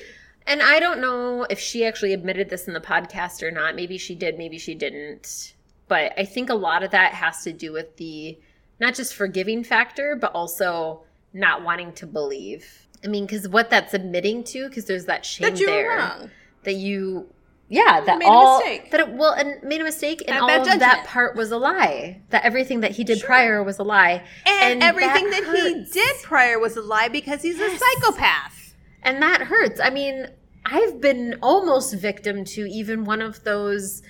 And 0.47 0.61
I 0.61 0.81
don't 0.81 1.01
know 1.01 1.47
if 1.49 1.61
she 1.61 1.87
actually 1.87 2.13
admitted 2.13 2.51
this 2.51 2.67
in 2.67 2.75
the 2.75 2.81
podcast 2.81 3.43
or 3.43 3.51
not. 3.53 3.77
Maybe 3.77 3.97
she 3.97 4.15
did, 4.15 4.37
maybe 4.39 4.59
she 4.59 4.75
didn't. 4.75 5.55
But 5.87 6.13
I 6.19 6.25
think 6.25 6.51
a 6.51 6.55
lot 6.55 6.83
of 6.83 6.91
that 6.91 7.15
has 7.15 7.45
to 7.45 7.53
do 7.53 7.73
with 7.73 7.97
the 7.97 8.39
not 8.81 8.95
just 8.95 9.15
forgiving 9.15 9.63
factor, 9.63 10.17
but 10.17 10.33
also 10.35 11.03
not 11.33 11.63
wanting 11.63 11.93
to 11.93 12.07
believe. 12.07 12.89
I 13.05 13.07
mean, 13.07 13.25
because 13.25 13.49
what 13.49 13.71
that's 13.71 13.95
admitting 13.95 14.43
to, 14.45 14.69
because 14.69 14.87
there's 14.87 15.05
that 15.05 15.25
shame 15.25 15.51
That 15.51 15.61
you 15.61 15.67
there 15.67 15.99
wrong. 15.99 16.31
that 16.65 16.75
you, 16.75 17.29
yeah, 17.75 18.01
that 18.03 18.19
made 18.19 18.27
a 18.27 18.31
all 18.31 18.59
mistake. 18.59 18.91
that 18.93 19.01
it, 19.01 19.09
well, 19.11 19.33
and 19.33 19.61
made 19.65 19.81
a 19.81 19.85
mistake, 19.85 20.23
and 20.29 20.39
all 20.39 20.49
of 20.49 20.79
that 20.79 21.07
part 21.07 21.35
was 21.35 21.51
a 21.51 21.57
lie. 21.57 22.21
That 22.31 22.45
everything 22.45 22.81
that 22.81 22.93
he 22.93 23.03
did 23.03 23.21
prior 23.21 23.65
was 23.65 23.81
a 23.81 23.83
lie, 23.83 24.23
And, 24.47 24.81
everything 24.81 25.31
that, 25.31 25.45
he 25.45 25.85
did 25.93 26.23
prior 26.23 26.59
was 26.61 26.77
a 26.77 26.83
lie 26.83 27.09
because 27.09 27.43
he's 27.43 27.59
a 27.59 27.77
psychopath. 27.77 28.75
And 29.03 29.21
that 29.23 29.43
hurts. 29.43 29.81
I 29.81 29.91
mean, 29.91 30.29
I've 30.65 31.01
been 31.01 31.37
almost 31.43 31.95
victim 31.95 32.45
to 32.45 32.65
even 32.65 33.05
one 33.05 33.21
of 33.21 33.43
those 33.43 34.03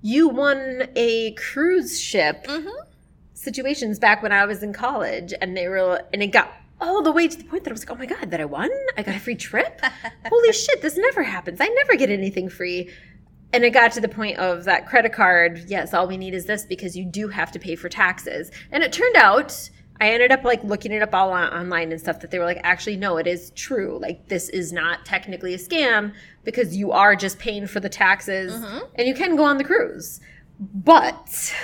you 0.00 0.28
won 0.28 0.88
a 0.96 1.32
cruise 1.32 2.00
ship 2.00 2.46
mm-hmm. 2.46 2.68
situations 3.34 3.98
back 3.98 4.22
when 4.22 4.32
I 4.32 4.46
was 4.46 4.62
in 4.62 4.72
college 4.72 5.34
and 5.40 5.56
they 5.56 5.68
were 5.68 6.02
and 6.12 6.22
it 6.22 6.28
got 6.28 6.52
all 6.82 7.02
the 7.02 7.12
way 7.12 7.28
to 7.28 7.36
the 7.36 7.44
point 7.44 7.64
that 7.64 7.70
I 7.70 7.72
was 7.72 7.86
like, 7.86 7.96
"Oh 7.96 7.98
my 7.98 8.06
god, 8.06 8.30
that 8.30 8.40
I 8.40 8.44
won? 8.44 8.70
I 8.96 9.02
got 9.02 9.14
a 9.14 9.20
free 9.20 9.36
trip? 9.36 9.80
Holy 10.26 10.52
shit, 10.52 10.82
this 10.82 10.96
never 10.96 11.22
happens. 11.22 11.60
I 11.60 11.68
never 11.68 11.96
get 11.96 12.10
anything 12.10 12.48
free." 12.48 12.90
And 13.54 13.64
it 13.64 13.70
got 13.70 13.92
to 13.92 14.00
the 14.00 14.08
point 14.08 14.38
of 14.38 14.64
that 14.64 14.86
credit 14.86 15.12
card, 15.12 15.64
yes, 15.68 15.92
all 15.92 16.08
we 16.08 16.16
need 16.16 16.32
is 16.32 16.46
this 16.46 16.64
because 16.64 16.96
you 16.96 17.04
do 17.04 17.28
have 17.28 17.52
to 17.52 17.58
pay 17.58 17.76
for 17.76 17.90
taxes. 17.90 18.50
And 18.70 18.82
it 18.82 18.94
turned 18.94 19.16
out 19.16 19.68
I 20.02 20.10
ended 20.10 20.32
up 20.32 20.42
like 20.42 20.64
looking 20.64 20.90
it 20.90 21.00
up 21.00 21.14
all 21.14 21.30
on, 21.30 21.52
online 21.52 21.92
and 21.92 22.00
stuff 22.00 22.18
that 22.20 22.32
they 22.32 22.38
were 22.40 22.44
like, 22.44 22.60
actually, 22.64 22.96
no, 22.96 23.18
it 23.18 23.28
is 23.28 23.52
true. 23.52 24.00
Like, 24.02 24.26
this 24.26 24.48
is 24.48 24.72
not 24.72 25.04
technically 25.04 25.54
a 25.54 25.58
scam 25.58 26.12
because 26.42 26.76
you 26.76 26.90
are 26.90 27.14
just 27.14 27.38
paying 27.38 27.68
for 27.68 27.78
the 27.78 27.88
taxes 27.88 28.52
mm-hmm. 28.52 28.78
and 28.96 29.06
you 29.06 29.14
can 29.14 29.36
go 29.36 29.44
on 29.44 29.58
the 29.58 29.64
cruise. 29.64 30.20
But 30.58 31.54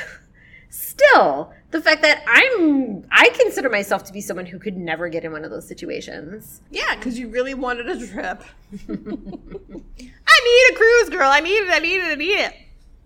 still, 0.69 1.53
the 1.71 1.83
fact 1.83 2.03
that 2.03 2.23
I'm, 2.27 3.07
I 3.11 3.29
consider 3.31 3.69
myself 3.69 4.05
to 4.05 4.13
be 4.13 4.21
someone 4.21 4.47
who 4.47 4.59
could 4.59 4.77
never 4.77 5.09
get 5.09 5.25
in 5.25 5.33
one 5.33 5.45
of 5.45 5.51
those 5.51 5.69
situations. 5.69 6.63
Yeah, 6.71 6.97
because 6.97 7.19
you 7.19 7.29
really 7.29 7.55
wanted 7.55 7.89
a 7.89 8.07
trip. 8.07 8.43
I 8.89 10.41
need 10.45 10.73
a 10.73 10.75
cruise, 10.75 11.11
girl. 11.11 11.31
I 11.31 11.41
need 11.41 11.59
it. 11.59 11.71
I 11.71 11.79
need 11.79 11.99
it. 11.99 12.05
I 12.05 12.15
need 12.15 12.39
it. 12.39 12.55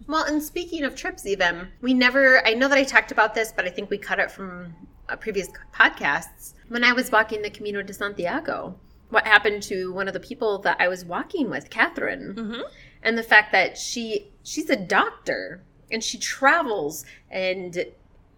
Well, 0.07 0.25
and 0.25 0.43
speaking 0.43 0.85
of 0.85 0.95
trips, 0.95 1.27
even, 1.27 1.69
we 1.81 1.95
never, 1.95 2.47
I 2.47 2.55
know 2.55 2.69
that 2.69 2.79
I 2.79 2.85
talked 2.85 3.13
about 3.13 3.35
this, 3.35 3.53
but 3.55 3.65
I 3.65 3.71
think 3.71 3.91
we 3.91 3.99
cut 3.99 4.19
it 4.19 4.31
from 4.31 4.75
uh, 5.09 5.17
previous 5.17 5.49
podcasts. 5.75 6.55
When 6.69 6.85
I 6.85 6.93
was 6.93 7.11
walking 7.11 7.43
the 7.43 7.51
Camino 7.51 7.83
de 7.83 7.93
Santiago, 7.93 8.77
what 9.11 9.27
happened 9.27 9.63
to 9.65 9.93
one 9.93 10.09
of 10.09 10.15
the 10.15 10.21
people 10.21 10.59
that 10.61 10.77
I 10.81 10.89
was 10.89 11.05
walking 11.05 11.51
with, 11.51 11.71
Catherine, 11.71 12.63
and 13.03 13.19
the 13.19 13.23
fact 13.23 13.53
that 13.53 13.77
she, 13.77 14.31
she's 14.43 14.71
a 14.71 14.77
doctor 14.77 15.63
and 15.91 16.03
she 16.03 16.19
travels 16.19 17.05
and 17.31 17.85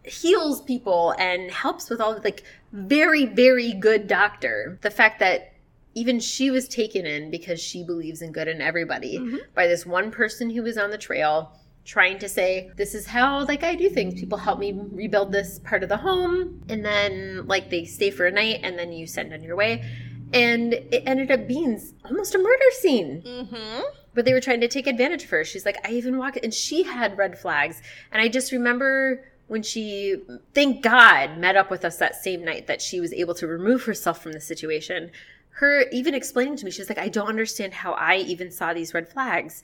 heals 0.05 0.61
people 0.63 1.15
and 1.19 1.51
helps 1.51 1.89
with 1.91 2.01
all 2.01 2.21
like 2.23 2.45
very, 2.73 3.25
very 3.27 3.73
good 3.73 4.07
doctor. 4.07 4.79
The 4.83 4.91
fact 4.91 5.21
that 5.21 5.53
even 5.95 6.19
she 6.21 6.51
was 6.51 6.67
taken 6.69 7.07
in 7.07 7.31
because 7.31 7.61
she 7.61 7.85
believes 7.85 8.21
in 8.21 8.33
good 8.33 8.49
in 8.49 8.61
everybody 8.61 9.19
by 9.55 9.67
this 9.69 9.87
one 9.87 10.11
person 10.11 10.51
who 10.51 10.63
was 10.63 10.77
on 10.77 10.91
the 10.91 10.99
trail 10.99 11.53
trying 11.85 12.19
to 12.19 12.29
say 12.29 12.71
this 12.77 12.95
is 12.95 13.07
how 13.07 13.45
like 13.45 13.63
i 13.63 13.75
do 13.77 13.89
things 13.91 14.19
people 14.19 14.39
help 14.39 14.59
me 14.59 14.73
rebuild 14.91 15.31
this 15.31 15.59
part 15.61 15.83
of 15.85 15.89
the 15.91 15.97
home 15.99 16.61
and 16.69 16.83
then 16.85 17.47
like 17.47 17.69
they 17.71 17.85
stay 17.85 18.11
for 18.11 18.27
a 18.27 18.31
night 18.33 18.59
and 18.63 18.77
then 18.79 18.91
you 18.91 19.07
send 19.07 19.33
on 19.35 19.43
your 19.43 19.55
way 19.55 19.85
and 20.33 20.73
it 20.73 21.03
ended 21.07 21.31
up 21.31 21.47
being 21.47 21.81
almost 22.07 22.35
a 22.35 22.39
murder 22.39 22.71
scene 22.81 23.23
Mm-hmm. 23.25 23.83
but 24.15 24.25
they 24.25 24.33
were 24.33 24.41
trying 24.41 24.63
to 24.63 24.69
take 24.69 24.87
advantage 24.89 25.25
of 25.25 25.31
her. 25.31 25.45
She's 25.45 25.65
like, 25.67 25.77
I 25.87 25.91
even 25.93 26.19
walked, 26.19 26.39
and 26.43 26.53
she 26.55 26.83
had 26.85 27.17
red 27.19 27.39
flags. 27.39 27.83
And 28.11 28.21
I 28.23 28.29
just 28.29 28.51
remember 28.53 29.25
when 29.47 29.63
she, 29.63 30.17
thank 30.55 30.83
God, 30.83 31.37
met 31.39 31.57
up 31.57 31.71
with 31.71 31.85
us 31.85 31.97
that 31.99 32.17
same 32.17 32.45
night 32.45 32.67
that 32.67 32.81
she 32.81 33.01
was 33.01 33.13
able 33.13 33.35
to 33.35 33.47
remove 33.47 33.85
herself 33.85 34.23
from 34.23 34.33
the 34.33 34.41
situation. 34.41 35.11
Her 35.51 35.85
even 35.93 36.15
explaining 36.15 36.57
to 36.57 36.65
me, 36.65 36.71
she's 36.71 36.89
like, 36.89 36.99
I 36.99 37.09
don't 37.09 37.29
understand 37.29 37.75
how 37.75 37.93
I 37.93 38.17
even 38.17 38.51
saw 38.51 38.73
these 38.73 38.95
red 38.95 39.09
flags. 39.09 39.63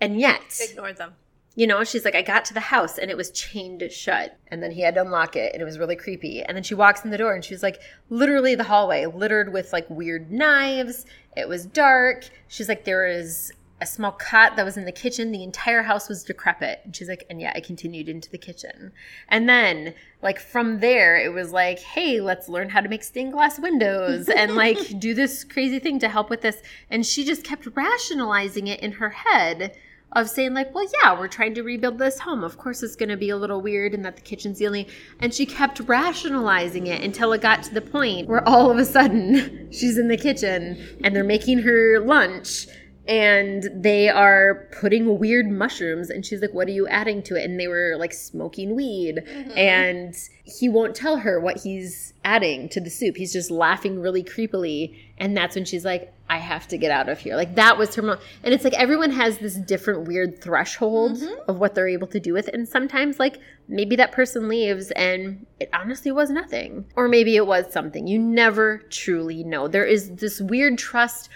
And 0.00 0.18
yet, 0.18 0.42
ignored 0.60 0.96
them. 0.96 1.14
you 1.54 1.66
know, 1.66 1.84
she's 1.84 2.04
like, 2.04 2.16
I 2.16 2.22
got 2.22 2.44
to 2.46 2.54
the 2.54 2.60
house 2.60 2.98
and 2.98 3.10
it 3.10 3.16
was 3.16 3.30
chained 3.30 3.88
shut. 3.92 4.36
And 4.48 4.62
then 4.62 4.72
he 4.72 4.80
had 4.82 4.94
to 4.96 5.02
unlock 5.02 5.36
it 5.36 5.52
and 5.52 5.62
it 5.62 5.64
was 5.64 5.78
really 5.78 5.96
creepy. 5.96 6.42
And 6.42 6.56
then 6.56 6.64
she 6.64 6.74
walks 6.74 7.04
in 7.04 7.10
the 7.10 7.18
door 7.18 7.34
and 7.34 7.44
she's 7.44 7.62
like, 7.62 7.80
literally 8.10 8.54
the 8.56 8.64
hallway 8.64 9.06
littered 9.06 9.52
with 9.52 9.72
like 9.72 9.88
weird 9.88 10.32
knives. 10.32 11.06
It 11.36 11.48
was 11.48 11.64
dark. 11.64 12.28
She's 12.48 12.68
like, 12.68 12.84
there 12.84 13.06
is 13.06 13.52
a 13.82 13.86
small 13.86 14.12
cot 14.12 14.56
that 14.56 14.64
was 14.64 14.76
in 14.76 14.84
the 14.84 14.92
kitchen. 14.92 15.32
The 15.32 15.42
entire 15.42 15.82
house 15.82 16.08
was 16.08 16.22
decrepit. 16.22 16.80
And 16.84 16.94
she's 16.94 17.08
like, 17.08 17.26
and 17.28 17.40
yeah, 17.40 17.52
I 17.54 17.60
continued 17.60 18.08
into 18.08 18.30
the 18.30 18.38
kitchen. 18.38 18.92
And 19.28 19.48
then, 19.48 19.94
like, 20.22 20.38
from 20.38 20.80
there, 20.80 21.16
it 21.16 21.32
was 21.32 21.52
like, 21.52 21.80
hey, 21.80 22.20
let's 22.20 22.48
learn 22.48 22.70
how 22.70 22.80
to 22.80 22.88
make 22.88 23.02
stained 23.02 23.32
glass 23.32 23.58
windows 23.58 24.28
and 24.28 24.54
like 24.56 24.78
do 24.98 25.14
this 25.14 25.44
crazy 25.44 25.78
thing 25.78 25.98
to 25.98 26.08
help 26.08 26.30
with 26.30 26.40
this. 26.40 26.62
And 26.90 27.04
she 27.04 27.24
just 27.24 27.44
kept 27.44 27.66
rationalizing 27.74 28.68
it 28.68 28.80
in 28.80 28.92
her 28.92 29.10
head 29.10 29.76
of 30.14 30.28
saying 30.28 30.54
like, 30.54 30.74
well, 30.74 30.86
yeah, 31.02 31.18
we're 31.18 31.28
trying 31.28 31.54
to 31.54 31.62
rebuild 31.62 31.98
this 31.98 32.20
home. 32.20 32.44
Of 32.44 32.58
course, 32.58 32.82
it's 32.82 32.96
going 32.96 33.08
to 33.08 33.16
be 33.16 33.30
a 33.30 33.36
little 33.36 33.60
weird, 33.60 33.94
and 33.94 34.04
that 34.04 34.16
the 34.16 34.22
kitchen's 34.22 34.58
the 34.58 34.66
only. 34.66 34.88
And 35.20 35.32
she 35.32 35.46
kept 35.46 35.80
rationalizing 35.80 36.86
it 36.86 37.02
until 37.02 37.32
it 37.32 37.40
got 37.40 37.62
to 37.64 37.74
the 37.74 37.80
point 37.80 38.28
where 38.28 38.46
all 38.46 38.70
of 38.70 38.78
a 38.78 38.84
sudden 38.84 39.68
she's 39.72 39.98
in 39.98 40.08
the 40.08 40.16
kitchen 40.16 40.98
and 41.02 41.16
they're 41.16 41.24
making 41.24 41.60
her 41.60 41.98
lunch, 42.00 42.66
and 43.08 43.68
they 43.74 44.08
are 44.08 44.68
putting 44.80 45.18
weird 45.18 45.50
mushrooms 45.50 46.08
and 46.08 46.24
she's 46.24 46.40
like 46.40 46.54
what 46.54 46.68
are 46.68 46.72
you 46.72 46.86
adding 46.88 47.22
to 47.24 47.36
it? 47.36 47.44
And 47.44 47.58
they 47.58 47.66
were 47.66 47.96
like 47.98 48.12
smoking 48.12 48.76
weed. 48.76 49.22
Mm-hmm. 49.26 49.58
And 49.58 50.14
he 50.44 50.68
won't 50.68 50.94
tell 50.94 51.18
her 51.18 51.40
what 51.40 51.58
he's 51.58 52.14
adding 52.24 52.68
to 52.70 52.80
the 52.80 52.90
soup. 52.90 53.16
He's 53.16 53.32
just 53.32 53.50
laughing 53.50 54.00
really 54.00 54.22
creepily. 54.22 54.96
And 55.18 55.36
that's 55.36 55.54
when 55.54 55.64
she's 55.64 55.84
like 55.84 56.12
i 56.32 56.38
have 56.38 56.66
to 56.66 56.78
get 56.78 56.90
out 56.90 57.10
of 57.10 57.18
here. 57.18 57.36
Like 57.36 57.56
that 57.56 57.76
was 57.76 57.94
her 57.94 58.00
mo- 58.00 58.18
and 58.42 58.54
it's 58.54 58.64
like 58.64 58.72
everyone 58.72 59.10
has 59.10 59.36
this 59.36 59.54
different 59.54 60.08
weird 60.08 60.40
threshold 60.40 61.18
mm-hmm. 61.18 61.50
of 61.50 61.58
what 61.58 61.74
they're 61.74 61.88
able 61.88 62.06
to 62.06 62.18
do 62.18 62.32
with 62.32 62.48
it. 62.48 62.54
And 62.54 62.66
sometimes 62.66 63.18
like 63.18 63.38
maybe 63.68 63.96
that 63.96 64.12
person 64.12 64.48
leaves 64.48 64.90
and 64.92 65.44
it 65.60 65.68
honestly 65.74 66.10
was 66.10 66.30
nothing. 66.30 66.86
Or 66.96 67.06
maybe 67.06 67.36
it 67.36 67.46
was 67.46 67.70
something. 67.70 68.06
You 68.06 68.18
never 68.18 68.78
truly 68.88 69.44
know. 69.44 69.68
There 69.68 69.84
is 69.84 70.16
this 70.16 70.40
weird 70.40 70.78
trust 70.78 71.28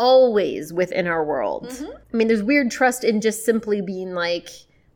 always 0.00 0.72
within 0.72 1.06
our 1.06 1.22
world. 1.22 1.68
Mm-hmm. 1.68 1.90
I 2.12 2.16
mean, 2.16 2.28
there's 2.28 2.42
weird 2.42 2.70
trust 2.70 3.04
in 3.04 3.20
just 3.20 3.44
simply 3.44 3.82
being 3.82 4.14
like, 4.14 4.48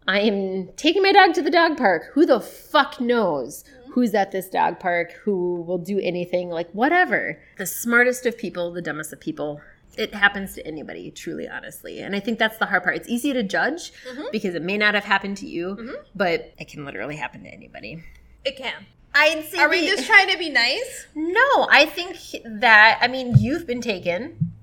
I 0.09 0.21
am 0.21 0.69
taking 0.77 1.03
my 1.03 1.13
dog 1.13 1.35
to 1.35 1.43
the 1.43 1.51
dog 1.51 1.77
park. 1.77 2.05
Who 2.15 2.25
the 2.25 2.41
fuck 2.41 3.01
knows 3.01 3.65
mm-hmm. 3.65 3.93
who's 3.93 4.15
at 4.15 4.33
this 4.33 4.49
dog 4.49 4.81
park, 4.81 5.13
who 5.13 5.63
will 5.63 5.79
do 5.79 6.01
anything, 6.01 6.49
like 6.49 6.71
whatever. 6.73 7.39
The 7.59 7.67
smartest 7.67 8.25
of 8.25 8.39
people, 8.39 8.73
the 8.73 8.83
dumbest 8.83 9.13
of 9.13 9.21
people. 9.21 9.61
It 9.97 10.15
happens 10.15 10.55
to 10.55 10.67
anybody, 10.67 11.11
truly, 11.11 11.47
honestly. 11.47 12.01
And 12.01 12.17
I 12.17 12.21
think 12.21 12.39
that's 12.39 12.57
the 12.57 12.67
hard 12.67 12.83
part. 12.83 12.97
It's 12.97 13.09
easy 13.09 13.33
to 13.35 13.43
judge 13.43 13.93
mm-hmm. 14.09 14.25
because 14.33 14.55
it 14.55 14.63
may 14.63 14.79
not 14.79 14.95
have 14.95 15.05
happened 15.05 15.37
to 15.39 15.47
you, 15.47 15.99
but 16.17 16.53
it 16.59 16.69
can 16.69 16.85
literally 16.85 17.17
happen 17.17 17.45
to 17.45 17.49
anybody. 17.49 18.03
It 18.45 18.57
can. 18.57 18.87
I'd 19.15 19.45
say 19.45 19.59
Are 19.59 19.69
we 19.69 19.83
the- 19.83 19.97
just 19.97 20.07
trying 20.07 20.31
to 20.31 20.39
be 20.39 20.51
nice? 20.51 21.07
no, 21.15 21.69
I 21.71 21.87
think 21.87 22.19
that, 22.45 22.99
I 23.01 23.09
mean, 23.09 23.37
you've 23.39 23.67
been 23.67 23.81
taken. 23.81 24.54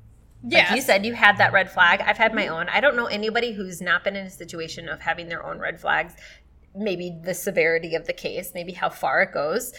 Like 0.43 0.53
Yeah. 0.53 0.75
you 0.75 0.81
said, 0.81 1.05
you 1.05 1.13
had 1.13 1.37
that 1.37 1.53
red 1.53 1.69
flag. 1.69 2.01
I've 2.01 2.17
had 2.17 2.33
my 2.33 2.47
own. 2.47 2.67
I 2.69 2.79
don't 2.79 2.95
know 2.95 3.05
anybody 3.05 3.53
who's 3.53 3.81
not 3.81 4.03
been 4.03 4.15
in 4.15 4.25
a 4.25 4.29
situation 4.29 4.89
of 4.89 5.01
having 5.01 5.29
their 5.29 5.45
own 5.45 5.59
red 5.59 5.79
flags. 5.79 6.15
Maybe 6.75 7.15
the 7.23 7.33
severity 7.33 7.95
of 7.95 8.07
the 8.07 8.13
case, 8.13 8.51
maybe 8.53 8.71
how 8.73 8.89
far 8.89 9.21
it 9.21 9.33
goes. 9.33 9.73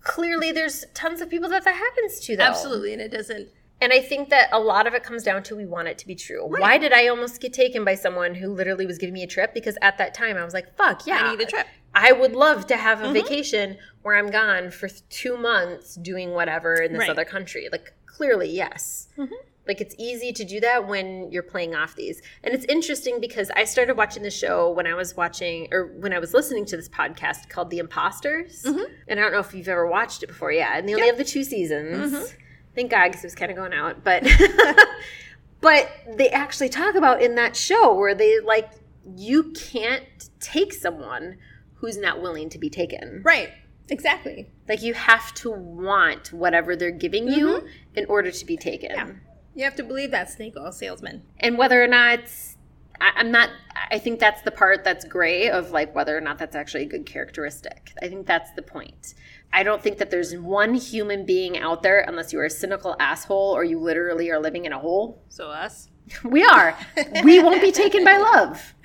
Clearly, 0.00 0.52
there's 0.52 0.84
tons 0.94 1.20
of 1.20 1.30
people 1.30 1.48
that 1.50 1.64
that 1.64 1.74
happens 1.76 2.20
to, 2.20 2.36
though. 2.36 2.44
Absolutely, 2.44 2.92
and 2.92 3.00
it 3.02 3.10
doesn't. 3.10 3.48
And 3.80 3.92
I 3.92 4.00
think 4.00 4.30
that 4.30 4.48
a 4.52 4.58
lot 4.58 4.86
of 4.86 4.94
it 4.94 5.02
comes 5.02 5.22
down 5.22 5.42
to 5.44 5.56
we 5.56 5.66
want 5.66 5.88
it 5.88 5.98
to 5.98 6.06
be 6.06 6.14
true. 6.14 6.46
Why 6.46 6.78
did 6.78 6.92
I 6.92 7.08
almost 7.08 7.40
get 7.40 7.52
taken 7.52 7.84
by 7.84 7.94
someone 7.96 8.34
who 8.34 8.54
literally 8.54 8.86
was 8.86 8.98
giving 8.98 9.12
me 9.12 9.22
a 9.22 9.26
trip? 9.26 9.52
Because 9.52 9.76
at 9.82 9.98
that 9.98 10.14
time, 10.14 10.36
I 10.36 10.44
was 10.44 10.54
like, 10.54 10.74
fuck, 10.76 11.06
yeah. 11.06 11.20
I 11.22 11.30
need 11.30 11.40
a 11.40 11.46
trip. 11.46 11.66
I 11.94 12.12
would 12.12 12.32
love 12.32 12.66
to 12.68 12.76
have 12.76 13.00
a 13.00 13.04
mm-hmm. 13.04 13.12
vacation 13.12 13.76
where 14.02 14.16
I'm 14.16 14.30
gone 14.30 14.70
for 14.70 14.88
two 15.10 15.36
months 15.36 15.96
doing 15.96 16.30
whatever 16.30 16.74
in 16.74 16.92
this 16.92 17.00
Right. 17.00 17.10
other 17.10 17.24
country. 17.24 17.68
Like, 17.70 17.92
clearly, 18.06 18.50
yes. 18.50 19.08
Mm-hmm. 19.18 19.34
Like, 19.66 19.80
it's 19.80 19.94
easy 19.98 20.32
to 20.32 20.44
do 20.44 20.60
that 20.60 20.86
when 20.86 21.30
you're 21.30 21.42
playing 21.42 21.74
off 21.74 21.96
these. 21.96 22.20
And 22.42 22.54
it's 22.54 22.66
interesting 22.66 23.20
because 23.20 23.50
I 23.56 23.64
started 23.64 23.96
watching 23.96 24.22
the 24.22 24.30
show 24.30 24.70
when 24.70 24.86
I 24.86 24.94
was 24.94 25.16
watching, 25.16 25.68
or 25.72 25.86
when 25.98 26.12
I 26.12 26.18
was 26.18 26.34
listening 26.34 26.64
to 26.66 26.76
this 26.76 26.88
podcast 26.88 27.48
called 27.48 27.70
The 27.70 27.78
Imposters. 27.78 28.62
Mm-hmm. 28.62 28.92
And 29.08 29.18
I 29.18 29.22
don't 29.22 29.32
know 29.32 29.38
if 29.38 29.54
you've 29.54 29.68
ever 29.68 29.86
watched 29.86 30.22
it 30.22 30.26
before. 30.26 30.52
Yeah. 30.52 30.76
And 30.76 30.88
they 30.88 30.94
only 30.94 31.06
have 31.06 31.18
the 31.18 31.24
two 31.24 31.44
seasons. 31.44 32.12
Mm-hmm. 32.12 32.36
Thank 32.74 32.90
God, 32.90 33.08
because 33.08 33.24
it 33.24 33.26
was 33.28 33.34
kind 33.34 33.50
of 33.50 33.56
going 33.56 33.72
out. 33.72 34.04
But. 34.04 34.26
But 35.64 35.90
they 36.18 36.28
actually 36.28 36.68
talk 36.68 36.94
about 36.94 37.22
in 37.22 37.36
that 37.36 37.56
show 37.56 37.94
where 37.94 38.14
they 38.14 38.38
like 38.40 38.70
you 39.16 39.44
can't 39.52 40.04
take 40.38 40.74
someone 40.74 41.38
who's 41.76 41.96
not 41.96 42.20
willing 42.20 42.50
to 42.50 42.58
be 42.58 42.68
taken. 42.68 43.22
Right. 43.24 43.48
Exactly. 43.88 44.50
Like 44.68 44.82
you 44.82 44.92
have 44.92 45.32
to 45.36 45.50
want 45.50 46.34
whatever 46.34 46.76
they're 46.76 46.90
giving 46.90 47.28
you 47.28 47.46
mm-hmm. 47.46 47.66
in 47.94 48.04
order 48.10 48.30
to 48.30 48.44
be 48.44 48.58
taken. 48.58 49.22
You 49.54 49.64
have 49.64 49.76
to 49.76 49.82
believe 49.82 50.10
that 50.10 50.30
snake 50.30 50.54
oil 50.58 50.72
salesman. 50.72 51.22
And 51.38 51.56
whether 51.58 51.82
or 51.82 51.86
not 51.86 52.20
I, 53.00 53.10
I'm 53.16 53.30
not 53.30 53.50
I 53.90 53.98
think 53.98 54.18
that's 54.20 54.42
the 54.42 54.50
part 54.50 54.82
that's 54.84 55.04
gray 55.04 55.48
of 55.50 55.70
like 55.70 55.94
whether 55.94 56.16
or 56.16 56.20
not 56.20 56.38
that's 56.38 56.56
actually 56.56 56.84
a 56.84 56.88
good 56.88 57.06
characteristic. 57.06 57.92
I 58.02 58.08
think 58.08 58.26
that's 58.26 58.50
the 58.52 58.62
point. 58.62 59.14
I 59.52 59.62
don't 59.62 59.80
think 59.82 59.98
that 59.98 60.10
there's 60.10 60.34
one 60.36 60.74
human 60.74 61.24
being 61.24 61.56
out 61.58 61.82
there 61.82 62.00
unless 62.00 62.32
you're 62.32 62.44
a 62.44 62.50
cynical 62.50 62.96
asshole 62.98 63.52
or 63.54 63.62
you 63.64 63.78
literally 63.78 64.30
are 64.30 64.40
living 64.40 64.64
in 64.64 64.72
a 64.72 64.78
hole. 64.78 65.22
So 65.28 65.48
us. 65.50 65.88
We 66.24 66.44
are. 66.44 66.76
we 67.22 67.38
won't 67.42 67.62
be 67.62 67.72
taken 67.72 68.04
by 68.04 68.16
love. 68.18 68.74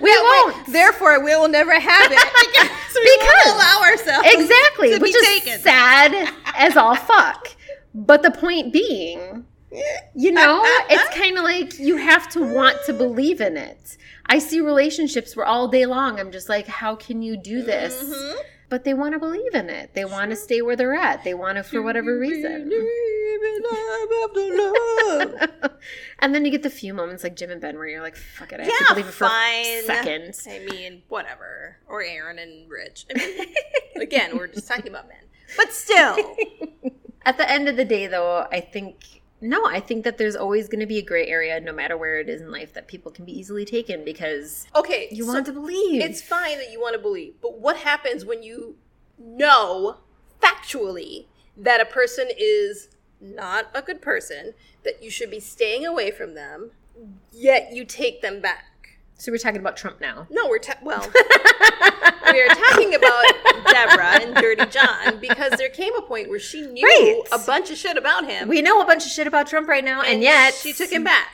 We 0.00 0.10
won't. 0.10 0.66
Therefore, 0.72 1.22
we 1.22 1.36
will 1.36 1.48
never 1.48 1.78
have 1.78 2.10
it 2.10 2.18
because 2.18 2.94
we 2.94 3.18
Because- 3.18 3.32
won't 3.44 3.56
allow 3.56 3.80
ourselves 3.82 4.28
exactly, 4.32 4.98
which 4.98 5.14
is 5.14 5.26
taken. 5.26 5.60
sad 5.60 6.32
as 6.54 6.74
all 6.76 6.96
fuck. 6.96 7.48
But 7.94 8.22
the 8.22 8.30
point 8.30 8.72
being, 8.72 9.44
you 10.14 10.32
know, 10.32 10.62
it's 10.64 11.16
kind 11.18 11.38
of 11.38 11.44
like 11.44 11.78
you 11.78 11.96
have 11.96 12.28
to 12.30 12.40
want 12.42 12.76
to 12.86 12.92
believe 12.92 13.40
in 13.40 13.56
it. 13.56 13.96
I 14.26 14.38
see 14.38 14.60
relationships 14.60 15.34
where 15.36 15.46
all 15.46 15.68
day 15.68 15.86
long 15.86 16.20
I'm 16.20 16.30
just 16.32 16.48
like, 16.48 16.66
how 16.66 16.94
can 16.94 17.22
you 17.22 17.36
do 17.36 17.62
this? 17.62 18.02
Mm-hmm. 18.02 18.38
But 18.68 18.84
they 18.84 18.94
want 18.94 19.14
to 19.14 19.18
believe 19.18 19.54
in 19.54 19.68
it. 19.68 19.94
They 19.94 20.04
want 20.04 20.30
to 20.30 20.36
stay 20.36 20.62
where 20.62 20.76
they're 20.76 20.94
at. 20.94 21.24
They 21.24 21.34
want 21.34 21.56
to 21.56 21.64
for 21.64 21.82
whatever 21.82 22.16
reason. 22.16 22.70
and 26.20 26.32
then 26.32 26.44
you 26.44 26.52
get 26.52 26.62
the 26.62 26.70
few 26.70 26.94
moments 26.94 27.24
like 27.24 27.34
Jim 27.34 27.50
and 27.50 27.60
Ben 27.60 27.76
where 27.76 27.88
you're 27.88 28.00
like, 28.00 28.14
fuck 28.14 28.52
it, 28.52 28.60
I 28.60 28.64
have 28.64 28.72
to 28.78 28.94
believe 28.94 29.08
it 29.08 29.12
for 29.12 29.26
fine. 29.26 29.66
a 29.66 29.82
second. 29.82 30.38
I 30.46 30.60
mean, 30.70 31.02
whatever. 31.08 31.78
Or 31.88 32.00
Aaron 32.00 32.38
and 32.38 32.70
Rich. 32.70 33.06
I 33.10 33.18
mean, 33.18 33.48
again, 34.00 34.36
we're 34.36 34.46
just 34.46 34.68
talking 34.68 34.88
about 34.88 35.08
men. 35.08 35.24
But 35.56 35.72
still. 35.72 36.36
At 37.24 37.38
the 37.38 37.50
end 37.50 37.68
of 37.68 37.76
the 37.76 37.84
day, 37.84 38.06
though, 38.06 38.46
I 38.52 38.60
think 38.60 39.19
no, 39.40 39.64
I 39.66 39.80
think 39.80 40.04
that 40.04 40.18
there's 40.18 40.36
always 40.36 40.68
going 40.68 40.80
to 40.80 40.86
be 40.86 40.98
a 40.98 41.02
gray 41.02 41.26
area, 41.26 41.58
no 41.60 41.72
matter 41.72 41.96
where 41.96 42.20
it 42.20 42.28
is 42.28 42.40
in 42.42 42.50
life, 42.50 42.72
that 42.74 42.88
people 42.88 43.10
can 43.10 43.24
be 43.24 43.38
easily 43.38 43.64
taken 43.64 44.04
because 44.04 44.66
Okay. 44.76 45.08
you 45.10 45.24
so 45.24 45.32
want 45.32 45.46
to 45.46 45.52
believe. 45.52 46.02
It's 46.02 46.20
fine 46.22 46.58
that 46.58 46.70
you 46.70 46.80
want 46.80 46.94
to 46.94 47.00
believe. 47.00 47.34
But 47.40 47.58
what 47.58 47.78
happens 47.78 48.24
when 48.24 48.42
you 48.42 48.76
know 49.18 49.98
factually 50.42 51.26
that 51.56 51.80
a 51.80 51.84
person 51.84 52.28
is 52.38 52.88
not 53.20 53.66
a 53.74 53.82
good 53.82 54.00
person, 54.00 54.54
that 54.84 55.02
you 55.02 55.10
should 55.10 55.30
be 55.30 55.40
staying 55.40 55.84
away 55.86 56.10
from 56.10 56.34
them, 56.34 56.70
yet 57.32 57.72
you 57.72 57.84
take 57.84 58.22
them 58.22 58.40
back? 58.40 58.69
So 59.20 59.30
we're 59.30 59.38
talking 59.38 59.60
about 59.60 59.76
Trump 59.76 60.00
now. 60.00 60.26
No, 60.30 60.48
we're 60.48 60.58
ta- 60.58 60.78
well, 60.82 61.00
we 62.32 62.40
are 62.40 62.48
talking 62.54 62.94
about 62.94 63.24
Deborah 63.66 64.22
and 64.22 64.34
Dirty 64.34 64.66
John 64.66 65.18
because 65.20 65.52
there 65.58 65.68
came 65.68 65.94
a 65.96 66.02
point 66.02 66.28
where 66.30 66.38
she 66.40 66.62
knew 66.62 66.86
Right. 66.86 67.22
a 67.32 67.38
bunch 67.38 67.70
of 67.70 67.76
shit 67.76 67.96
about 67.96 68.28
him, 68.28 68.48
We 68.48 68.62
know 68.62 68.80
a 68.80 68.86
bunch 68.86 69.04
of 69.04 69.12
shit 69.12 69.26
about 69.26 69.46
Trump 69.46 69.68
right 69.68 69.84
now, 69.84 70.02
and, 70.02 70.22
yet 70.22 70.54
she 70.54 70.72
took 70.72 70.90
him 70.90 71.04
back. 71.04 71.28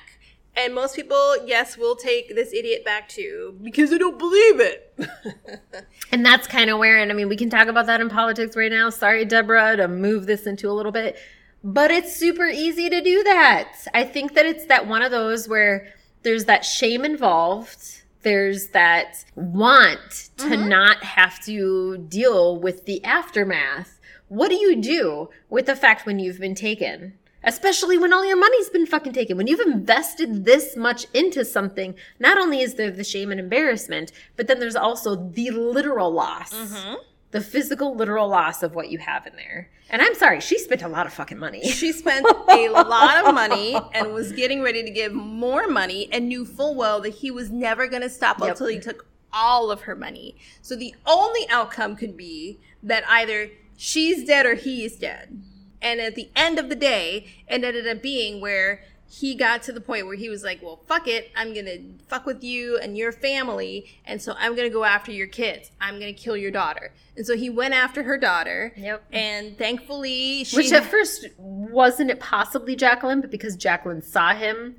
And 0.59 0.75
most 0.75 0.97
people, 0.97 1.37
yes, 1.47 1.77
will 1.77 1.97
take 1.97 2.35
this 2.35 2.53
idiot 2.55 2.83
back 2.85 3.09
too 3.11 3.59
because 3.63 3.91
they 3.91 3.99
don't 3.99 4.19
believe 4.19 4.61
it. 4.61 4.95
And 6.13 6.25
that's 6.25 6.47
kind 6.47 6.71
of 6.71 6.79
where, 6.79 6.99
and 6.99 7.11
I 7.11 7.15
mean, 7.15 7.29
we 7.29 7.37
can 7.37 7.51
talk 7.51 7.67
about 7.67 7.87
that 7.87 8.01
in 8.01 8.09
politics 8.09 8.57
right 8.57 8.71
now. 8.71 8.89
Sorry, 8.91 9.25
Deborah, 9.25 9.77
to 9.77 9.87
move 9.89 10.25
this 10.27 10.47
into 10.47 10.71
a 10.71 10.73
little 10.73 10.93
bit, 10.93 11.17
but 11.63 11.91
it's 11.91 12.15
super 12.17 12.47
easy 12.47 12.89
to 12.89 13.01
do 13.03 13.23
that. 13.25 13.73
I 13.93 14.05
think 14.05 14.35
that 14.35 14.47
it's 14.47 14.67
that 14.67 14.87
one 14.87 15.03
of 15.03 15.11
those 15.11 15.49
where 15.49 15.93
there's 16.27 16.47
that 16.47 16.65
shame 16.65 17.05
involved. 17.05 18.03
There's 18.23 18.71
that 18.71 19.25
want 19.37 20.31
to 20.39 20.47
mm-hmm. 20.47 20.69
not 20.69 21.05
have 21.05 21.39
to 21.45 21.99
deal 21.99 22.59
with 22.59 22.85
the 22.85 23.03
aftermath. 23.05 24.01
What 24.27 24.49
do 24.49 24.57
you 24.57 24.75
do 24.75 25.31
with 25.49 25.67
the 25.67 25.77
fact 25.77 26.05
when 26.05 26.19
you've 26.19 26.41
been 26.41 26.57
taken? 26.57 27.17
Especially 27.45 27.97
when 27.97 28.13
all 28.13 28.27
your 28.27 28.37
money's 28.37 28.69
been 28.69 28.87
fucking 28.87 29.13
taken. 29.13 29.37
When 29.37 29.47
you've 29.47 29.61
invested 29.61 30.45
this 30.45 30.77
much 30.77 31.07
into 31.15 31.45
something, 31.45 31.95
not 32.19 32.39
only 32.39 32.61
is 32.61 32.75
there 32.75 32.91
the 32.91 33.05
shame 33.05 33.31
and 33.31 33.39
embarrassment, 33.39 34.11
but 34.35 34.49
then 34.49 34.59
there's 34.59 34.75
also 34.75 35.15
the 35.15 35.53
literal 35.53 36.11
loss. 36.11 36.53
Mm-hmm. 36.53 36.95
The 37.33 37.41
physical, 37.41 37.95
literal 37.95 38.29
loss 38.29 38.63
of 38.63 38.75
what 38.75 38.89
you 38.91 38.99
have 38.99 39.27
in 39.27 39.35
there. 39.37 39.69
And 39.91 40.01
I'm 40.03 40.15
sorry, 40.15 40.41
she 40.41 40.59
spent 40.59 40.83
a 40.83 40.89
lot 40.89 41.07
of 41.07 41.13
fucking 41.13 41.39
money. 41.39 41.63
She 41.69 41.93
spent 41.93 42.25
a 42.27 42.69
lot 42.71 43.27
of 43.27 43.35
money 43.35 43.77
and 43.93 44.13
was 44.15 44.33
getting 44.33 44.63
ready 44.63 44.83
to 44.83 44.91
give 44.91 45.13
more 45.13 45.67
money 45.69 46.09
and 46.13 46.29
knew 46.29 46.45
full 46.45 46.75
well 46.75 47.01
that 47.03 47.11
he 47.15 47.31
was 47.31 47.51
never 47.51 47.87
going 47.89 48.03
to 48.03 48.11
stop 48.11 48.39
Yep. 48.41 48.49
until 48.51 48.67
he 48.69 48.79
took 48.81 49.07
all 49.33 49.71
of 49.71 49.83
her 49.83 49.95
money. 49.95 50.37
So 50.63 50.77
the 50.77 50.95
only 51.05 51.47
outcome 51.51 51.95
could 51.97 52.17
be 52.17 52.59
that 52.83 53.05
either 53.09 53.51
she's 53.77 54.25
dead 54.25 54.47
or 54.47 54.55
he 54.55 54.85
is 54.85 54.97
dead. 54.97 55.43
And 55.83 56.01
at 56.01 56.15
the 56.15 56.31
end 56.35 56.59
of 56.59 56.69
the 56.69 56.75
day, 56.77 57.27
it 57.49 57.63
ended 57.63 57.87
up 57.87 58.03
being 58.03 58.41
where 58.41 58.83
he 59.09 59.35
got 59.35 59.63
to 59.63 59.73
the 59.73 59.81
point 59.81 60.07
where 60.07 60.17
he 60.17 60.29
was 60.29 60.43
like, 60.43 60.61
well, 60.63 60.81
fuck 60.89 61.07
it. 61.07 61.31
I'm 61.37 61.55
going 61.55 61.67
to 61.67 61.81
fuck 62.09 62.27
with 62.27 62.43
you 62.43 62.77
and 62.79 62.97
your 62.99 63.13
family. 63.13 63.87
And 64.05 64.21
so 64.21 64.35
I'm 64.37 64.57
going 64.57 64.69
to 64.69 64.73
go 64.73 64.85
after 64.85 65.13
your 65.13 65.29
kids. 65.29 65.71
I'm 65.81 66.01
going 66.01 66.13
to 66.15 66.21
kill 66.21 66.37
your 66.37 66.51
daughter. 66.51 66.93
And 67.17 67.25
so 67.25 67.37
he 67.37 67.49
went 67.49 67.73
after 67.73 68.03
her 68.03 68.19
daughter. 68.19 68.73
Yep. 68.77 69.05
And 69.13 69.57
thankfully, 69.57 70.45
she 70.45 70.57
Which 70.57 70.73
at 70.73 70.85
first 70.85 71.27
wasn't 71.39 72.11
it 72.11 72.19
possibly 72.21 72.75
Jacqueline, 72.75 73.21
but 73.21 73.31
because 73.31 73.55
Jacqueline 73.57 74.03
saw 74.03 74.35
him, 74.35 74.77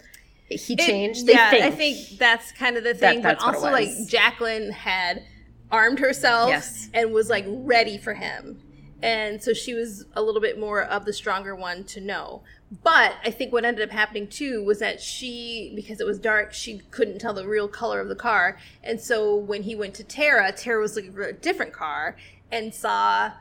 he 0.49 0.73
It- 0.73 0.79
changed. 0.79 1.25
They 1.25 1.33
yeah, 1.33 1.49
think. 1.49 1.63
I 1.63 1.71
think 1.71 1.97
that's 2.19 2.51
kind 2.51 2.75
of 2.77 2.83
the 2.83 2.93
thing. 2.93 3.21
that's 3.21 3.43
but 3.43 3.55
also, 3.55 3.71
like. 3.71 3.89
Jacqueline 4.07 4.71
had 4.71 5.23
armed 5.71 5.99
herself 5.99 6.49
Yes. 6.49 6.89
and 6.93 7.11
was 7.13 7.29
like 7.29 7.45
ready 7.47 7.97
for 7.97 8.13
him. 8.13 8.61
And 9.01 9.41
so 9.43 9.53
she 9.53 9.73
was 9.73 10.05
a 10.15 10.21
little 10.21 10.41
bit 10.41 10.59
more 10.59 10.81
of 10.83 11.05
the 11.05 11.13
stronger 11.13 11.55
one 11.55 11.83
to 11.85 12.01
know. 12.01 12.41
But 12.83 13.15
I 13.23 13.31
think 13.31 13.53
what 13.53 13.63
ended 13.63 13.87
up 13.87 13.93
happening 13.93 14.27
too 14.27 14.63
was 14.63 14.79
that 14.79 15.01
she, 15.01 15.71
because 15.75 16.01
it 16.01 16.05
was 16.05 16.19
dark, 16.19 16.53
she 16.53 16.79
couldn't 16.91 17.19
tell 17.19 17.33
the 17.33 17.47
real 17.47 17.67
color 17.67 18.01
of 18.01 18.09
the 18.09 18.15
car. 18.15 18.57
And 18.83 18.99
so 18.99 19.35
when 19.35 19.63
he 19.63 19.75
went 19.75 19.93
to 19.95 20.03
Terra, 20.03 20.51
Terra 20.51 20.81
was 20.81 20.95
looking 20.95 21.13
for 21.13 21.23
a 21.23 21.33
different 21.33 21.71
car 21.71 22.17
and 22.51 22.73
saw 22.73 23.31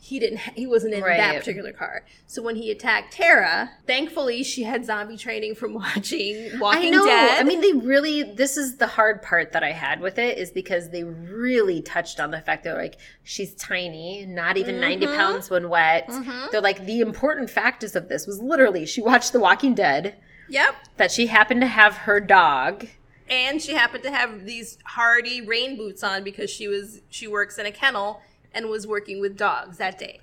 he 0.00 0.18
didn't 0.20 0.38
he 0.54 0.66
wasn't 0.66 0.94
in 0.94 1.00
that 1.00 1.38
particular 1.38 1.72
car. 1.72 2.04
So 2.26 2.40
when 2.42 2.56
he 2.56 2.70
attacked 2.70 3.12
Terra, 3.14 3.70
thankfully 3.86 4.42
she 4.44 4.62
had 4.62 4.84
zombie 4.84 5.16
training 5.16 5.54
from 5.56 5.74
watching 5.82 6.58
Walking 6.60 6.94
I 6.94 6.96
know. 6.96 7.04
Dead. 7.04 7.40
I 7.40 7.42
mean, 7.44 7.60
they 7.60 7.72
really. 7.72 8.22
This 8.22 8.56
is 8.56 8.76
the 8.76 8.86
hard 8.86 9.22
part 9.22 9.52
that 9.52 9.64
I 9.64 9.72
had 9.72 10.00
with 10.00 10.18
it 10.18 10.38
is 10.38 10.50
because 10.50 10.90
they 10.90 11.04
really 11.04 11.82
touched 11.82 12.20
on 12.20 12.30
the 12.30 12.40
fact 12.40 12.64
that 12.64 12.76
like 12.76 12.96
she's 13.24 13.54
tiny, 13.54 14.24
not 14.26 14.56
even 14.56 14.80
ninety 14.80 15.06
Mm-hmm. 15.06 15.16
pounds 15.16 15.50
when 15.50 15.68
wet. 15.68 16.08
They're 16.52 16.60
like 16.60 16.86
the 16.86 17.00
important 17.00 17.50
factors 17.50 17.94
of 17.96 18.08
this 18.08 18.26
was 18.26 18.40
literally 18.40 18.86
she 18.86 19.00
watched 19.02 19.32
The 19.32 19.40
Walking 19.40 19.74
Dead, 19.74 20.16
yep. 20.48 20.74
that 20.96 21.10
she 21.10 21.26
happened 21.26 21.60
to 21.62 21.66
have 21.66 21.94
her 21.98 22.20
dog. 22.20 22.86
and 23.28 23.60
she 23.60 23.74
happened 23.74 24.02
to 24.04 24.10
have 24.10 24.44
these 24.46 24.78
hardy 24.84 25.40
rain 25.40 25.76
boots 25.76 26.02
on 26.02 26.24
because 26.24 26.48
she 26.50 26.66
was 26.68 27.00
she 27.10 27.26
works 27.26 27.58
in 27.58 27.66
a 27.66 27.70
kennel 27.72 28.22
and 28.52 28.68
was 28.68 28.86
working 28.86 29.20
with 29.20 29.36
dogs 29.36 29.78
that 29.78 29.98
day. 29.98 30.20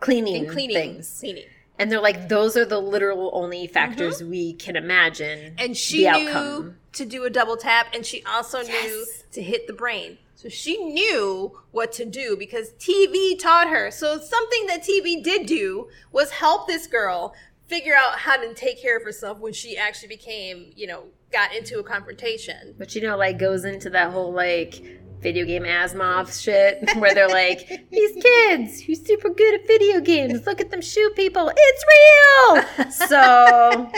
Cleaning, 0.00 0.36
and 0.36 0.48
cleaning 0.48 0.76
things, 0.76 1.16
cleaning. 1.20 1.44
And 1.78 1.90
they're 1.90 2.00
like, 2.00 2.28
those 2.28 2.56
are 2.56 2.64
the 2.64 2.78
literal 2.78 3.30
only 3.34 3.66
factors 3.66 4.22
we 4.22 4.52
can 4.52 4.76
imagine. 4.76 5.38
Mm-hmm. 5.38 5.54
and 5.58 5.76
she 5.76 6.10
knew 6.10 6.74
to 6.92 7.04
do 7.04 7.24
a 7.24 7.30
double 7.30 7.56
tap 7.56 7.88
and 7.92 8.06
she 8.06 8.22
also 8.24 8.62
knew 8.62 9.06
to 9.32 9.42
hit 9.42 9.66
the 9.66 9.72
brain. 9.72 10.18
So 10.36 10.48
she 10.48 10.76
knew 10.76 11.58
what 11.72 11.90
to 11.92 12.04
do 12.04 12.36
because 12.36 12.72
tv 12.72 13.38
taught 13.38 13.68
her. 13.68 13.90
So 13.90 14.18
something 14.18 14.66
that 14.66 14.82
tv 14.82 15.22
did 15.22 15.46
do 15.46 15.88
was 16.12 16.30
help 16.30 16.68
this 16.68 16.86
girl 16.86 17.34
figure 17.66 17.94
out 17.94 18.18
how 18.18 18.36
to 18.36 18.54
take 18.54 18.80
care 18.80 18.96
of 18.96 19.02
herself 19.02 19.38
when 19.40 19.52
she 19.52 19.76
actually 19.76 20.08
became 20.08 20.70
you 20.76 20.86
know 20.86 21.04
got 21.34 21.54
into 21.54 21.78
a 21.80 21.82
confrontation. 21.82 22.74
But 22.78 22.94
you 22.94 23.02
know, 23.02 23.16
like 23.16 23.38
goes 23.38 23.64
into 23.64 23.90
that 23.90 24.12
whole 24.12 24.32
like 24.32 24.82
video 25.24 25.46
game 25.46 25.62
Asimov 25.62 26.38
shit 26.38 26.84
where 26.98 27.14
they're 27.14 27.26
like, 27.26 27.88
these 27.90 28.22
kids 28.22 28.80
who's 28.82 29.04
super 29.04 29.30
good 29.30 29.54
at 29.54 29.66
video 29.66 29.98
games, 29.98 30.46
look 30.46 30.60
at 30.60 30.70
them 30.70 30.82
shoot 30.82 31.16
people. 31.16 31.50
It's 31.56 31.84
real. 31.94 32.98
So 33.08 33.90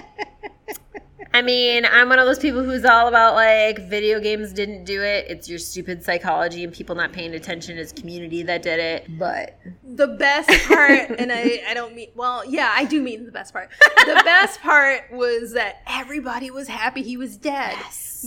I 1.36 1.42
mean, 1.42 1.84
I'm 1.84 2.08
one 2.08 2.18
of 2.18 2.24
those 2.24 2.38
people 2.38 2.64
who's 2.64 2.86
all 2.86 3.08
about 3.08 3.34
like 3.34 3.90
video 3.90 4.20
games 4.20 4.54
didn't 4.54 4.84
do 4.84 5.02
it. 5.02 5.26
It's 5.28 5.50
your 5.50 5.58
stupid 5.58 6.02
psychology 6.02 6.64
and 6.64 6.72
people 6.72 6.94
not 6.96 7.12
paying 7.12 7.34
attention. 7.34 7.76
It's 7.76 7.92
community 7.92 8.42
that 8.44 8.62
did 8.62 8.80
it. 8.80 9.18
But 9.18 9.58
the 9.84 10.06
best 10.06 10.48
part, 10.66 11.10
and 11.18 11.30
I, 11.30 11.60
I 11.68 11.74
don't 11.74 11.94
mean, 11.94 12.08
well, 12.14 12.42
yeah, 12.48 12.72
I 12.74 12.86
do 12.86 13.02
mean 13.02 13.26
the 13.26 13.32
best 13.32 13.52
part. 13.52 13.68
The 13.98 14.14
best 14.24 14.62
part 14.62 15.12
was 15.12 15.52
that 15.52 15.82
everybody 15.86 16.50
was 16.50 16.68
happy 16.68 17.02
he 17.02 17.18
was 17.18 17.36
dead. 17.36 17.76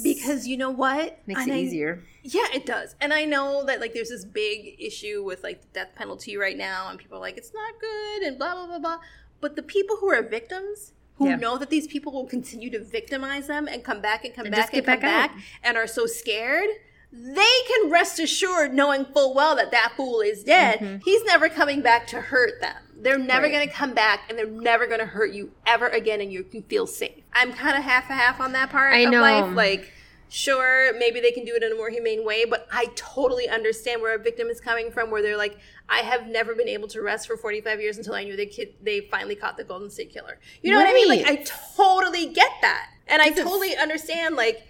Because 0.03 0.47
you 0.47 0.55
know 0.55 0.69
what? 0.69 1.19
makes 1.25 1.41
And 1.41 1.49
it 1.49 1.55
I- 1.55 1.59
easier. 1.61 2.03
Yeah, 2.21 2.45
it 2.53 2.67
does. 2.67 2.95
And 3.01 3.11
I 3.11 3.25
know 3.25 3.65
that 3.65 3.79
like 3.79 3.95
there's 3.95 4.09
this 4.09 4.23
big 4.23 4.75
issue 4.79 5.23
with 5.23 5.41
like 5.41 5.61
the 5.61 5.67
death 5.73 5.95
penalty 5.95 6.37
right 6.37 6.55
now, 6.57 6.89
and 6.91 6.99
people 6.99 7.17
are 7.17 7.21
like, 7.21 7.37
it's 7.37 7.53
not 7.55 7.73
good, 7.81 8.27
and 8.27 8.37
blah 8.37 8.53
blah 8.53 8.67
blah 8.67 8.77
blah. 8.77 8.97
But 9.41 9.55
the 9.55 9.63
people 9.63 9.97
who 9.97 10.11
are 10.11 10.21
victims, 10.21 10.91
who 11.19 11.29
Yeah. 11.29 11.35
know 11.35 11.57
that 11.57 11.69
these 11.69 11.85
people 11.85 12.11
will 12.11 12.25
continue 12.25 12.69
to 12.71 12.79
victimize 12.83 13.45
them 13.47 13.67
and 13.67 13.83
come 13.83 14.01
back 14.01 14.25
and 14.25 14.33
come 14.33 14.47
And 14.47 14.55
back 14.55 14.73
and 14.73 14.83
come 14.85 14.99
back 14.99 15.31
back, 15.31 15.37
and 15.63 15.77
are 15.77 15.85
so 15.85 16.05
scared, 16.07 16.69
they 17.11 17.55
can 17.67 17.91
rest 17.91 18.19
assured, 18.19 18.73
knowing 18.73 19.05
full 19.05 19.33
well 19.35 19.55
that 19.57 19.69
that 19.71 19.93
fool 19.97 20.21
is 20.21 20.43
dead. 20.43 21.01
He's 21.03 21.23
never 21.25 21.49
coming 21.49 21.81
back 21.81 22.07
to 22.07 22.21
hurt 22.21 22.61
them. 22.61 22.75
They're 22.95 23.17
never 23.17 23.47
Mm-hmm. 23.47 23.53
Right. 23.53 23.59
going 23.65 23.67
to 23.69 23.73
come 23.73 23.93
back, 23.93 24.21
and 24.29 24.37
they're 24.37 24.47
never 24.47 24.87
going 24.87 24.99
to 24.99 25.05
hurt 25.05 25.31
you 25.33 25.51
ever 25.67 25.87
again, 25.89 26.21
and 26.21 26.31
you 26.31 26.43
can 26.43 26.63
feel 26.63 26.87
safe. 26.87 27.23
I'm 27.33 27.51
kind 27.53 27.77
of 27.77 27.83
half 27.83 28.09
a 28.09 28.13
half 28.13 28.39
on 28.39 28.51
that 28.53 28.69
part 28.69 28.93
I 28.93 28.99
of 28.99 29.11
know. 29.11 29.21
life, 29.21 29.53
like 29.55 29.91
sure 30.31 30.93
maybe 30.99 31.19
they 31.19 31.31
can 31.31 31.43
do 31.43 31.55
it 31.55 31.63
in 31.63 31.71
a 31.71 31.75
more 31.75 31.89
humane 31.89 32.23
way 32.23 32.45
but 32.45 32.67
i 32.71 32.85
totally 32.95 33.49
understand 33.49 33.99
where 33.99 34.13
a 34.15 34.19
victim 34.21 34.47
is 34.47 34.61
coming 34.61 34.91
from 34.91 35.09
where 35.09 35.23
they're 35.23 35.35
like 35.35 35.57
i 35.89 35.99
have 35.99 36.27
never 36.27 36.55
been 36.55 36.67
able 36.67 36.87
to 36.87 37.01
rest 37.01 37.27
for 37.27 37.37
45 37.37 37.81
years 37.81 37.97
until 37.97 38.13
i 38.13 38.23
knew 38.23 38.35
they 38.35 38.45
kid 38.45 38.73
they 38.81 39.01
finally 39.01 39.35
caught 39.35 39.57
the 39.57 39.63
golden 39.63 39.89
state 39.89 40.11
killer. 40.11 40.39
You 40.61 40.71
know 40.71 40.77
what 40.77 40.87
i 40.87 40.93
mean? 40.93 41.07
Like 41.07 41.25
i 41.25 41.43
totally 41.75 42.27
get 42.27 42.51
that. 42.61 42.89
And 43.07 43.21
i 43.21 43.29
totally 43.29 43.75
understand 43.75 44.35
like 44.35 44.67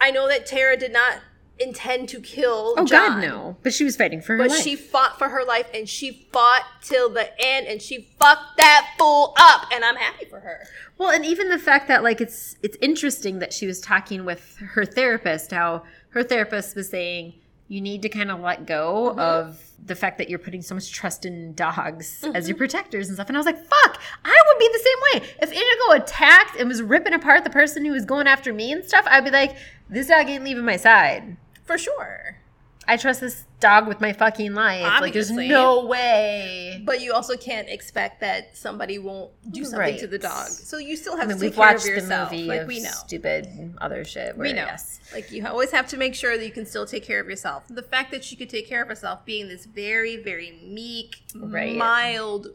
i 0.00 0.10
know 0.10 0.28
that 0.28 0.46
terra 0.46 0.76
did 0.76 0.92
not 0.92 1.20
intend 1.58 2.08
to 2.10 2.20
kill 2.20 2.74
Oh 2.76 2.84
John, 2.84 3.20
God, 3.20 3.22
no! 3.22 3.56
But 3.62 3.72
she 3.72 3.84
was 3.84 3.96
fighting 3.96 4.20
for 4.20 4.36
her 4.36 4.42
but 4.44 4.50
life. 4.50 4.62
she 4.62 4.76
fought 4.76 5.18
for 5.18 5.30
her 5.30 5.42
life 5.42 5.66
and 5.72 5.88
she 5.88 6.28
fought 6.30 6.64
till 6.82 7.08
the 7.08 7.30
end 7.42 7.66
and 7.66 7.80
she 7.80 8.08
fucked 8.18 8.58
that 8.58 8.94
fool 8.98 9.34
up 9.38 9.66
and 9.72 9.84
i'm 9.84 9.96
happy 9.96 10.26
for 10.26 10.40
her. 10.40 10.66
Well, 10.98 11.10
and 11.10 11.24
even 11.24 11.48
the 11.48 11.58
fact 11.58 11.88
that 11.88 12.02
like 12.02 12.20
it's 12.20 12.56
it's 12.62 12.76
interesting 12.80 13.38
that 13.38 13.52
she 13.52 13.66
was 13.66 13.80
talking 13.80 14.24
with 14.24 14.56
her 14.58 14.84
therapist, 14.84 15.50
how 15.50 15.84
her 16.10 16.22
therapist 16.22 16.76
was 16.76 16.88
saying 16.90 17.34
you 17.68 17.80
need 17.80 18.02
to 18.02 18.08
kind 18.08 18.30
of 18.30 18.40
let 18.40 18.66
go 18.66 19.10
Mm-hmm. 19.10 19.18
of 19.20 19.60
the 19.84 19.94
fact 19.94 20.18
that 20.18 20.28
you're 20.30 20.38
putting 20.38 20.62
so 20.62 20.74
much 20.74 20.90
trust 20.92 21.24
in 21.26 21.54
dogs 21.54 22.22
as 22.24 22.30
Mm-hmm. 22.32 22.48
your 22.48 22.56
protectors 22.56 23.08
and 23.08 23.16
stuff. 23.16 23.28
And 23.28 23.36
I 23.36 23.40
was 23.40 23.46
like, 23.46 23.58
fuck, 23.58 24.00
I 24.24 24.36
would 24.48 24.58
be 24.58 24.68
the 24.72 24.78
same 24.78 25.22
way. 25.22 25.28
If 25.42 25.52
Indigo 25.52 26.02
attacked 26.04 26.56
and 26.58 26.68
was 26.68 26.82
ripping 26.82 27.12
apart 27.12 27.44
the 27.44 27.50
person 27.50 27.84
who 27.84 27.92
was 27.92 28.04
going 28.04 28.26
after 28.26 28.52
me 28.52 28.72
and 28.72 28.84
stuff, 28.84 29.04
I'd 29.08 29.24
be 29.24 29.30
like, 29.30 29.56
this 29.90 30.08
dog 30.08 30.28
ain't 30.28 30.44
leaving 30.44 30.64
my 30.64 30.76
side. 30.76 31.36
for 31.64 31.76
sure 31.78 32.35
I 32.88 32.96
trust 32.96 33.20
this 33.20 33.44
dog 33.58 33.88
with 33.88 34.00
my 34.00 34.12
fucking 34.12 34.54
life. 34.54 35.00
Like, 35.00 35.12
there's 35.12 35.30
no 35.30 35.86
way. 35.86 36.80
But 36.84 37.00
you 37.00 37.12
also 37.12 37.36
can't 37.36 37.68
expect 37.68 38.20
that 38.20 38.56
somebody 38.56 38.98
won't 38.98 39.32
do 39.52 39.64
something 39.64 39.98
to 39.98 40.06
the 40.06 40.18
dog. 40.18 40.46
So 40.48 40.78
you 40.78 40.94
still 40.96 41.14
I 41.14 41.18
have 41.18 41.28
mean, 41.28 41.36
to 41.38 41.42
take 41.42 41.50
we've 41.50 41.56
care 41.56 41.72
watched 41.72 41.88
of 41.88 42.08
the 42.08 42.18
movie 42.30 42.44
like 42.46 42.60
of 42.62 42.68
we 42.68 42.80
know. 42.80 42.90
stupid 42.90 43.74
other 43.80 44.04
shit. 44.04 44.36
Where, 44.36 44.46
We 44.46 44.52
know. 44.52 44.66
Yes. 44.66 45.00
Like 45.12 45.32
you 45.32 45.44
always 45.46 45.72
have 45.72 45.88
to 45.88 45.96
make 45.96 46.14
sure 46.14 46.36
that 46.38 46.44
you 46.44 46.52
can 46.52 46.64
still 46.66 46.86
take 46.86 47.02
care 47.04 47.18
of 47.20 47.28
yourself. 47.28 47.64
The 47.68 47.82
fact 47.82 48.12
that 48.12 48.22
she 48.24 48.36
could 48.36 48.50
take 48.50 48.68
care 48.68 48.82
of 48.82 48.88
herself, 48.88 49.24
being 49.24 49.48
this 49.48 49.66
very, 49.66 50.16
very 50.16 50.52
meek, 50.64 51.22
Right. 51.34 51.74
mild, 51.76 52.48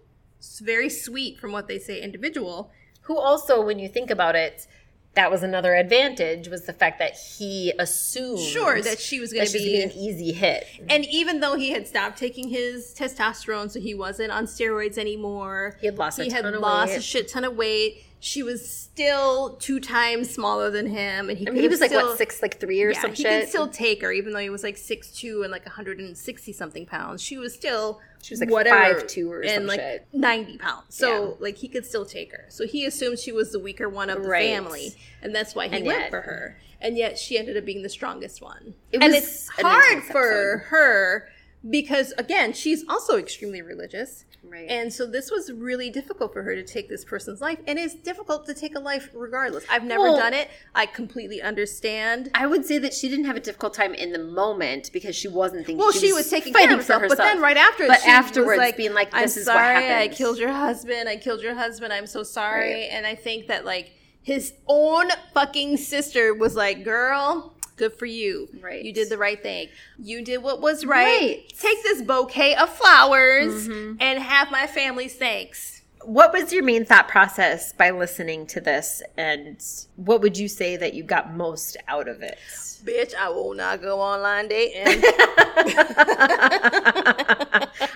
very 0.61 0.89
sweet 0.89 1.39
from 1.39 1.51
what 1.51 1.67
they 1.67 1.77
say 1.79 2.01
individual. 2.01 2.71
who 3.05 3.17
also 3.19 3.59
when 3.65 3.79
you 3.79 3.89
think 3.89 4.11
about 4.11 4.35
it 4.35 4.67
that 5.13 5.29
was 5.29 5.43
another 5.43 5.75
advantage 5.75 6.47
was 6.47 6.63
the 6.63 6.73
fact 6.73 6.99
that 6.99 7.17
he 7.17 7.73
assumed 7.79 8.39
Sure, 8.39 8.81
that 8.81 8.99
she 8.99 9.19
was 9.19 9.33
going 9.33 9.45
to 9.45 9.57
be. 9.57 9.81
an 9.81 9.91
easy 9.91 10.31
hit 10.31 10.65
and 10.89 11.05
even 11.05 11.39
though 11.41 11.55
he 11.55 11.71
had 11.71 11.87
stopped 11.87 12.17
taking 12.17 12.47
his 12.49 12.93
testosterone, 12.97 13.69
so 13.69 13.79
he 13.79 13.93
wasn't 13.93 14.31
on 14.31 14.45
steroids 14.45 14.97
anymore, 14.97 15.77
He 15.81 15.87
had 15.87 15.97
lost 15.97 16.19
a 16.19 16.23
he 16.23 16.29
had 16.29 16.43
ton 16.43 16.53
of 16.55 16.61
lost 16.61 16.95
a 16.95 17.01
shit 17.01 17.27
ton 17.27 17.43
of 17.43 17.55
weight. 17.55 18.05
She 18.23 18.43
was 18.43 18.69
still 18.69 19.55
two 19.55 19.79
times 19.79 20.29
smaller 20.31 20.69
than 20.69 20.85
him, 20.85 21.27
and 21.29 21.39
he, 21.39 21.45
I 21.45 21.47
could 21.47 21.53
mean, 21.55 21.63
he 21.63 21.67
was 21.67 21.81
like 21.81 21.89
what 21.91 22.19
six 22.19 22.39
like 22.39 22.59
three 22.59 22.83
or 22.83 22.91
yeah, 22.91 23.01
some 23.01 23.09
he 23.13 23.23
shit 23.23 23.41
could 23.41 23.49
still 23.49 23.67
take 23.67 24.03
her, 24.03 24.11
even 24.11 24.31
though 24.31 24.39
he 24.39 24.51
was 24.51 24.61
like 24.61 24.77
six 24.77 25.11
two 25.11 25.41
and 25.41 25.51
like 25.51 25.65
160 25.65 26.53
something 26.53 26.85
pounds. 26.85 27.23
She 27.23 27.37
was 27.39 27.51
still 27.55 27.99
She 28.21 28.33
was, 28.35 28.39
like, 28.41 28.51
whatever 28.51 29.01
5'2" 29.01 29.27
or 29.27 29.41
and 29.41 29.51
some 29.55 29.65
like 29.65 29.79
shit. 29.79 30.07
90 30.13 30.59
pounds. 30.59 30.83
So 30.89 31.29
Yeah. 31.29 31.33
like 31.39 31.57
he 31.57 31.67
could 31.67 31.83
still 31.83 32.05
take 32.05 32.31
her. 32.31 32.45
So 32.49 32.67
he 32.67 32.85
assumed 32.85 33.17
she 33.17 33.31
was 33.31 33.51
the 33.51 33.59
weaker 33.59 33.89
one 33.89 34.11
of 34.11 34.21
the 34.21 34.29
Right. 34.29 34.45
family, 34.53 34.93
and 35.23 35.33
that's 35.33 35.55
why 35.55 35.67
he 35.67 35.77
And 35.77 35.85
went 35.87 35.99
yet- 36.01 36.09
for 36.11 36.21
her. 36.21 36.57
And 36.79 36.97
yet 36.97 37.17
she 37.17 37.39
ended 37.39 37.57
up 37.57 37.65
being 37.65 37.81
the 37.81 37.89
strongest 37.89 38.39
one. 38.41 38.75
It 38.91 39.01
and 39.01 39.13
was 39.13 39.23
it's 39.23 39.49
hard 39.49 40.03
for 40.03 40.59
her 40.69 41.30
because 41.69 42.11
again 42.17 42.53
she's 42.53 42.83
also 42.89 43.17
extremely 43.17 43.61
religious. 43.61 44.25
Right. 44.43 44.67
And 44.67 44.91
so 44.91 45.05
this 45.05 45.29
was 45.29 45.51
really 45.51 45.89
difficult 45.91 46.33
for 46.33 46.41
her 46.43 46.55
to 46.55 46.63
take 46.63 46.89
this 46.89 47.05
person's 47.05 47.41
life. 47.41 47.59
And 47.67 47.77
it's 47.77 47.93
difficult 47.93 48.45
to 48.47 48.53
take 48.55 48.75
a 48.75 48.79
life 48.79 49.09
regardless. 49.13 49.63
I've 49.69 49.83
never 49.83 50.01
Well- 50.01 50.17
done 50.17 50.33
it. 50.33 50.49
I 50.73 50.87
completely 50.87 51.41
understand. 51.41 52.31
I 52.33 52.47
would 52.47 52.65
say 52.65 52.79
that 52.79 52.93
she 52.93 53.07
didn't 53.07 53.25
have 53.25 53.35
a 53.35 53.39
difficult 53.39 53.73
time 53.75 53.93
in 53.93 54.11
the 54.11 54.19
moment 54.19 54.89
because 54.91 55.15
she 55.15 55.27
wasn't 55.27 55.65
thinking. 55.67 55.77
Well, 55.77 55.91
she, 55.91 56.11
was, 56.11 56.29
taking 56.29 56.53
care 56.53 56.71
of 56.71 56.77
herself, 56.79 57.03
but 57.07 57.17
then 57.17 57.39
right 57.39 57.55
after, 57.55 57.85
But 57.87 58.01
she 58.01 58.07
was 58.09 58.15
afterwards, 58.15 58.57
like, 58.57 58.77
being 58.77 58.93
like, 58.93 59.09
"I'm 59.13 59.21
"This 59.21 59.37
is 59.37 59.47
what 59.47 59.53
sorry, 59.53 59.93
I 59.93 60.07
killed 60.07 60.37
your 60.39 60.51
husband. 60.51 61.07
I 61.07 61.17
killed 61.17 61.41
your 61.41 61.53
husband. 61.53 61.93
I'm 61.93 62.07
so 62.07 62.23
sorry." 62.23 62.73
Right. 62.73 62.89
And 62.91 63.05
I 63.05 63.15
think 63.15 63.47
that 63.47 63.63
like 63.63 63.91
his 64.21 64.53
own 64.67 65.09
fucking 65.33 65.77
sister 65.77 66.33
was 66.33 66.55
like, 66.55 66.83
"Girl, 66.83 67.55
good 67.81 67.97
for 67.97 68.05
you. 68.05 68.47
Right. 68.61 68.83
You 68.83 68.93
did 68.93 69.09
the 69.09 69.17
right 69.17 69.41
thing. 69.41 69.67
You 69.97 70.23
did 70.23 70.43
what 70.43 70.61
was 70.61 70.85
right. 70.85 71.03
Right. 71.19 71.53
Take 71.59 71.81
this 71.83 72.01
bouquet 72.01 72.55
of 72.55 72.69
flowers 72.69 73.67
Mm-hmm. 73.67 73.97
and 73.99 74.19
have 74.19 74.51
my 74.51 74.67
family's 74.67 75.15
thanks." 75.15 75.79
What 76.03 76.33
was 76.33 76.51
your 76.51 76.63
main 76.63 76.83
thought 76.83 77.07
process 77.07 77.73
by 77.73 77.91
listening 77.91 78.47
to 78.47 78.59
this, 78.59 79.03
and 79.17 79.63
what 79.97 80.21
would 80.21 80.35
you 80.35 80.47
say 80.47 80.75
that 80.77 80.95
you 80.95 81.03
got 81.03 81.31
most 81.35 81.77
out 81.87 82.07
of 82.07 82.23
it? 82.23 82.39
Bitch, 82.83 83.13
I 83.13 83.29
will 83.29 83.53
not 83.53 83.83
go 83.83 84.01
online 84.01 84.47
dating. 84.47 84.81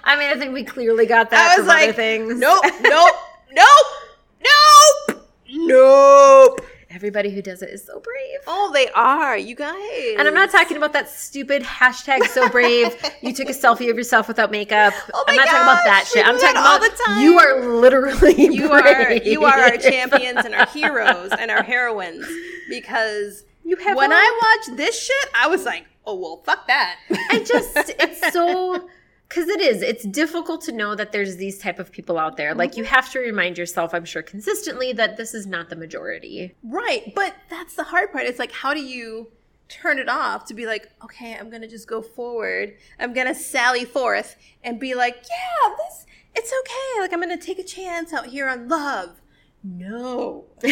I 0.04 0.16
mean, 0.20 0.30
I 0.30 0.36
think 0.38 0.54
we 0.54 0.64
clearly 0.64 1.08
got 1.08 1.32
that 1.32 1.54
I 1.54 1.58
was 1.58 1.66
from 1.66 1.76
other 1.76 1.88
like, 1.88 1.96
things. 1.96 2.40
nope, 2.40 2.64
nope, 2.82 3.16
nope, 3.52 3.88
nope, 5.10 5.28
nope. 5.50 6.62
Everybody 6.96 7.30
who 7.30 7.41
does 7.41 7.62
it 7.62 7.70
is 7.72 7.84
so 7.86 8.00
brave. 8.00 8.39
Oh, 8.48 8.72
they 8.74 8.88
are, 8.91 9.38
you 9.38 9.54
guys. 9.54 10.16
And 10.18 10.26
I'm 10.30 10.34
not 10.34 10.50
talking 10.50 10.78
about 10.78 10.93
that 10.93 11.10
stupid 11.10 11.62
hashtag 11.62 12.24
so 12.28 12.48
brave. 12.58 12.96
you 13.22 13.34
took 13.34 13.50
a 13.50 13.54
selfie 13.54 13.89
of 13.91 13.98
yourself 13.98 14.30
without 14.30 14.50
makeup. 14.50 14.93
Oh 15.14 15.24
my 15.28 15.34
I'm 15.34 15.36
not 15.36 15.46
talking 15.48 15.62
about 15.64 15.84
that 15.84 16.08
shit. 16.08 16.26
I'm 16.26 16.39
talking 16.39 16.56
all 16.56 16.78
about 16.78 16.82
the 16.89 17.04
time. 17.06 17.22
you 17.22 17.38
are 17.38 17.66
literally 17.66 18.36
You 18.56 18.72
are 18.72 19.12
you 19.12 19.43
are 19.43 19.60
our 19.60 19.78
champions 19.78 20.46
and 20.46 20.56
our 20.56 20.68
heroes 20.74 21.32
and 21.38 21.52
our 21.52 21.64
heroines 21.64 22.26
because 22.70 23.43
You 23.66 23.76
have 23.76 23.98
when 23.98 24.14
all- 24.14 24.18
I 24.18 24.56
watched 24.66 24.78
this 24.78 24.98
shit, 24.98 25.30
I 25.38 25.48
was 25.48 25.66
like, 25.66 25.86
oh 26.06 26.16
well, 26.16 26.38
fuck 26.46 26.66
that. 26.68 26.96
I 27.30 27.39
just 27.39 27.76
it's 28.00 28.32
so 28.32 28.88
because 29.28 29.49
it 29.49 29.61
is 29.61 29.82
it's 29.82 30.05
difficult 30.05 30.61
to 30.61 30.71
know 30.71 30.95
that 30.95 31.11
there's 31.11 31.38
these 31.38 31.57
type 31.57 31.80
of 31.80 31.91
people 31.91 32.17
out 32.17 32.38
there 32.38 32.53
like 32.53 32.78
you 32.78 32.84
mm-hmm. 32.84 32.93
have 32.93 33.11
to 33.11 33.19
remind 33.19 33.57
yourself 33.57 33.93
i'm 33.93 34.05
sure 34.05 34.21
consistently 34.21 34.93
that 34.93 35.17
this 35.17 35.34
is 35.34 35.45
not 35.45 35.69
the 35.69 35.76
majority 35.76 36.55
Right, 36.63 37.13
but 37.15 37.36
that's 37.49 37.76
the 37.76 37.84
hard 37.84 38.11
part. 38.11 38.26
It's 38.26 38.39
like, 38.39 38.51
how 38.51 38.73
do 38.73 38.82
you 38.82 39.32
turn 39.69 39.99
it 39.99 40.09
off 40.09 40.45
to 40.45 40.53
be 40.53 40.65
like, 40.65 40.89
okay, 41.03 41.36
I'm 41.36 41.49
gonna 41.49 41.67
just 41.67 41.88
go 41.88 42.01
forward. 42.01 42.76
I'm 42.99 43.13
gonna 43.13 43.36
sally 43.36 43.86
forth 43.86 44.36
and 44.63 44.80
be 44.80 44.93
like, 44.93 45.15
yeah, 45.15 45.76
this, 45.78 46.05
it's 46.36 46.53
okay. 46.61 47.01
Like, 47.01 47.13
I'm 47.13 47.19
gonna 47.19 47.38
take 47.38 47.59
a 47.59 47.63
chance 47.63 48.13
out 48.13 48.28
here 48.28 48.49
on 48.49 48.67
love. 48.67 49.21
No, 49.63 50.45
no 50.63 50.69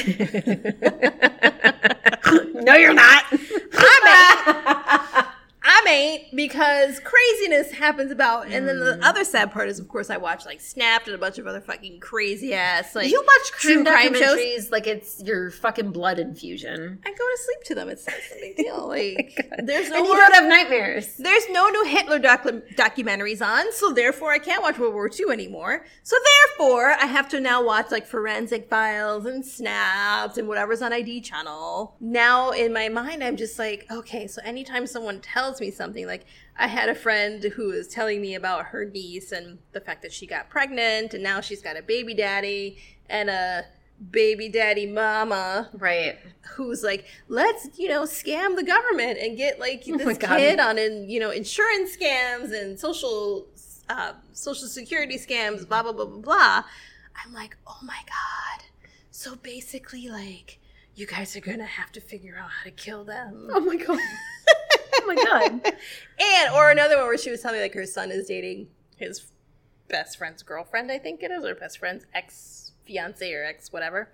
you're 2.75 2.93
not 2.93 3.23
I 3.73 5.25
ain't. 5.80 5.84
I 5.88 5.91
ain't 5.91 6.36
because 6.36 6.99
craziness 6.99 7.71
happens 7.71 8.11
about. 8.11 8.47
And 8.47 8.67
then 8.67 8.80
the 8.80 8.97
mm. 8.97 9.03
other 9.03 9.24
sad 9.24 9.51
part 9.51 9.69
is, 9.69 9.80
of 9.80 9.88
course, 9.88 10.09
I 10.09 10.17
watch 10.17 10.45
like 10.45 10.61
Snapped 10.61 11.07
and 11.07 11.15
a 11.15 11.17
bunch 11.17 11.38
of 11.38 11.47
other 11.47 11.61
fucking 11.61 11.99
crazy 11.99 12.53
ass 12.53 12.95
like 12.95 13.09
you 13.09 13.21
watch 13.21 13.51
crime, 13.53 13.74
true 13.74 13.84
crime 13.84 14.15
shows. 14.15 14.71
like 14.71 14.88
it's 14.88 15.21
your 15.24 15.51
fucking 15.51 15.91
blood 15.91 16.19
infusion 16.19 16.99
I 17.05 17.09
go 17.09 17.15
to 17.15 17.38
sleep 17.43 17.63
to 17.65 17.76
them. 17.76 17.89
It's 17.89 18.07
not 18.07 18.15
a 18.15 18.39
big 18.39 18.55
deal. 18.57 18.74
Like, 18.93 19.49
oh 19.51 19.63
there's 19.63 19.89
no 19.89 19.97
and 19.97 20.05
you 20.05 20.13
more- 20.13 20.17
don't 20.17 20.34
have 20.34 20.45
nightmares 20.45 21.15
There's 21.17 21.49
no 21.49 21.67
new 21.69 21.86
Hitler 21.86 22.19
docu- 22.19 22.76
documentaries 22.76 23.41
on, 23.41 23.71
so 23.74 23.91
therefore 23.91 24.32
I 24.32 24.39
can't 24.39 24.61
watch 24.61 24.78
World 24.78 24.93
War 24.93 25.09
II 25.09 25.32
anymore. 25.32 25.86
So 26.03 26.15
therefore, 26.57 26.91
I 26.91 27.05
have 27.05 27.28
to 27.30 27.39
now 27.39 27.63
watch 27.63 27.91
like 27.91 28.05
Forensic 28.05 28.69
Files 28.69 29.26
and 29.26 29.43
Snapped 29.43 30.38
and 30.38 30.47
whatever's 30.47 30.82
on 30.82 30.93
ID 30.93 31.21
channel. 31.21 31.95
Now 31.99 32.51
in 32.51 32.74
my 32.74 32.89
mind, 32.89 33.24
I'm 33.24 33.38
just 33.38 33.57
like, 33.57 33.88
okay, 33.89 34.28
so 34.28 34.41
anytime 34.43 34.86
someone 34.86 35.21
tells 35.21 35.59
me 35.59 35.62
something, 35.72 36.05
like 36.05 36.26
I 36.57 36.68
had 36.68 36.89
a 36.89 36.95
friend 36.95 37.43
who 37.43 37.68
was 37.68 37.88
telling 37.88 38.22
me 38.22 38.36
about 38.36 38.66
her 38.68 38.86
niece 38.86 39.32
and 39.32 39.59
the 39.72 39.82
fact 39.82 40.01
that 40.03 40.14
she 40.14 40.28
got 40.28 40.49
pregnant 40.49 41.14
and 41.14 41.24
now 41.24 41.41
she's 41.41 41.61
got 41.61 41.78
a 41.78 41.82
baby 41.82 42.14
daddy 42.14 42.78
and 43.09 43.30
a 43.30 43.66
baby 44.11 44.49
daddy 44.49 44.86
mama 44.86 45.70
right 45.74 46.18
who's 46.55 46.84
like, 46.84 47.05
let's, 47.28 47.70
you 47.78 47.88
know, 47.88 48.03
scam 48.03 48.55
the 48.55 48.64
government 48.64 49.18
and 49.20 49.38
get 49.38 49.59
like 49.59 49.86
this 49.86 50.18
God. 50.18 50.38
kid 50.38 50.59
on 50.59 50.78
in, 50.78 51.09
you 51.09 51.20
know, 51.20 51.32
insurance 51.32 51.95
scams 51.95 52.51
and 52.51 52.80
social 52.80 53.47
uh, 53.89 54.14
social 54.32 54.68
security 54.68 55.18
scams, 55.18 55.68
blah 55.68 55.84
blah 55.84 55.91
blah 55.91 56.05
blah 56.05 56.20
blah. 56.20 56.64
I'm 57.24 57.34
like, 57.34 57.57
oh 57.68 57.80
my 57.84 57.99
god. 58.07 58.66
So 59.11 59.36
basically, 59.36 60.09
like, 60.09 60.59
you 60.95 61.05
guys 61.05 61.36
are 61.36 61.41
gonna 61.41 61.66
have 61.66 61.91
to 61.93 62.01
figure 62.01 62.38
out 62.38 62.49
how 62.49 62.64
to 62.64 62.72
kill 62.72 63.03
them. 63.03 63.49
oh 63.51 63.59
my 63.59 63.76
god 63.76 63.99
oh 65.03 65.07
my 65.07 65.15
god 65.15 65.51
And 66.19 66.53
or 66.55 66.71
another 66.71 66.97
one 66.97 67.07
where 67.07 67.17
she 67.17 67.31
was 67.31 67.41
telling 67.41 67.57
me 67.57 67.63
like 67.63 67.73
her 67.73 67.85
son 67.85 68.11
is 68.11 68.27
dating 68.27 68.67
his 68.95 69.25
best 69.89 70.17
friend's 70.17 70.43
girlfriend, 70.43 70.91
I 70.91 70.97
think 70.97 71.21
it 71.21 71.31
is, 71.31 71.43
or 71.43 71.55
best 71.55 71.77
friend's 71.79 72.05
ex 72.13 72.71
fiance 72.85 73.31
or 73.33 73.43
ex 73.43 73.71
whatever. 73.71 74.11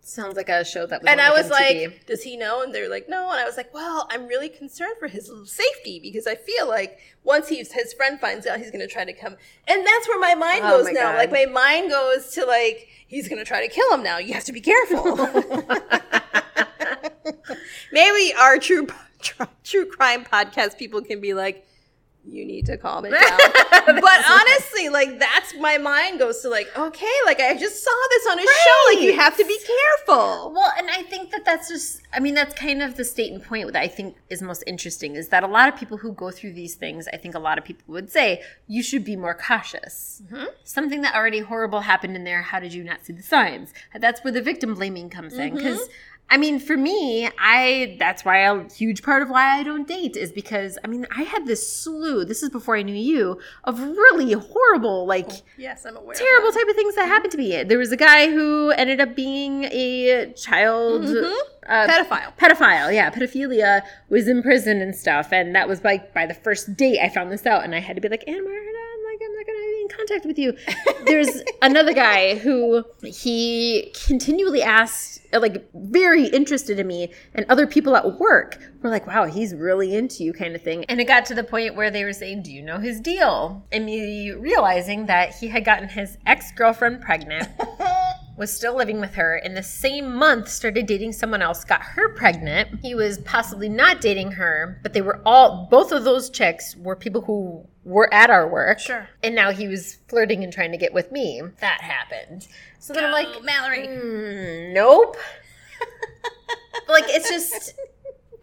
sounds 0.00 0.36
like 0.36 0.48
a 0.48 0.64
show 0.64 0.84
that 0.86 1.00
was 1.02 1.10
and 1.10 1.20
I 1.20 1.30
was 1.30 1.46
MTV. 1.46 1.50
like, 1.50 2.06
"Does 2.06 2.22
he 2.24 2.36
know?" 2.36 2.62
And 2.62 2.74
they're 2.74 2.88
like, 2.90 3.08
"No." 3.08 3.30
And 3.30 3.40
I 3.40 3.44
was 3.44 3.56
like, 3.56 3.72
"Well, 3.72 4.06
I'm 4.10 4.26
really 4.26 4.48
concerned 4.48 4.96
for 4.98 5.08
his 5.08 5.30
safety 5.46 5.98
because 6.00 6.26
I 6.26 6.34
feel 6.34 6.68
like 6.68 6.98
once 7.24 7.48
he's 7.48 7.72
his 7.72 7.92
friend 7.94 8.20
finds 8.20 8.46
out, 8.46 8.58
he's 8.58 8.70
going 8.70 8.80
to 8.86 8.92
try 8.92 9.04
to 9.04 9.12
come." 9.12 9.36
And 9.66 9.86
that's 9.86 10.08
where 10.08 10.18
my 10.20 10.34
mind 10.34 10.62
Oh 10.64 10.76
goes 10.78 10.86
my 10.86 10.92
now. 10.92 11.12
God. 11.12 11.18
Like 11.18 11.30
my 11.32 11.46
mind 11.46 11.90
goes 11.90 12.30
to 12.32 12.44
like 12.44 12.88
he's 13.06 13.28
going 13.28 13.38
to 13.38 13.44
try 13.44 13.66
to 13.66 13.72
kill 13.72 13.92
him 13.94 14.02
now. 14.02 14.18
You 14.18 14.34
have 14.34 14.44
to 14.44 14.52
be 14.52 14.60
careful. 14.60 15.16
Maybe 17.92 18.34
our 18.34 18.58
true 18.58 18.86
true, 19.64 19.86
crime 19.86 20.24
podcast 20.24 20.78
people 20.78 21.02
can 21.02 21.20
be 21.20 21.34
like. 21.34 21.66
You 22.24 22.44
need 22.44 22.66
to 22.66 22.76
calm 22.76 23.04
it 23.04 23.10
down. 23.10 23.38
but 24.00 24.24
honestly, 24.30 24.88
like 24.88 25.18
that's 25.18 25.56
my 25.58 25.76
mind 25.78 26.20
goes 26.20 26.40
to 26.42 26.48
like, 26.48 26.68
okay, 26.78 27.12
like 27.26 27.40
I 27.40 27.56
just 27.58 27.82
saw 27.82 27.90
this 28.10 28.26
on 28.30 28.38
a 28.38 28.42
show. 28.42 28.94
Like 28.94 29.02
you 29.02 29.16
have 29.16 29.36
to 29.36 29.44
be 29.44 29.58
careful. 29.58 30.52
Well, 30.52 30.72
and 30.78 30.88
I 30.88 31.02
think 31.02 31.32
that 31.32 31.44
that's 31.44 31.68
just, 31.68 32.00
I 32.12 32.20
mean, 32.20 32.34
that's 32.34 32.54
kind 32.54 32.80
of 32.80 32.96
the 32.96 33.04
statement 33.04 33.44
point 33.44 33.72
that 33.72 33.82
I 33.82 33.88
think 33.88 34.14
is 34.30 34.40
most 34.40 34.62
interesting 34.68 35.16
is 35.16 35.30
that 35.30 35.42
a 35.42 35.48
lot 35.48 35.68
of 35.68 35.76
people 35.76 35.96
who 35.96 36.12
go 36.12 36.30
through 36.30 36.52
these 36.52 36.76
things, 36.76 37.08
I 37.12 37.16
think 37.16 37.34
a 37.34 37.40
lot 37.40 37.58
of 37.58 37.64
people 37.64 37.82
would 37.88 38.12
say, 38.12 38.42
you 38.68 38.84
should 38.84 39.04
be 39.04 39.16
more 39.16 39.34
cautious. 39.34 40.22
Mm-hmm. 40.26 40.44
Something 40.62 41.02
that 41.02 41.16
already 41.16 41.40
horrible 41.40 41.80
happened 41.80 42.14
in 42.14 42.22
there. 42.22 42.42
How 42.42 42.60
did 42.60 42.72
you 42.72 42.84
not 42.84 43.04
see 43.04 43.14
the 43.14 43.22
signs? 43.24 43.74
That's 43.98 44.22
where 44.22 44.32
the 44.32 44.42
victim 44.42 44.74
blaming 44.74 45.10
comes 45.10 45.34
in. 45.34 45.40
Mm-hmm. 45.40 45.56
Because, 45.56 45.88
I 46.30 46.38
mean, 46.38 46.60
for 46.60 46.78
me, 46.78 47.28
I, 47.38 47.96
that's 47.98 48.24
why 48.24 48.38
a 48.38 48.66
huge 48.72 49.02
part 49.02 49.22
of 49.22 49.28
why 49.28 49.58
I 49.58 49.62
don't 49.62 49.86
date 49.86 50.16
is 50.16 50.32
because, 50.32 50.78
I 50.82 50.86
mean, 50.88 51.06
I 51.14 51.24
had 51.24 51.46
this 51.46 51.70
slew, 51.70 52.24
this 52.24 52.42
is 52.42 52.48
before 52.48 52.74
I 52.74 52.80
knew 52.80 52.94
you, 52.94 53.38
of 53.64 53.78
really 53.80 54.32
horrible, 54.32 55.04
like, 55.06 55.30
Yes, 55.58 55.84
I'm 55.84 55.94
aware. 55.94 56.14
terrible 56.16 56.50
that. 56.50 56.58
type 56.58 56.68
of 56.70 56.74
things 56.74 56.94
that 56.94 57.06
happened 57.06 57.32
to 57.32 57.38
me. 57.38 57.62
There 57.64 57.76
was 57.78 57.92
a 57.92 57.98
guy 57.98 58.30
who 58.30 58.70
ended 58.70 58.98
up 58.98 59.14
being 59.14 59.64
a 59.64 60.32
child 60.32 61.04
uh, 61.66 61.86
Pedophile. 61.86 62.32
Pedophile, 62.38 62.94
yeah, 62.94 63.10
pedophilia 63.10 63.82
was 64.08 64.26
in 64.26 64.42
prison 64.42 64.80
and 64.80 64.96
stuff, 64.96 65.32
and 65.34 65.54
that 65.54 65.68
was 65.68 65.84
like 65.84 66.14
by 66.14 66.24
the 66.24 66.34
first 66.34 66.76
date 66.78 66.98
I 67.00 67.10
found 67.10 67.30
this 67.30 67.44
out, 67.44 67.62
and 67.62 67.74
I 67.74 67.78
had 67.80 67.94
to 67.96 68.00
be 68.00 68.08
like, 68.08 68.24
Anna 68.26 68.40
Marta, 68.42 68.56
I'm 68.58 69.04
like, 69.04 69.20
I'm 69.22 69.32
not 69.36 69.46
gonna 69.46 69.58
be 69.58 69.80
in 69.81 69.81
contact 69.96 70.26
with 70.26 70.38
you. 70.38 70.56
There's 71.06 71.42
another 71.62 71.92
guy 71.92 72.36
who 72.36 72.84
he 73.04 73.92
continually 74.06 74.62
asked, 74.62 75.20
like, 75.32 75.68
very 75.74 76.26
interested 76.26 76.78
in 76.78 76.86
me, 76.86 77.12
and 77.34 77.46
other 77.48 77.66
people 77.66 77.96
at 77.96 78.18
work 78.18 78.58
were 78.82 78.90
like, 78.90 79.06
wow, 79.06 79.24
he's 79.24 79.54
really 79.54 79.94
into 79.94 80.24
you, 80.24 80.32
kind 80.32 80.54
of 80.54 80.62
thing. 80.62 80.84
And 80.84 81.00
it 81.00 81.04
got 81.06 81.24
to 81.26 81.34
the 81.34 81.44
point 81.44 81.74
where 81.74 81.90
they 81.90 82.04
were 82.04 82.12
saying, 82.12 82.42
do 82.42 82.52
you 82.52 82.62
know 82.62 82.78
his 82.78 83.00
deal? 83.00 83.66
And 83.72 83.86
me 83.86 84.30
realizing 84.32 85.06
that 85.06 85.34
he 85.36 85.48
had 85.48 85.64
gotten 85.64 85.88
his 85.88 86.18
ex 86.26 86.52
girlfriend 86.52 87.00
pregnant 87.00 87.48
was 88.36 88.52
still 88.52 88.76
living 88.76 89.00
with 89.00 89.14
her 89.14 89.36
in 89.36 89.54
the 89.54 89.62
same 89.62 90.14
month 90.14 90.48
started 90.48 90.86
dating 90.86 91.12
someone 91.12 91.42
else 91.42 91.64
got 91.64 91.82
her 91.82 92.08
pregnant. 92.14 92.80
He 92.82 92.94
was 92.94 93.18
possibly 93.18 93.68
not 93.68 94.00
dating 94.00 94.32
her 94.32 94.78
but 94.82 94.92
they 94.94 95.02
were 95.02 95.20
all 95.26 95.68
both 95.70 95.92
of 95.92 96.04
those 96.04 96.30
chicks 96.30 96.74
were 96.76 96.96
people 96.96 97.22
who 97.22 97.66
were 97.84 98.12
at 98.14 98.30
our 98.30 98.48
work. 98.48 98.78
Sure. 98.78 99.08
and 99.22 99.34
now 99.34 99.50
he 99.52 99.68
was 99.68 99.98
flirting 100.08 100.42
and 100.44 100.52
trying 100.52 100.72
to 100.72 100.78
get 100.78 100.94
with 100.94 101.10
me. 101.12 101.42
That 101.60 101.80
happened. 101.80 102.46
So 102.78 102.92
then 102.92 103.04
i'm 103.04 103.12
like 103.12 103.42
Mallory. 103.44 103.86
"Mm, 103.88 104.72
nope. 104.72 105.16
Like 106.88 107.04
it's 107.08 107.28
just 107.28 107.74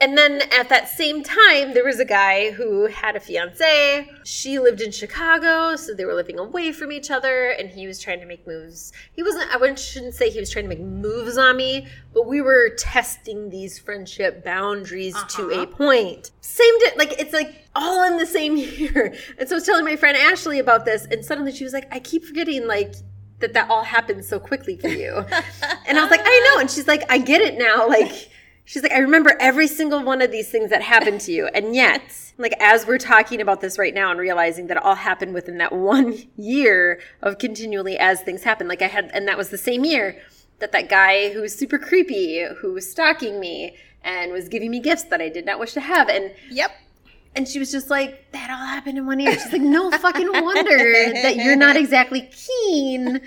and 0.02 0.18
then 0.18 0.42
at 0.58 0.70
that 0.70 0.88
same 0.88 1.24
time 1.24 1.74
there 1.74 1.84
was 1.84 2.00
a 2.00 2.06
guy 2.06 2.52
who 2.52 2.86
had 2.88 3.16
a 3.16 3.20
fiance 3.20 4.10
she 4.24 4.60
lived 4.60 4.82
in 4.82 4.92
chicago 4.92 5.76
so 5.76 5.94
they 5.94 6.06
were 6.06 6.14
living 6.14 6.40
away 6.40 6.72
from 6.72 6.92
each 6.92 7.12
other 7.12 7.50
and 7.50 7.70
he 7.70 7.86
was 7.88 8.00
trying 8.00 8.20
to 8.20 8.26
make 8.26 8.46
moves 8.48 8.92
he 9.14 9.24
wasn't 9.24 9.50
i 9.54 9.58
wouldn't 9.58 9.80
shouldn't 9.80 10.14
say 10.14 10.30
he 10.30 10.40
was 10.40 10.50
trying 10.50 10.66
to 10.66 10.70
make 10.70 10.80
moves 10.80 11.38
on 11.38 11.58
me 11.58 11.88
but 12.14 12.28
we 12.28 12.42
were 12.42 12.70
testing 12.78 13.50
these 13.50 13.78
friendship 13.78 14.44
boundaries 14.44 15.16
uh-huh. 15.16 15.28
to 15.28 15.62
a 15.62 15.68
point 15.68 16.32
same 16.42 16.80
di- 16.80 16.96
like 16.98 17.20
it's 17.20 17.34
like 17.34 17.66
all 17.76 18.04
in 18.04 18.18
the 18.18 18.26
same 18.26 18.58
year 18.58 19.14
and 19.38 19.48
so 19.48 19.56
i 19.56 19.58
was 19.58 19.66
telling 19.66 19.86
my 19.86 19.96
friend 19.96 20.18
ashley 20.18 20.60
about 20.60 20.86
this 20.86 21.06
and 21.06 21.24
suddenly 21.24 21.52
she 21.52 21.64
was 21.64 21.74
like 21.74 21.88
i 21.94 22.00
keep 22.00 22.24
forgetting 22.24 22.68
like 22.68 22.94
that 23.40 23.54
that 23.54 23.70
all 23.70 23.84
happened 23.84 24.24
so 24.26 24.40
quickly 24.40 24.78
for 24.78 24.90
you. 24.90 25.14
and 25.88 25.98
I 25.98 26.02
was 26.02 26.12
like, 26.12 26.22
I 26.24 26.52
know. 26.54 26.60
And 26.60 26.70
she's 26.70 26.88
like, 26.88 27.04
I 27.10 27.18
get 27.18 27.42
it 27.42 27.58
now. 27.58 27.88
Like, 27.88 28.29
she's 28.70 28.84
like, 28.84 28.92
I 28.92 29.00
remember 29.00 29.36
every 29.40 29.68
single 29.68 30.04
one 30.04 30.22
of 30.22 30.32
these 30.32 30.48
things 30.50 30.70
that 30.70 30.84
happened 30.84 31.22
to 31.22 31.32
you. 31.32 31.48
And 31.48 31.74
yet, 31.74 32.02
like, 32.38 32.54
as 32.60 32.86
we're 32.86 33.00
talking 33.00 33.42
about 33.42 33.62
this 33.62 33.80
right 33.80 33.94
now 33.94 34.12
and 34.12 34.20
realizing 34.20 34.68
that 34.68 34.78
it 34.78 34.84
all 34.84 34.96
happened 34.96 35.34
within 35.34 35.58
that 35.58 35.72
one 35.72 36.16
year 36.38 37.02
of 37.24 37.40
continually 37.40 37.98
as 37.98 38.22
things 38.22 38.44
happen, 38.44 38.68
like 38.68 38.84
I 38.84 38.88
had, 38.88 39.10
and 39.12 39.28
that 39.28 39.40
was 39.40 39.50
the 39.50 39.58
same 39.58 39.84
year 39.84 40.22
that 40.60 40.72
that 40.72 40.88
guy 40.88 41.34
who 41.34 41.42
was 41.42 41.56
super 41.56 41.80
creepy, 41.80 42.46
who 42.62 42.74
was 42.74 42.90
stalking 42.90 43.40
me 43.40 43.76
and 44.04 44.32
was 44.32 44.48
giving 44.48 44.70
me 44.70 44.80
gifts 44.80 45.04
that 45.06 45.20
I 45.20 45.30
did 45.30 45.46
not 45.46 45.60
wish 45.60 45.74
to 45.74 45.82
have. 45.82 46.08
And 46.08 46.32
Yep. 46.52 46.72
And 47.40 47.48
she 47.48 47.58
was 47.58 47.72
just 47.72 47.90
like, 47.90 48.30
that 48.34 48.50
all 48.50 48.58
happened 48.66 48.98
in 48.98 49.06
one 49.06 49.18
year. 49.22 49.32
She's 49.32 49.54
like, 49.54 49.62
no 49.62 49.90
fucking 49.92 50.30
wonder 50.30 50.78
that 51.24 51.38
you're 51.38 51.56
not 51.56 51.78
exactly 51.84 52.30
keen 52.34 53.22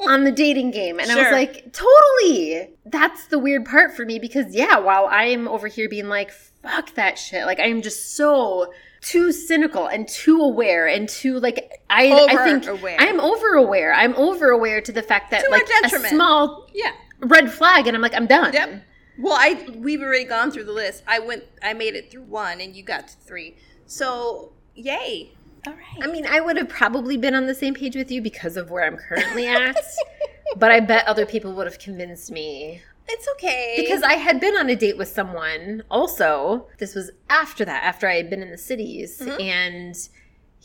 on 0.00 0.24
the 0.24 0.32
dating 0.32 0.72
game. 0.72 0.98
And 0.98 1.12
I 1.12 1.14
was 1.14 1.30
like, 1.30 1.72
totally. 1.72 2.70
That's 2.84 3.28
the 3.28 3.38
weird 3.38 3.64
part 3.66 3.94
for 3.94 4.04
me 4.04 4.18
because, 4.18 4.52
yeah, 4.52 4.78
while 4.80 5.06
I'm 5.08 5.46
over 5.46 5.68
here 5.68 5.88
being 5.88 6.08
like, 6.08 6.32
fuck 6.32 6.92
that 6.96 7.18
shit, 7.20 7.46
like, 7.46 7.60
I 7.60 7.66
am 7.66 7.82
just 7.82 8.16
so 8.16 8.72
too 9.00 9.30
cynical 9.30 9.86
and 9.86 10.08
too 10.08 10.40
aware 10.40 10.88
and 10.88 11.08
too 11.08 11.38
like 11.38 11.70
I 11.90 12.10
I 12.10 12.36
think 12.44 12.64
Over-aware. 12.66 12.96
I'm 12.98 13.20
over 13.20 13.54
aware. 13.54 13.92
I'm 13.94 14.14
over 14.16 14.48
aware 14.48 14.80
to 14.80 14.90
the 14.92 15.02
fact 15.02 15.30
that 15.30 15.44
To 15.44 15.50
like 15.50 15.68
a 15.84 16.08
small 16.08 16.66
Yeah. 16.74 16.90
red 17.20 17.52
flag, 17.52 17.86
and 17.86 17.94
I'm 17.94 18.02
like, 18.02 18.14
I'm 18.14 18.26
done. 18.26 18.52
Yep. 18.54 18.82
Well, 19.18 19.36
I 19.38 19.66
we've 19.74 20.02
already 20.02 20.24
gone 20.24 20.50
through 20.50 20.64
the 20.64 20.72
list. 20.72 21.02
I 21.06 21.18
went, 21.18 21.44
I 21.62 21.72
made 21.72 21.94
it 21.94 22.10
through 22.10 22.22
one, 22.22 22.60
and 22.60 22.74
you 22.74 22.82
got 22.82 23.08
to 23.08 23.16
three. 23.18 23.56
So, 23.86 24.52
yay! 24.74 25.32
All 25.66 25.72
right. 25.72 26.02
I 26.02 26.10
mean, 26.10 26.26
I 26.26 26.40
would 26.40 26.56
have 26.56 26.68
probably 26.68 27.16
been 27.16 27.34
on 27.34 27.46
the 27.46 27.54
same 27.54 27.74
page 27.74 27.96
with 27.96 28.10
you 28.10 28.20
because 28.20 28.56
of 28.56 28.70
where 28.70 28.84
I'm 28.84 28.96
currently 28.96 29.46
at. 29.46 29.76
but 30.56 30.70
I 30.70 30.80
bet 30.80 31.06
other 31.06 31.26
people 31.26 31.54
would 31.54 31.66
have 31.66 31.78
convinced 31.78 32.30
me 32.30 32.82
it's 33.08 33.28
okay 33.34 33.74
because 33.78 34.02
I 34.02 34.14
had 34.14 34.40
been 34.40 34.56
on 34.56 34.70
a 34.70 34.76
date 34.76 34.96
with 34.96 35.08
someone 35.08 35.82
also. 35.90 36.68
This 36.78 36.94
was 36.94 37.10
after 37.28 37.64
that, 37.64 37.84
after 37.84 38.08
I 38.08 38.14
had 38.14 38.30
been 38.30 38.42
in 38.42 38.50
the 38.50 38.58
cities. 38.58 39.20
Mm-hmm. 39.20 39.40
And 39.40 40.08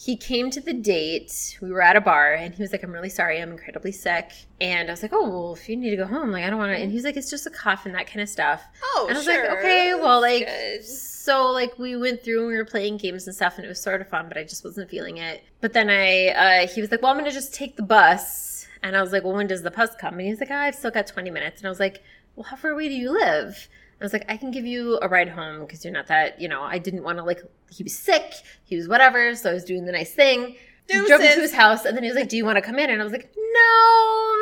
he 0.01 0.15
came 0.15 0.49
to 0.49 0.61
the 0.61 0.71
date. 0.71 1.57
We 1.61 1.71
were 1.71 1.81
at 1.81 1.97
a 1.97 2.01
bar 2.01 2.33
and 2.33 2.55
he 2.55 2.61
was 2.61 2.71
like, 2.71 2.83
I'm 2.83 2.91
really 2.93 3.09
sorry. 3.09 3.41
I'm 3.41 3.51
incredibly 3.51 3.91
sick. 3.91 4.31
And 4.61 4.87
I 4.87 4.93
was 4.93 5.01
like, 5.01 5.11
Oh, 5.13 5.27
well, 5.29 5.53
if 5.55 5.67
you 5.67 5.75
need 5.75 5.89
to 5.89 5.97
go 5.97 6.05
home, 6.05 6.31
like, 6.31 6.45
I 6.45 6.49
don't 6.49 6.57
want 6.57 6.71
to. 6.73 6.81
And 6.81 6.89
he 6.89 6.95
was 6.95 7.03
like, 7.03 7.17
It's 7.17 7.29
just 7.29 7.45
a 7.45 7.49
cough 7.49 7.85
and 7.85 7.93
that 7.95 8.07
kind 8.07 8.21
of 8.21 8.29
stuff. 8.29 8.63
Oh, 8.81 9.07
and 9.09 9.17
I 9.17 9.19
was 9.19 9.25
sure. 9.25 9.49
like, 9.49 9.57
Okay, 9.59 9.93
well, 9.95 10.21
like, 10.21 10.45
good. 10.45 10.85
so 10.85 11.51
like 11.51 11.77
we 11.77 11.97
went 11.97 12.23
through 12.23 12.39
and 12.39 12.47
we 12.47 12.55
were 12.55 12.63
playing 12.63 12.95
games 12.95 13.27
and 13.27 13.35
stuff 13.35 13.57
and 13.57 13.65
it 13.65 13.67
was 13.67 13.81
sort 13.81 13.99
of 13.99 14.07
fun, 14.07 14.29
but 14.29 14.37
I 14.37 14.43
just 14.43 14.63
wasn't 14.63 14.89
feeling 14.89 15.17
it. 15.17 15.43
But 15.59 15.73
then 15.73 15.89
I, 15.89 16.27
uh, 16.63 16.67
he 16.67 16.79
was 16.79 16.91
like, 16.91 17.01
Well, 17.01 17.11
I'm 17.11 17.17
going 17.17 17.29
to 17.29 17.35
just 17.35 17.53
take 17.53 17.75
the 17.75 17.83
bus. 17.83 18.67
And 18.81 18.95
I 18.95 19.01
was 19.01 19.11
like, 19.11 19.25
Well, 19.25 19.33
when 19.33 19.47
does 19.47 19.63
the 19.63 19.71
bus 19.71 19.89
come? 19.99 20.13
And 20.13 20.21
he's 20.21 20.39
like, 20.39 20.49
oh, 20.51 20.55
I've 20.55 20.75
still 20.75 20.91
got 20.91 21.07
20 21.07 21.29
minutes. 21.29 21.59
And 21.59 21.67
I 21.67 21.69
was 21.69 21.81
like, 21.81 22.01
Well, 22.39 22.47
how 22.47 22.55
far 22.55 22.71
away 22.71 22.87
do 22.87 22.95
you 22.95 23.11
live? 23.11 23.67
I 23.99 24.03
was 24.05 24.13
like, 24.13 24.23
I 24.29 24.37
can 24.37 24.49
give 24.49 24.65
you 24.65 24.97
a 25.01 25.09
ride 25.09 25.27
home 25.27 25.59
because 25.59 25.83
you're 25.83 25.91
not 25.91 26.07
that, 26.07 26.39
you 26.39 26.47
know, 26.47 26.61
I 26.61 26.77
didn't 26.77 27.03
want 27.03 27.17
to 27.17 27.23
like, 27.25 27.41
he 27.69 27.83
was 27.83 27.93
sick, 27.93 28.31
he 28.63 28.77
was 28.77 28.87
whatever. 28.87 29.35
So 29.35 29.49
I 29.49 29.53
was 29.53 29.65
doing 29.65 29.85
the 29.85 29.91
nice 29.91 30.13
thing. 30.13 30.55
Drove 30.87 31.19
him 31.19 31.33
to 31.33 31.41
his 31.41 31.53
house 31.53 31.83
and 31.83 31.97
then 31.97 32.03
he 32.05 32.09
was 32.09 32.17
like, 32.17 32.29
Do 32.29 32.37
you 32.37 32.45
want 32.45 32.55
to 32.55 32.61
come 32.61 32.79
in? 32.79 32.89
And 32.89 33.01
I 33.01 33.03
was 33.03 33.11
like, 33.11 33.35
No, 33.35 34.37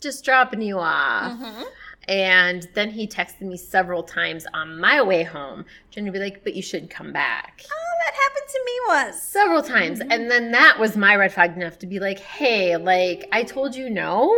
just 0.00 0.24
dropping 0.24 0.62
you 0.62 0.78
off. 0.78 1.32
Mm-hmm. 1.32 1.62
And 2.08 2.66
then 2.72 2.88
he 2.88 3.06
texted 3.06 3.42
me 3.42 3.58
several 3.58 4.02
times 4.02 4.46
on 4.54 4.80
my 4.80 5.02
way 5.02 5.22
home, 5.22 5.66
trying 5.92 6.06
to 6.06 6.12
be 6.12 6.18
like, 6.18 6.42
but 6.42 6.54
you 6.54 6.62
should 6.62 6.88
come 6.88 7.12
back. 7.12 7.62
Oh, 7.70 7.92
that 8.06 8.14
happened 8.14 8.48
to 8.48 8.62
me 8.64 8.72
once. 8.88 9.22
Several 9.22 9.62
times. 9.62 10.00
Mm-hmm. 10.00 10.10
And 10.10 10.30
then 10.30 10.52
that 10.52 10.78
was 10.78 10.96
my 10.96 11.16
red 11.16 11.34
flag 11.34 11.54
enough 11.54 11.78
to 11.80 11.86
be 11.86 12.00
like, 12.00 12.18
hey, 12.18 12.78
like, 12.78 13.28
I 13.30 13.42
told 13.42 13.76
you 13.76 13.90
no. 13.90 14.34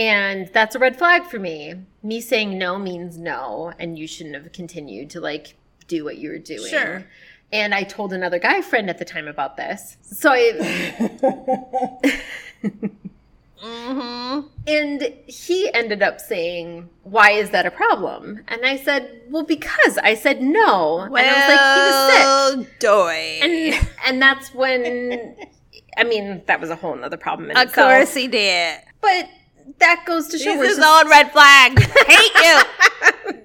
And 0.00 0.48
that's 0.48 0.74
a 0.74 0.78
red 0.78 0.96
flag 0.96 1.26
for 1.26 1.38
me. 1.38 1.74
Me 2.02 2.22
saying 2.22 2.56
no 2.56 2.78
means 2.78 3.18
no. 3.18 3.74
And 3.78 3.98
you 3.98 4.06
shouldn't 4.06 4.34
have 4.34 4.50
continued 4.52 5.10
to 5.10 5.20
like 5.20 5.56
do 5.88 6.04
what 6.04 6.16
you 6.16 6.30
were 6.30 6.38
doing. 6.38 6.70
Sure. 6.70 7.04
And 7.52 7.74
I 7.74 7.82
told 7.82 8.14
another 8.14 8.38
guy 8.38 8.62
friend 8.62 8.88
at 8.88 8.98
the 8.98 9.04
time 9.04 9.28
about 9.28 9.58
this. 9.58 9.98
So 10.02 10.30
I. 10.32 12.20
Mm-hmm. 13.62 14.46
And 14.66 15.14
he 15.26 15.70
ended 15.74 16.02
up 16.02 16.18
saying, 16.18 16.88
Why 17.02 17.32
is 17.32 17.50
that 17.50 17.66
a 17.66 17.70
problem? 17.70 18.40
And 18.48 18.64
I 18.64 18.78
said, 18.78 19.20
Well, 19.28 19.42
because 19.42 19.98
I 19.98 20.14
said 20.14 20.40
no. 20.40 21.00
and 21.00 21.14
I 21.14 21.34
was 21.36 22.56
like, 22.56 22.56
He 22.56 22.58
was 22.58 22.66
sick. 22.66 22.78
doy. 22.80 23.38
And 23.42 23.88
and 24.06 24.22
that's 24.22 24.54
when 24.54 25.36
I 25.98 26.04
mean, 26.04 26.40
that 26.46 26.58
was 26.58 26.70
a 26.70 26.76
whole 26.76 26.96
nother 26.96 27.18
problem 27.18 27.50
in 27.50 27.56
of 27.58 27.68
itself. 27.68 27.90
course 27.90 28.14
he 28.14 28.28
did. 28.28 28.80
But 29.02 29.28
that 29.78 30.04
goes 30.06 30.28
to 30.28 30.38
show 30.38 30.50
He's 30.52 30.58
we're 30.58 30.68
his 30.68 30.78
own 30.78 31.08
red 31.08 31.30
flag. 31.32 31.78
Hate 32.06 32.34
you. 32.34 32.60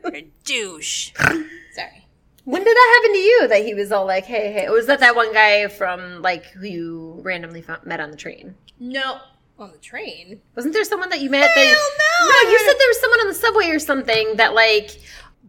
You're 0.13 0.21
douche. 0.43 1.11
Sorry. 1.17 2.07
When 2.43 2.63
did 2.63 2.75
that 2.75 2.99
happen 3.01 3.13
to 3.13 3.19
you? 3.19 3.47
That 3.47 3.65
he 3.65 3.73
was 3.73 3.91
all 3.91 4.05
like, 4.05 4.25
"Hey, 4.25 4.51
hey," 4.53 4.69
was 4.69 4.85
that 4.87 4.99
that 4.99 5.15
one 5.15 5.33
guy 5.33 5.67
from 5.67 6.21
like 6.21 6.45
who 6.47 6.65
you 6.67 7.19
randomly 7.23 7.61
found, 7.61 7.85
met 7.85 7.99
on 7.99 8.11
the 8.11 8.17
train? 8.17 8.55
No. 8.79 9.19
On 9.57 9.71
the 9.71 9.77
train? 9.77 10.41
Wasn't 10.55 10.73
there 10.73 10.83
someone 10.83 11.09
that 11.09 11.21
you 11.21 11.29
met? 11.29 11.49
that, 11.55 11.65
Hell 11.67 12.27
no! 12.27 12.29
No, 12.43 12.49
you 12.51 12.59
said 12.59 12.75
there 12.77 12.87
was 12.89 12.99
someone 12.99 13.19
on 13.21 13.27
the 13.27 13.33
subway 13.33 13.67
or 13.69 13.79
something 13.79 14.35
that 14.35 14.53
like. 14.53 14.99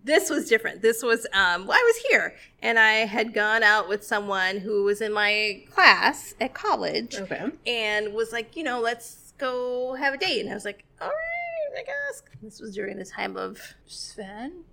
this 0.04 0.30
was 0.30 0.48
different. 0.48 0.80
This 0.82 1.02
was 1.02 1.26
um 1.32 1.66
well, 1.66 1.76
I 1.76 1.82
was 1.82 1.96
here 2.08 2.36
and 2.62 2.78
I 2.78 3.04
had 3.06 3.34
gone 3.34 3.64
out 3.64 3.88
with 3.88 4.04
someone 4.04 4.58
who 4.58 4.84
was 4.84 5.00
in 5.00 5.12
my 5.12 5.64
class 5.72 6.34
at 6.40 6.54
college 6.54 7.16
Okay. 7.16 7.50
and 7.66 8.14
was 8.14 8.32
like, 8.32 8.54
you 8.56 8.62
know, 8.62 8.80
let's 8.80 9.25
go 9.38 9.94
have 9.94 10.14
a 10.14 10.18
date. 10.18 10.40
And 10.40 10.50
I 10.50 10.54
was 10.54 10.64
like, 10.64 10.84
all 11.00 11.08
right, 11.08 11.80
I 11.80 11.82
guess. 11.82 12.22
This 12.42 12.60
was 12.60 12.74
during 12.74 12.98
the 12.98 13.04
time 13.04 13.36
of 13.36 13.60
Sven. 13.86 14.64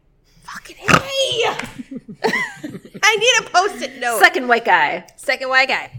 Fucking 0.43 0.75
hey! 0.75 0.89
I 3.03 3.15
need 3.15 3.47
a 3.47 3.49
post-it 3.49 3.99
note. 3.99 4.19
Second 4.19 4.47
white 4.47 4.65
guy. 4.65 5.05
second 5.15 5.49
white 5.49 5.69
guy. 5.69 5.97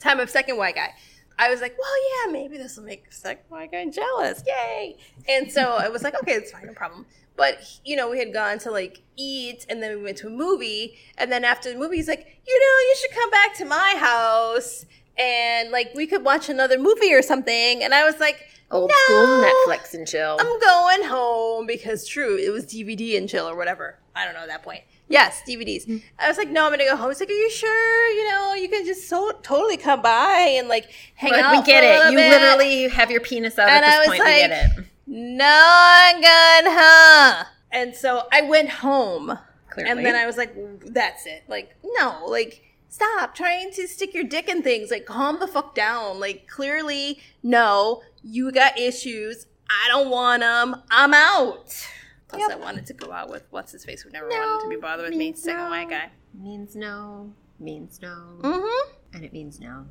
Time 0.00 0.20
of 0.20 0.28
second 0.28 0.58
white 0.58 0.74
guy. 0.74 0.90
I 1.38 1.50
was 1.50 1.60
like, 1.60 1.76
well, 1.78 2.26
yeah, 2.26 2.32
maybe 2.32 2.58
this 2.58 2.76
will 2.76 2.84
make 2.84 3.12
second 3.12 3.44
white 3.48 3.72
guy 3.72 3.86
jealous. 3.86 4.44
Yay. 4.46 4.98
And 5.28 5.50
so 5.50 5.72
I 5.72 5.88
was 5.88 6.02
like, 6.02 6.14
okay, 6.22 6.32
it's 6.32 6.52
fine, 6.52 6.66
no 6.66 6.74
problem. 6.74 7.06
But, 7.36 7.58
you 7.84 7.96
know, 7.96 8.10
we 8.10 8.18
had 8.18 8.32
gone 8.32 8.58
to 8.60 8.70
like 8.70 9.02
eat 9.16 9.66
and 9.68 9.82
then 9.82 9.96
we 9.96 10.02
went 10.04 10.18
to 10.18 10.28
a 10.28 10.30
movie. 10.30 10.96
And 11.18 11.32
then 11.32 11.44
after 11.44 11.72
the 11.72 11.78
movie, 11.78 11.96
he's 11.96 12.06
like, 12.06 12.40
you 12.46 12.60
know, 12.60 12.88
you 12.88 12.96
should 13.00 13.10
come 13.10 13.30
back 13.30 13.54
to 13.56 13.64
my 13.64 13.94
house 13.98 14.86
and 15.18 15.70
like 15.70 15.92
we 15.94 16.06
could 16.06 16.24
watch 16.24 16.48
another 16.48 16.78
movie 16.78 17.12
or 17.14 17.22
something. 17.22 17.82
And 17.82 17.94
I 17.94 18.04
was 18.04 18.18
like, 18.20 18.48
Old 18.70 18.90
"No, 18.90 18.96
school 19.14 19.44
Netflix 19.44 19.94
and 19.94 20.06
chill. 20.06 20.36
I'm 20.40 20.58
going 20.60 21.04
home 21.08 21.66
because 21.66 22.06
true, 22.06 22.36
it 22.36 22.50
was 22.50 22.64
DVD 22.66 23.16
and 23.18 23.28
chill 23.28 23.48
or 23.48 23.56
whatever. 23.56 23.98
I 24.16 24.24
don't 24.24 24.34
know 24.34 24.40
at 24.40 24.48
that 24.48 24.62
point. 24.62 24.82
Yes, 25.08 25.42
DVDs. 25.46 25.82
Mm-hmm. 25.86 25.98
I 26.18 26.28
was 26.28 26.38
like, 26.38 26.48
no, 26.48 26.64
I'm 26.64 26.72
gonna 26.72 26.84
go 26.84 26.96
home. 26.96 27.10
He's 27.10 27.20
like, 27.20 27.28
are 27.28 27.32
you 27.32 27.50
sure? 27.50 28.08
You 28.14 28.28
know, 28.30 28.54
you 28.54 28.68
can 28.68 28.86
just 28.86 29.08
so 29.08 29.32
totally 29.42 29.76
come 29.76 30.00
by 30.02 30.54
and 30.58 30.66
like 30.68 30.88
hang 31.14 31.32
Like, 31.32 31.44
out. 31.44 31.52
we 31.52 31.62
get 31.62 31.84
it. 31.84 32.10
You 32.10 32.16
bit. 32.16 32.30
literally 32.30 32.88
have 32.88 33.10
your 33.10 33.20
penis 33.20 33.58
out 33.58 33.68
And 33.68 33.84
at 33.84 33.98
this 33.98 34.06
point. 34.08 34.20
we 34.20 34.26
get 34.26 34.50
it. 34.78 34.84
No, 35.06 35.44
I'm 35.46 36.20
going 36.22 36.74
home. 36.74 37.46
And 37.70 37.94
so 37.94 38.26
I 38.32 38.42
went 38.42 38.70
home. 38.70 39.38
Clearly. 39.68 39.90
And 39.90 40.06
then 40.06 40.14
I 40.14 40.24
was 40.24 40.36
like, 40.38 40.54
that's 40.86 41.26
it. 41.26 41.42
Like, 41.48 41.74
no, 41.84 42.24
like, 42.26 42.62
stop 42.94 43.34
trying 43.34 43.72
to 43.72 43.88
stick 43.88 44.14
your 44.14 44.24
dick 44.24 44.48
in 44.48 44.62
things. 44.62 44.90
Like, 44.90 45.04
calm 45.04 45.40
the 45.40 45.48
fuck 45.48 45.74
down. 45.74 46.20
Like, 46.20 46.46
clearly, 46.46 47.18
no, 47.42 48.02
you 48.22 48.52
got 48.52 48.78
issues. 48.78 49.46
I 49.68 49.88
don't 49.88 50.10
want 50.10 50.42
them. 50.42 50.82
I'm 50.90 51.12
out. 51.12 51.86
Plus, 52.28 52.50
I 52.50 52.56
wanted 52.56 52.86
to 52.86 52.92
go 52.92 53.10
out 53.10 53.30
with 53.30 53.44
what's 53.50 53.72
his 53.72 53.84
face 53.84 54.02
who 54.02 54.10
never 54.10 54.28
wanted 54.28 54.64
to 54.64 54.68
be 54.68 54.80
bothered 54.80 55.04
with 55.04 55.10
me. 55.10 55.18
means 55.18 55.42
Second 55.42 55.64
no. 55.64 55.70
white 55.70 55.90
guy. 55.90 56.10
means 56.38 56.76
no. 56.76 57.32
Means 57.58 58.00
no. 58.00 58.38
Mm-hmm. 58.40 58.92
And 59.14 59.24
it 59.24 59.32
means 59.32 59.60
no. 59.60 59.86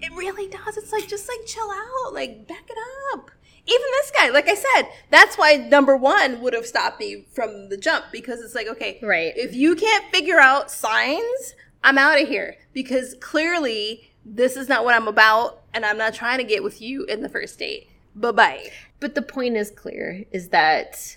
It 0.00 0.12
really 0.12 0.48
does. 0.48 0.76
It's 0.76 0.92
like 0.92 1.06
just 1.06 1.28
like 1.28 1.46
chill 1.46 1.70
out, 1.70 2.12
like 2.12 2.48
back 2.48 2.64
it 2.68 2.76
up. 3.14 3.30
Even 3.64 3.86
this 4.00 4.10
guy, 4.10 4.28
like 4.30 4.48
I 4.48 4.54
said, 4.54 4.88
that's 5.10 5.38
why 5.38 5.54
number 5.54 5.96
one 5.96 6.40
would 6.40 6.52
have 6.52 6.66
stopped 6.66 6.98
me 6.98 7.26
from 7.32 7.68
the 7.68 7.76
jump 7.76 8.06
because 8.10 8.40
it's 8.40 8.54
like, 8.54 8.66
okay, 8.66 8.98
Right. 9.02 9.32
If 9.36 9.54
you 9.54 9.76
can't 9.76 10.04
figure 10.12 10.40
out 10.40 10.70
signs, 10.70 11.54
I'm 11.84 11.98
out 11.98 12.20
of 12.20 12.28
here 12.28 12.56
because 12.72 13.14
clearly 13.20 14.12
this 14.24 14.56
is 14.56 14.68
not 14.68 14.84
what 14.84 14.94
I'm 14.94 15.08
about, 15.08 15.62
and 15.74 15.84
I'm 15.84 15.98
not 15.98 16.14
trying 16.14 16.38
to 16.38 16.44
get 16.44 16.62
with 16.62 16.80
you 16.80 17.04
in 17.04 17.22
the 17.22 17.28
first 17.28 17.58
date. 17.58 17.88
Bye 18.14 18.32
bye. 18.32 18.70
But 19.00 19.14
the 19.14 19.22
point 19.22 19.56
is 19.56 19.70
clear 19.70 20.24
is 20.30 20.48
that 20.48 21.16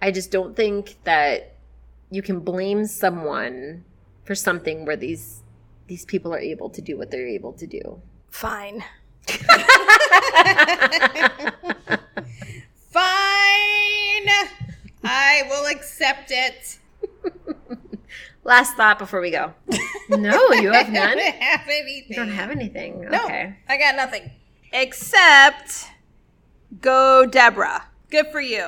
I 0.00 0.10
just 0.10 0.30
don't 0.30 0.54
think 0.54 0.96
that 1.04 1.54
you 2.10 2.22
can 2.22 2.40
blame 2.40 2.86
someone 2.86 3.84
for 4.24 4.34
something 4.34 4.84
where 4.84 4.96
these 4.96 5.40
these 5.88 6.04
people 6.04 6.34
are 6.34 6.38
able 6.38 6.68
to 6.70 6.82
do 6.82 6.96
what 6.98 7.10
they're 7.10 7.26
able 7.26 7.52
to 7.54 7.66
do. 7.66 8.00
Fine. 8.28 8.84
Fine. 12.90 14.28
I 15.02 15.42
will 15.48 15.66
accept 15.66 16.30
it. 16.30 16.78
Last 18.48 18.76
thought 18.76 18.98
before 18.98 19.20
we 19.20 19.30
go. 19.30 19.52
No, 20.10 20.52
you 20.52 20.72
have 20.72 20.90
none. 20.90 21.18
I 21.20 21.30
don't 21.32 21.42
have 21.42 21.68
anything. 21.68 22.04
You 22.08 22.16
don't 22.16 22.28
have 22.30 22.50
anything. 22.50 23.00
No, 23.10 23.24
Okay. 23.26 23.54
I 23.68 23.76
got 23.76 23.94
nothing. 23.94 24.30
Except 24.72 25.90
go 26.80 27.26
Deborah. 27.26 27.84
Good 28.10 28.28
for 28.28 28.40
you. 28.40 28.66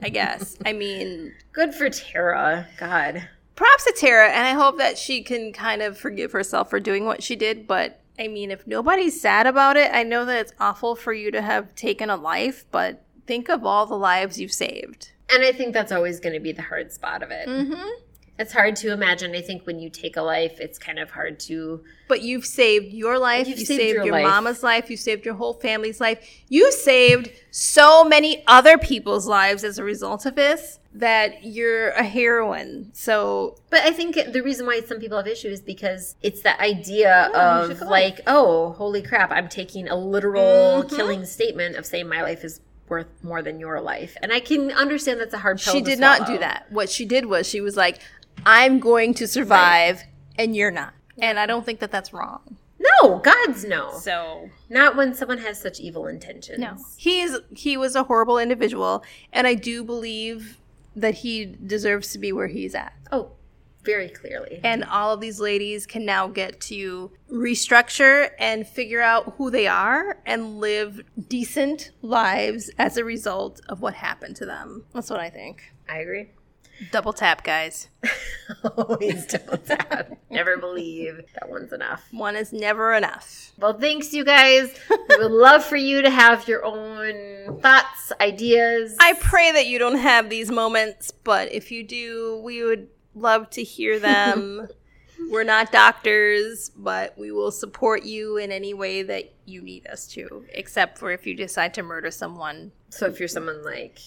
I 0.00 0.08
guess. 0.08 0.56
I 0.64 0.72
mean, 0.72 1.34
Good 1.52 1.74
for 1.74 1.90
Terra. 1.90 2.68
God. 2.78 3.28
props 3.56 3.84
to 3.86 3.94
Terra, 3.98 4.28
and 4.28 4.46
I 4.46 4.52
hope 4.52 4.78
that 4.78 4.96
she 4.96 5.24
can 5.24 5.52
kind 5.52 5.82
of 5.82 5.98
forgive 5.98 6.30
herself 6.30 6.70
for 6.70 6.78
doing 6.78 7.06
what 7.06 7.24
she 7.24 7.34
did. 7.34 7.66
But 7.66 8.00
I 8.16 8.28
mean, 8.28 8.52
if 8.52 8.64
nobody's 8.68 9.20
sad 9.20 9.48
about 9.48 9.76
it, 9.76 9.90
I 9.92 10.04
know 10.04 10.24
that 10.26 10.38
it's 10.40 10.52
awful 10.60 10.94
for 10.94 11.12
you 11.12 11.32
to 11.32 11.42
have 11.42 11.74
taken 11.74 12.08
a 12.08 12.14
life, 12.16 12.66
but 12.70 13.02
think 13.26 13.48
of 13.48 13.66
all 13.66 13.84
the 13.86 13.98
lives 13.98 14.38
you've 14.38 14.52
saved. 14.52 15.10
And 15.28 15.42
I 15.42 15.50
think 15.50 15.74
that's 15.74 15.90
always 15.90 16.20
going 16.20 16.34
to 16.34 16.40
be 16.40 16.52
the 16.52 16.62
hard 16.62 16.92
spot 16.92 17.24
of 17.24 17.32
it. 17.32 17.48
Mm-hmm. 17.48 17.88
It's 18.36 18.52
hard 18.52 18.74
to 18.76 18.92
imagine. 18.92 19.32
I 19.34 19.40
think 19.42 19.64
when 19.64 19.78
you 19.78 19.88
take 19.88 20.16
a 20.16 20.22
life, 20.22 20.58
it's 20.58 20.76
kind 20.76 20.98
of 20.98 21.10
hard 21.10 21.38
to. 21.40 21.84
But 22.08 22.22
you've 22.22 22.44
saved 22.44 22.92
your 22.92 23.16
life. 23.16 23.46
You've 23.46 23.60
you 23.60 23.64
saved 23.66 23.80
saved, 23.80 23.94
your 23.94 24.04
your, 24.06 24.14
life. 24.14 24.24
mama's 24.24 24.62
life. 24.62 24.90
You 24.90 24.96
saved 24.96 25.24
your 25.24 25.34
whole 25.34 25.52
family's 25.54 26.00
life. 26.00 26.18
You 26.48 26.72
saved 26.72 27.30
so 27.52 28.02
many 28.04 28.42
other 28.48 28.76
people's 28.76 29.28
lives 29.28 29.62
as 29.62 29.78
a 29.78 29.84
result 29.84 30.26
of 30.26 30.34
this 30.34 30.80
that 30.94 31.44
you're 31.44 31.90
a 31.90 32.02
heroine. 32.02 32.90
So 32.92 33.56
But 33.70 33.82
I 33.82 33.92
think 33.92 34.16
the 34.32 34.42
reason 34.42 34.66
why 34.66 34.80
some 34.80 34.98
people 34.98 35.16
have 35.16 35.26
issues 35.28 35.60
is 35.60 35.60
because 35.60 36.16
it's 36.22 36.42
the 36.42 36.60
idea 36.60 37.30
Yeah, 37.32 37.62
of 37.64 37.80
like, 37.82 38.20
oh, 38.26 38.70
holy 38.72 39.02
crap, 39.02 39.30
I'm 39.32 39.48
taking 39.48 39.88
a 39.88 39.96
literal 39.96 40.82
Mhm. 40.84 40.96
killing 40.96 41.24
statement 41.24 41.76
of 41.76 41.86
saying 41.86 42.08
my 42.08 42.22
life 42.22 42.44
is 42.44 42.60
worth 42.88 43.06
more 43.22 43.42
than 43.42 43.58
your 43.58 43.80
life. 43.80 44.16
And 44.22 44.32
I 44.32 44.40
can 44.40 44.70
understand 44.70 45.18
that's 45.20 45.34
a 45.34 45.38
hard 45.38 45.58
pill 45.60 45.72
she 45.72 45.80
did 45.80 45.98
not 45.98 46.26
do 46.26 46.38
that. 46.38 46.66
What 46.70 46.90
she 46.90 47.04
did 47.04 47.26
was 47.26 47.48
she 47.48 47.60
was 47.60 47.76
like, 47.76 47.98
"I'm 48.46 48.78
going 48.80 49.14
to 49.14 49.26
survive, 49.26 50.02
and 50.36 50.54
you're 50.56 50.70
not." 50.70 50.94
And 51.18 51.38
I 51.38 51.46
don't 51.46 51.64
think 51.64 51.80
that 51.80 51.90
that's 51.90 52.12
wrong. 52.12 52.56
No, 53.00 53.18
God's 53.18 53.64
no. 53.64 53.92
So 53.98 54.50
Not 54.68 54.96
when 54.96 55.14
someone 55.14 55.38
has 55.38 55.60
such 55.60 55.80
evil 55.80 56.06
intentions. 56.06 56.58
no, 56.58 56.76
he 56.96 57.20
is 57.22 57.38
he 57.54 57.76
was 57.76 57.94
a 57.94 58.04
horrible 58.04 58.38
individual, 58.38 59.04
and 59.32 59.46
I 59.46 59.54
do 59.54 59.84
believe 59.84 60.58
that 60.96 61.14
he 61.16 61.44
deserves 61.44 62.12
to 62.12 62.18
be 62.18 62.32
where 62.32 62.48
he's 62.48 62.74
at. 62.74 62.92
Oh, 63.10 63.30
very 63.84 64.08
clearly. 64.08 64.60
And 64.64 64.84
all 64.84 65.12
of 65.12 65.20
these 65.20 65.40
ladies 65.40 65.86
can 65.86 66.04
now 66.04 66.26
get 66.28 66.60
to 66.62 67.10
restructure 67.30 68.30
and 68.38 68.66
figure 68.66 69.00
out 69.00 69.34
who 69.36 69.50
they 69.50 69.66
are 69.66 70.18
and 70.24 70.58
live 70.58 71.02
decent 71.28 71.90
lives 72.02 72.70
as 72.78 72.96
a 72.96 73.04
result 73.04 73.60
of 73.68 73.80
what 73.80 73.94
happened 73.94 74.36
to 74.36 74.46
them. 74.46 74.84
That's 74.94 75.10
what 75.10 75.20
I 75.20 75.30
think. 75.30 75.72
I 75.88 75.98
agree. 75.98 76.30
Double 76.90 77.12
tap, 77.12 77.44
guys. 77.44 77.88
Always 78.76 79.26
double 79.26 79.58
tap. 79.58 80.18
Never 80.30 80.56
believe 80.56 81.22
that 81.34 81.48
one's 81.48 81.72
enough. 81.72 82.06
One 82.10 82.36
is 82.36 82.52
never 82.52 82.92
enough. 82.94 83.52
Well, 83.58 83.78
thanks, 83.78 84.12
you 84.12 84.24
guys. 84.24 84.74
we 84.90 85.16
would 85.18 85.30
love 85.30 85.64
for 85.64 85.76
you 85.76 86.02
to 86.02 86.10
have 86.10 86.48
your 86.48 86.64
own 86.64 87.60
thoughts, 87.60 88.12
ideas. 88.20 88.96
I 89.00 89.14
pray 89.14 89.52
that 89.52 89.66
you 89.66 89.78
don't 89.78 89.98
have 89.98 90.28
these 90.30 90.50
moments, 90.50 91.10
but 91.10 91.52
if 91.52 91.70
you 91.70 91.82
do, 91.84 92.40
we 92.44 92.62
would 92.64 92.88
love 93.14 93.50
to 93.50 93.62
hear 93.62 93.98
them. 93.98 94.68
We're 95.30 95.44
not 95.44 95.72
doctors, 95.72 96.70
but 96.76 97.16
we 97.16 97.30
will 97.30 97.50
support 97.52 98.04
you 98.04 98.36
in 98.36 98.50
any 98.50 98.74
way 98.74 99.02
that 99.02 99.32
you 99.46 99.62
need 99.62 99.86
us 99.86 100.06
to, 100.08 100.44
except 100.52 100.98
for 100.98 101.12
if 101.12 101.26
you 101.26 101.34
decide 101.34 101.72
to 101.74 101.82
murder 101.82 102.10
someone. 102.10 102.72
so 102.90 103.06
if 103.06 103.18
you're 103.18 103.28
someone 103.28 103.64
like 103.64 104.00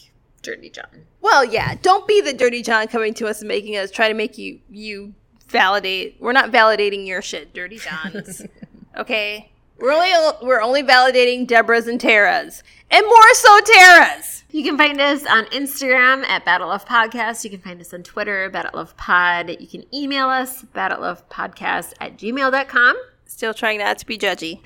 Dirty 0.47 0.69
John. 0.69 1.05
Well, 1.19 1.43
yeah, 1.43 1.75
don't 1.81 2.07
be 2.07 2.21
the 2.21 2.31
dirty 2.31 2.61
John 2.61 2.87
coming 2.87 3.13
to 3.15 3.27
us 3.27 3.41
and 3.41 3.49
making 3.49 3.75
us 3.75 3.91
try 3.91 4.07
to 4.07 4.13
make 4.13 4.37
you 4.37 4.61
you 4.69 5.13
validate. 5.49 6.15
We're 6.21 6.31
not 6.31 6.53
validating 6.53 7.05
your 7.05 7.21
shit, 7.21 7.53
dirty 7.53 7.79
Johns. 7.79 8.43
okay? 8.97 9.51
We're 9.77 9.91
only 9.91 10.11
we're 10.41 10.61
only 10.61 10.83
validating 10.83 11.47
Deborah's 11.47 11.85
and 11.85 11.99
Terra's. 11.99 12.63
And 12.89 13.05
more 13.05 13.33
so 13.33 13.59
Terra's. 13.59 14.45
You 14.51 14.63
can 14.63 14.77
find 14.77 15.01
us 15.01 15.25
on 15.25 15.47
Instagram 15.47 16.23
at 16.23 16.45
Battle 16.45 16.69
Love 16.69 16.85
Podcast. 16.85 17.43
You 17.43 17.49
can 17.49 17.59
find 17.59 17.81
us 17.81 17.93
on 17.93 18.03
Twitter, 18.03 18.49
Battle 18.49 18.71
Love 18.73 18.95
Pod. 18.95 19.49
You 19.49 19.67
can 19.67 19.83
email 19.93 20.29
us, 20.29 20.63
battlelovepodcast 20.73 21.91
at 21.99 22.17
gmail.com. 22.17 22.97
Still 23.25 23.53
trying 23.53 23.79
not 23.79 23.97
to 23.97 24.05
be 24.05 24.17
judgy. 24.17 24.61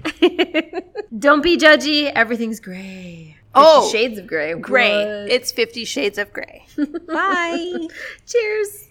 Don't 1.20 1.42
be 1.42 1.58
judgy. 1.58 2.12
Everything's 2.14 2.60
gray. 2.60 3.38
Oh, 3.54 3.82
Fifty 3.84 3.98
Shades 3.98 4.20
of 4.20 4.28
Grey. 4.28 4.54
Gray. 4.54 5.06
What? 5.06 5.32
It's 5.32 5.52
50 5.52 5.86
Shades 5.86 6.18
of 6.18 6.32
Grey. 6.32 6.66
Bye. 7.08 7.88
Cheers. 8.26 8.88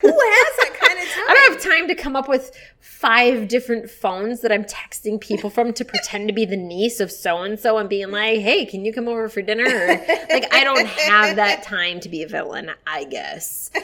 Who 0.00 0.08
has 0.08 0.56
that 0.56 0.78
kind 0.80 0.98
of 0.98 1.08
time? 1.08 1.24
I 1.28 1.34
don't 1.34 1.52
have 1.52 1.62
time 1.62 1.88
to 1.88 1.94
come 1.94 2.16
up 2.16 2.26
with 2.26 2.52
five 2.80 3.48
different 3.48 3.90
phones 3.90 4.40
that 4.40 4.50
I'm 4.50 4.64
texting 4.64 5.20
people 5.20 5.50
from 5.50 5.74
to 5.74 5.84
pretend 5.84 6.28
to 6.28 6.34
be 6.34 6.46
the 6.46 6.56
niece 6.56 7.00
of 7.00 7.12
so 7.12 7.42
and 7.42 7.60
so 7.60 7.76
and 7.76 7.86
being 7.86 8.10
like, 8.10 8.40
hey, 8.40 8.64
can 8.64 8.86
you 8.86 8.94
come 8.94 9.08
over 9.08 9.28
for 9.28 9.42
dinner? 9.42 9.64
Or, 9.64 9.88
like, 10.30 10.52
I 10.54 10.64
don't 10.64 10.86
have 10.86 11.36
that 11.36 11.62
time 11.64 12.00
to 12.00 12.08
be 12.08 12.22
a 12.22 12.28
villain, 12.28 12.70
I 12.86 13.04
guess. 13.04 13.70